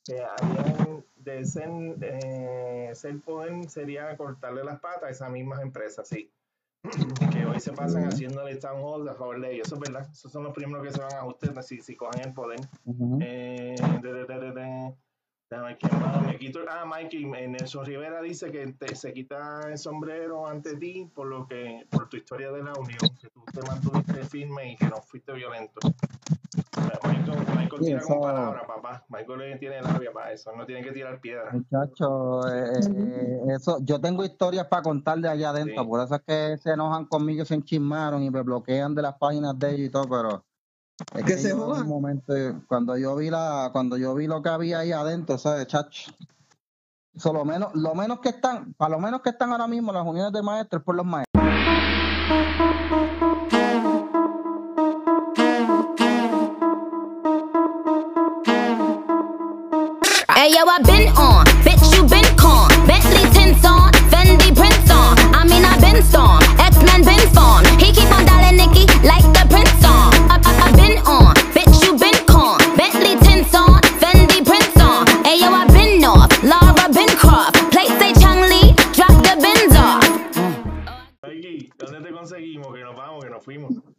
que 0.05 0.21
harían 0.23 1.03
de 1.15 1.45
ser, 1.45 1.69
eh, 2.01 2.91
ser 2.93 3.19
poder 3.21 3.67
sería 3.69 4.15
cortarle 4.15 4.63
las 4.63 4.79
patas 4.79 5.03
a 5.03 5.09
esas 5.09 5.31
mismas 5.31 5.61
empresas, 5.61 6.07
sí. 6.07 6.29
Que 7.31 7.45
hoy 7.45 7.59
se 7.59 7.71
pasan 7.73 8.03
haciéndole 8.05 8.55
town 8.57 8.81
hall 8.81 9.07
a 9.09 9.13
favor 9.15 9.39
de 9.41 9.53
ellos, 9.53 9.67
eso 9.67 9.75
es 9.75 9.81
verdad, 9.81 10.07
esos 10.11 10.31
son 10.31 10.43
los 10.43 10.53
primeros 10.53 10.85
que 10.85 10.91
se 10.93 11.01
van 11.01 11.13
a 11.13 11.25
usted 11.25 11.53
si, 11.61 11.81
si 11.81 11.95
cogen 11.95 12.21
el 12.27 12.33
poder. 12.33 12.59
Eh, 13.21 13.75
de, 14.01 14.13
de, 14.13 14.25
de, 14.25 14.39
de, 14.39 14.51
de. 14.51 14.95
Déjame 15.47 15.67
ver 15.69 15.77
quién 15.77 16.01
más. 16.01 16.25
Me 16.25 16.37
quito, 16.37 16.59
ah, 16.67 16.85
Mikey, 16.85 17.23
eh, 17.35 17.47
Nelson 17.47 17.85
Rivera 17.85 18.19
dice 18.21 18.51
que 18.51 18.65
te- 18.73 18.95
se 18.95 19.13
quita 19.13 19.69
el 19.71 19.77
sombrero 19.77 20.47
ante 20.47 20.75
ti 20.75 21.07
por 21.13 21.27
lo 21.27 21.47
que, 21.47 21.85
por 21.89 22.09
tu 22.09 22.17
historia 22.17 22.51
de 22.51 22.63
la 22.63 22.73
unión, 22.73 22.99
que 23.21 23.29
tú 23.29 23.43
te 23.53 23.61
mantuviste 23.61 24.25
firme 24.25 24.71
y 24.71 24.75
que 24.75 24.87
no 24.87 24.97
fuiste 25.01 25.31
violento. 25.33 25.79
Michael, 27.03 27.45
Michael 27.55 27.69
Sí, 27.79 27.85
tira 27.85 28.01
con 28.01 28.21
palabras, 28.21 28.63
papá. 28.67 29.05
Michael 29.09 29.59
tiene 29.59 29.81
labia 29.81 30.11
para 30.13 30.31
eso, 30.31 30.55
no 30.55 30.65
tiene 30.65 30.81
que 30.81 30.91
tirar 30.91 31.19
piedra. 31.19 31.51
Muchachos, 31.51 32.51
eh, 32.53 32.79
eh, 32.97 33.39
eso, 33.49 33.77
yo 33.81 33.99
tengo 33.99 34.23
historias 34.23 34.67
para 34.67 34.81
contar 34.83 35.19
de 35.19 35.29
allá 35.29 35.49
adentro, 35.49 35.83
Sí. 35.83 35.89
por 35.89 36.03
eso 36.03 36.15
es 36.15 36.21
que 36.21 36.57
se 36.57 36.71
enojan 36.71 37.05
conmigo, 37.05 37.43
se 37.45 37.55
enchismaron 37.55 38.23
y 38.23 38.29
me 38.29 38.41
bloquean 38.41 38.95
de 38.95 39.01
las 39.01 39.15
páginas 39.17 39.57
de 39.59 39.71
ellos 39.71 39.87
y 39.87 39.89
todo, 39.89 40.07
pero 40.09 40.45
es 41.13 41.23
Que 41.23 41.33
que, 41.33 41.37
se 41.37 41.49
yo 41.49 41.67
un 41.67 41.87
momento, 41.87 42.33
cuando 42.67 42.97
yo 42.97 43.15
vi 43.15 43.29
la, 43.29 43.69
cuando 43.73 43.97
yo 43.97 44.15
vi 44.15 44.27
lo 44.27 44.41
que 44.41 44.49
había 44.49 44.79
ahí 44.79 44.91
adentro, 44.91 45.37
¿sabes, 45.37 45.67
chacho? 45.67 46.11
Eso 47.13 47.31
lo 47.31 47.45
menos, 47.45 47.73
lo 47.75 47.95
menos 47.95 48.19
que 48.19 48.29
están, 48.29 48.73
para 48.73 48.91
lo 48.95 48.99
menos 48.99 49.21
que 49.21 49.29
están 49.29 49.51
ahora 49.51 49.67
mismo 49.67 49.91
las 49.93 50.05
uniones 50.05 50.33
de 50.33 50.41
maestros 50.41 50.81
es 50.81 50.85
por 50.85 50.95
los 50.95 51.05
maestros. 51.05 51.44
Yo, 60.65 60.71
I 60.71 60.79
been 60.79 61.09
on, 61.09 61.45
bitch, 61.61 61.93
you 61.93 62.01
been 62.09 62.25
con. 62.37 62.67
Bentley 62.87 63.21
tints 63.37 63.63
on, 63.63 63.91
Fendi 64.09 64.49
prints 64.49 64.89
on. 64.89 65.13
I 65.29 65.45
mean, 65.45 65.63
I 65.63 65.77
been 65.77 66.01
storm, 66.01 66.41
X 66.57 66.81
Men 66.81 67.05
been 67.05 67.21
form. 67.37 67.61
He 67.77 67.93
keep 67.93 68.09
on 68.09 68.25
dialing 68.25 68.57
Nicky 68.57 68.89
like 69.05 69.21
the 69.37 69.45
Prince 69.45 69.69
song. 69.77 70.09
I, 70.25 70.41
I, 70.41 70.51
I 70.65 70.69
been 70.73 70.97
on, 71.05 71.35
bitch, 71.53 71.85
you 71.85 71.93
been 72.01 72.17
con. 72.25 72.57
Bentley 72.75 73.13
tints 73.21 73.53
on, 73.53 73.77
Fendi 74.01 74.41
prints 74.41 74.81
on. 74.81 75.05
Hey 75.21 75.37
yo, 75.37 75.53
I 75.53 75.69
been 75.69 76.03
off, 76.03 76.33
Laura 76.41 76.89
been 76.89 77.13
Croft. 77.13 77.53
Place 77.69 77.93
say 78.01 78.13
Chang 78.17 78.41
Lee, 78.49 78.73
drop 78.97 79.13
the 79.21 79.37
bins 79.37 79.75
off. 79.77 80.01
Mikey, 81.21 81.69
¿dónde 81.77 82.01
te 82.01 82.11
conseguimos? 82.11 82.73
Que 82.73 82.81
nos 82.81 82.95
vamos, 82.95 83.23
que 83.23 83.29
nos 83.29 83.43
fuimos. 83.43 83.94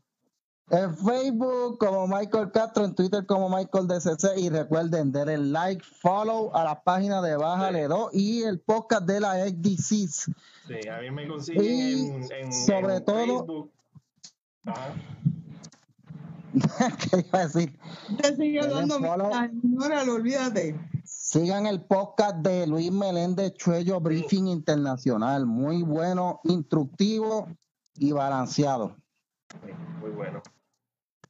En 0.68 0.96
Facebook 0.96 1.78
como 1.78 2.08
Michael 2.08 2.50
Castro, 2.50 2.84
en 2.84 2.94
Twitter 2.94 3.24
como 3.24 3.48
Michael 3.48 3.86
DCC 3.86 4.36
y 4.36 4.48
recuerden 4.48 5.12
darle 5.12 5.38
like, 5.38 5.84
follow 6.00 6.50
a 6.56 6.64
la 6.64 6.82
página 6.82 7.22
de 7.22 7.36
Bájale 7.36 7.86
2 7.86 8.10
y 8.14 8.42
el 8.42 8.58
podcast 8.58 9.04
de 9.04 9.20
la 9.20 9.46
XDCs. 9.46 10.30
Sí, 10.66 10.88
a 10.88 11.00
mí 11.02 11.10
me 11.12 11.28
consiguen 11.28 11.64
Y 11.64 12.06
en, 12.08 12.32
en, 12.32 12.52
sobre 12.52 12.96
en 12.96 13.04
todo- 13.04 13.16
Facebook. 13.38 13.72
Ajá. 14.66 14.94
¿Qué 17.10 17.20
iba 17.28 17.38
a 17.38 17.46
decir? 17.46 17.78
Te 18.20 18.34
sigue 18.34 18.66
dando 18.66 18.98
follow. 18.98 19.30
Ignóralo, 19.62 20.14
olvídate. 20.14 20.74
Sigan 21.04 21.66
el 21.66 21.82
podcast 21.82 22.36
de 22.38 22.66
Luis 22.66 22.90
Meléndez 22.90 23.52
Chuello 23.54 24.00
Briefing 24.00 24.48
Internacional. 24.48 25.46
Muy 25.46 25.82
bueno, 25.84 26.40
instructivo 26.42 27.46
y 27.94 28.10
balanceado. 28.10 28.96
Sí, 29.64 29.70
muy 30.00 30.10
bueno. 30.10 30.42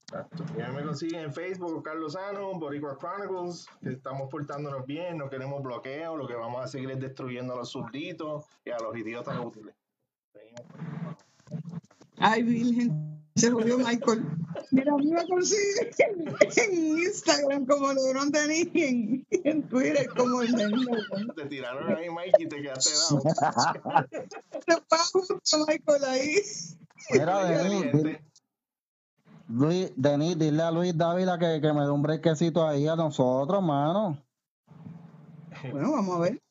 Exacto. 0.08 0.44
Y 0.56 0.62
a 0.62 0.68
mí 0.68 0.76
me 0.76 0.84
consiguen 0.84 1.20
en 1.20 1.34
Facebook, 1.34 1.82
Carlos 1.82 2.12
Sano, 2.12 2.56
Boricua 2.58 2.96
Chronicles, 2.96 3.66
que 3.82 3.90
estamos 3.90 4.30
portándonos 4.30 4.86
bien, 4.86 5.18
no 5.18 5.28
queremos 5.28 5.62
bloqueo, 5.62 6.16
lo 6.16 6.28
que 6.28 6.34
vamos 6.34 6.64
a 6.64 6.68
seguir 6.68 6.90
es 6.92 7.00
destruyendo 7.00 7.54
a 7.54 7.56
los 7.56 7.70
zurditos 7.70 8.44
y 8.64 8.70
a 8.70 8.78
los 8.78 8.96
idiotas 8.96 9.36
útiles. 9.44 9.74
Ay, 12.18 12.42
Virgen. 12.42 13.16
Se 13.34 13.50
jodió 13.50 13.78
Michael. 13.78 14.24
Mira, 14.70 14.92
a 14.92 14.96
mí 14.96 15.10
me 15.10 15.26
consigue 15.26 15.90
en 15.98 16.98
Instagram 16.98 17.66
como 17.66 17.92
Lebron 17.92 18.30
Denis 18.30 18.68
y 18.72 19.22
en, 19.44 19.68
Twitter 19.68 20.08
como 20.16 20.40
el 20.42 20.52
Denis. 20.52 20.88
Te 21.36 21.44
tiraron 21.46 21.94
ahí, 21.94 22.08
Mike, 22.08 22.36
y 22.38 22.48
te 22.48 22.62
quedaste 22.62 22.90
dado. 22.94 24.08
Te 24.64 24.76
pago 24.88 25.24
a 25.52 25.66
Michael 25.66 26.04
ahí. 26.04 26.36
Mira, 27.10 27.44
Denis, 27.44 28.18
Luis, 29.48 29.92
Denis, 29.96 30.38
dile 30.38 30.62
a 30.62 30.70
Luis 30.70 30.96
Dávila 30.96 31.38
que, 31.38 31.60
que 31.60 31.72
me 31.72 31.82
dé 31.82 31.90
un 31.90 32.02
brequecito 32.02 32.66
ahí 32.66 32.88
a 32.88 32.96
nosotros, 32.96 33.62
mano. 33.62 34.18
Bueno, 35.70 35.92
vamos 35.92 36.16
a 36.16 36.20
ver. 36.20 36.42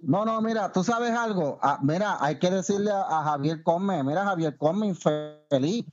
No, 0.00 0.24
no, 0.24 0.40
mira, 0.40 0.72
tú 0.72 0.82
sabes 0.82 1.12
algo. 1.12 1.58
Ah, 1.62 1.78
mira, 1.82 2.16
hay 2.20 2.38
que 2.38 2.50
decirle 2.50 2.90
a, 2.90 3.02
a 3.02 3.24
Javier 3.24 3.62
Come, 3.62 4.02
mira, 4.02 4.24
Javier 4.24 4.56
Come, 4.56 4.88
infeliz. 4.88 5.84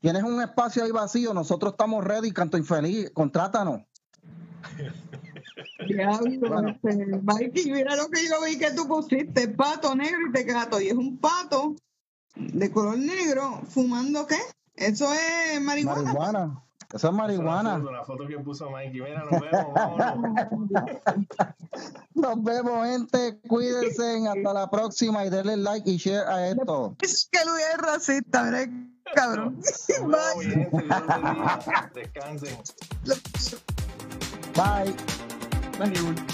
Tienes 0.00 0.24
un 0.24 0.42
espacio 0.42 0.82
ahí 0.82 0.90
vacío, 0.90 1.32
nosotros 1.32 1.72
estamos 1.72 2.02
ready, 2.02 2.32
canto 2.32 2.58
infeliz, 2.58 3.10
contrátanos. 3.12 3.82
Diablo, 5.86 6.68
este, 6.68 7.06
Mikey, 7.22 7.70
mira 7.70 7.96
lo 7.96 8.08
que 8.08 8.26
yo 8.26 8.44
vi 8.44 8.58
que 8.58 8.72
tú 8.72 8.86
pusiste, 8.86 9.48
pato 9.48 9.94
negro 9.94 10.18
y 10.28 10.32
tecato. 10.32 10.80
Y 10.80 10.88
es 10.88 10.94
un 10.94 11.18
pato 11.18 11.76
de 12.34 12.70
color 12.70 12.98
negro 12.98 13.62
fumando, 13.68 14.26
¿qué? 14.26 14.38
Eso 14.86 15.12
es 15.12 15.60
marihuana. 15.60 16.02
Marihuana. 16.02 16.62
Eso 16.92 17.08
es 17.08 17.14
marihuana. 17.14 17.62
La 17.62 17.78
foto, 17.78 17.92
la 17.92 18.04
foto 18.04 18.26
que 18.26 18.38
puso 18.38 18.70
Mikey. 18.70 19.00
Mira, 19.00 19.24
nos 19.24 19.40
vemos, 19.40 19.74
vámonos. 19.74 20.36
Nos 22.14 22.44
vemos, 22.44 22.86
gente. 22.86 23.40
Cuídense. 23.48 24.28
Hasta 24.28 24.52
la 24.52 24.70
próxima 24.70 25.24
y 25.24 25.30
denle 25.30 25.56
like 25.56 25.90
y 25.90 25.96
share 25.96 26.28
a 26.28 26.48
esto. 26.48 26.94
Es 27.00 27.28
que 27.30 27.38
Luis 27.44 27.64
es 27.72 27.78
racista, 27.78 28.42
¿verdad? 28.42 28.68
Cabrón. 29.14 29.60
Bye. 30.06 30.68
Descansen. 31.94 32.58
Bye. 34.54 34.94
Bye. 35.78 36.31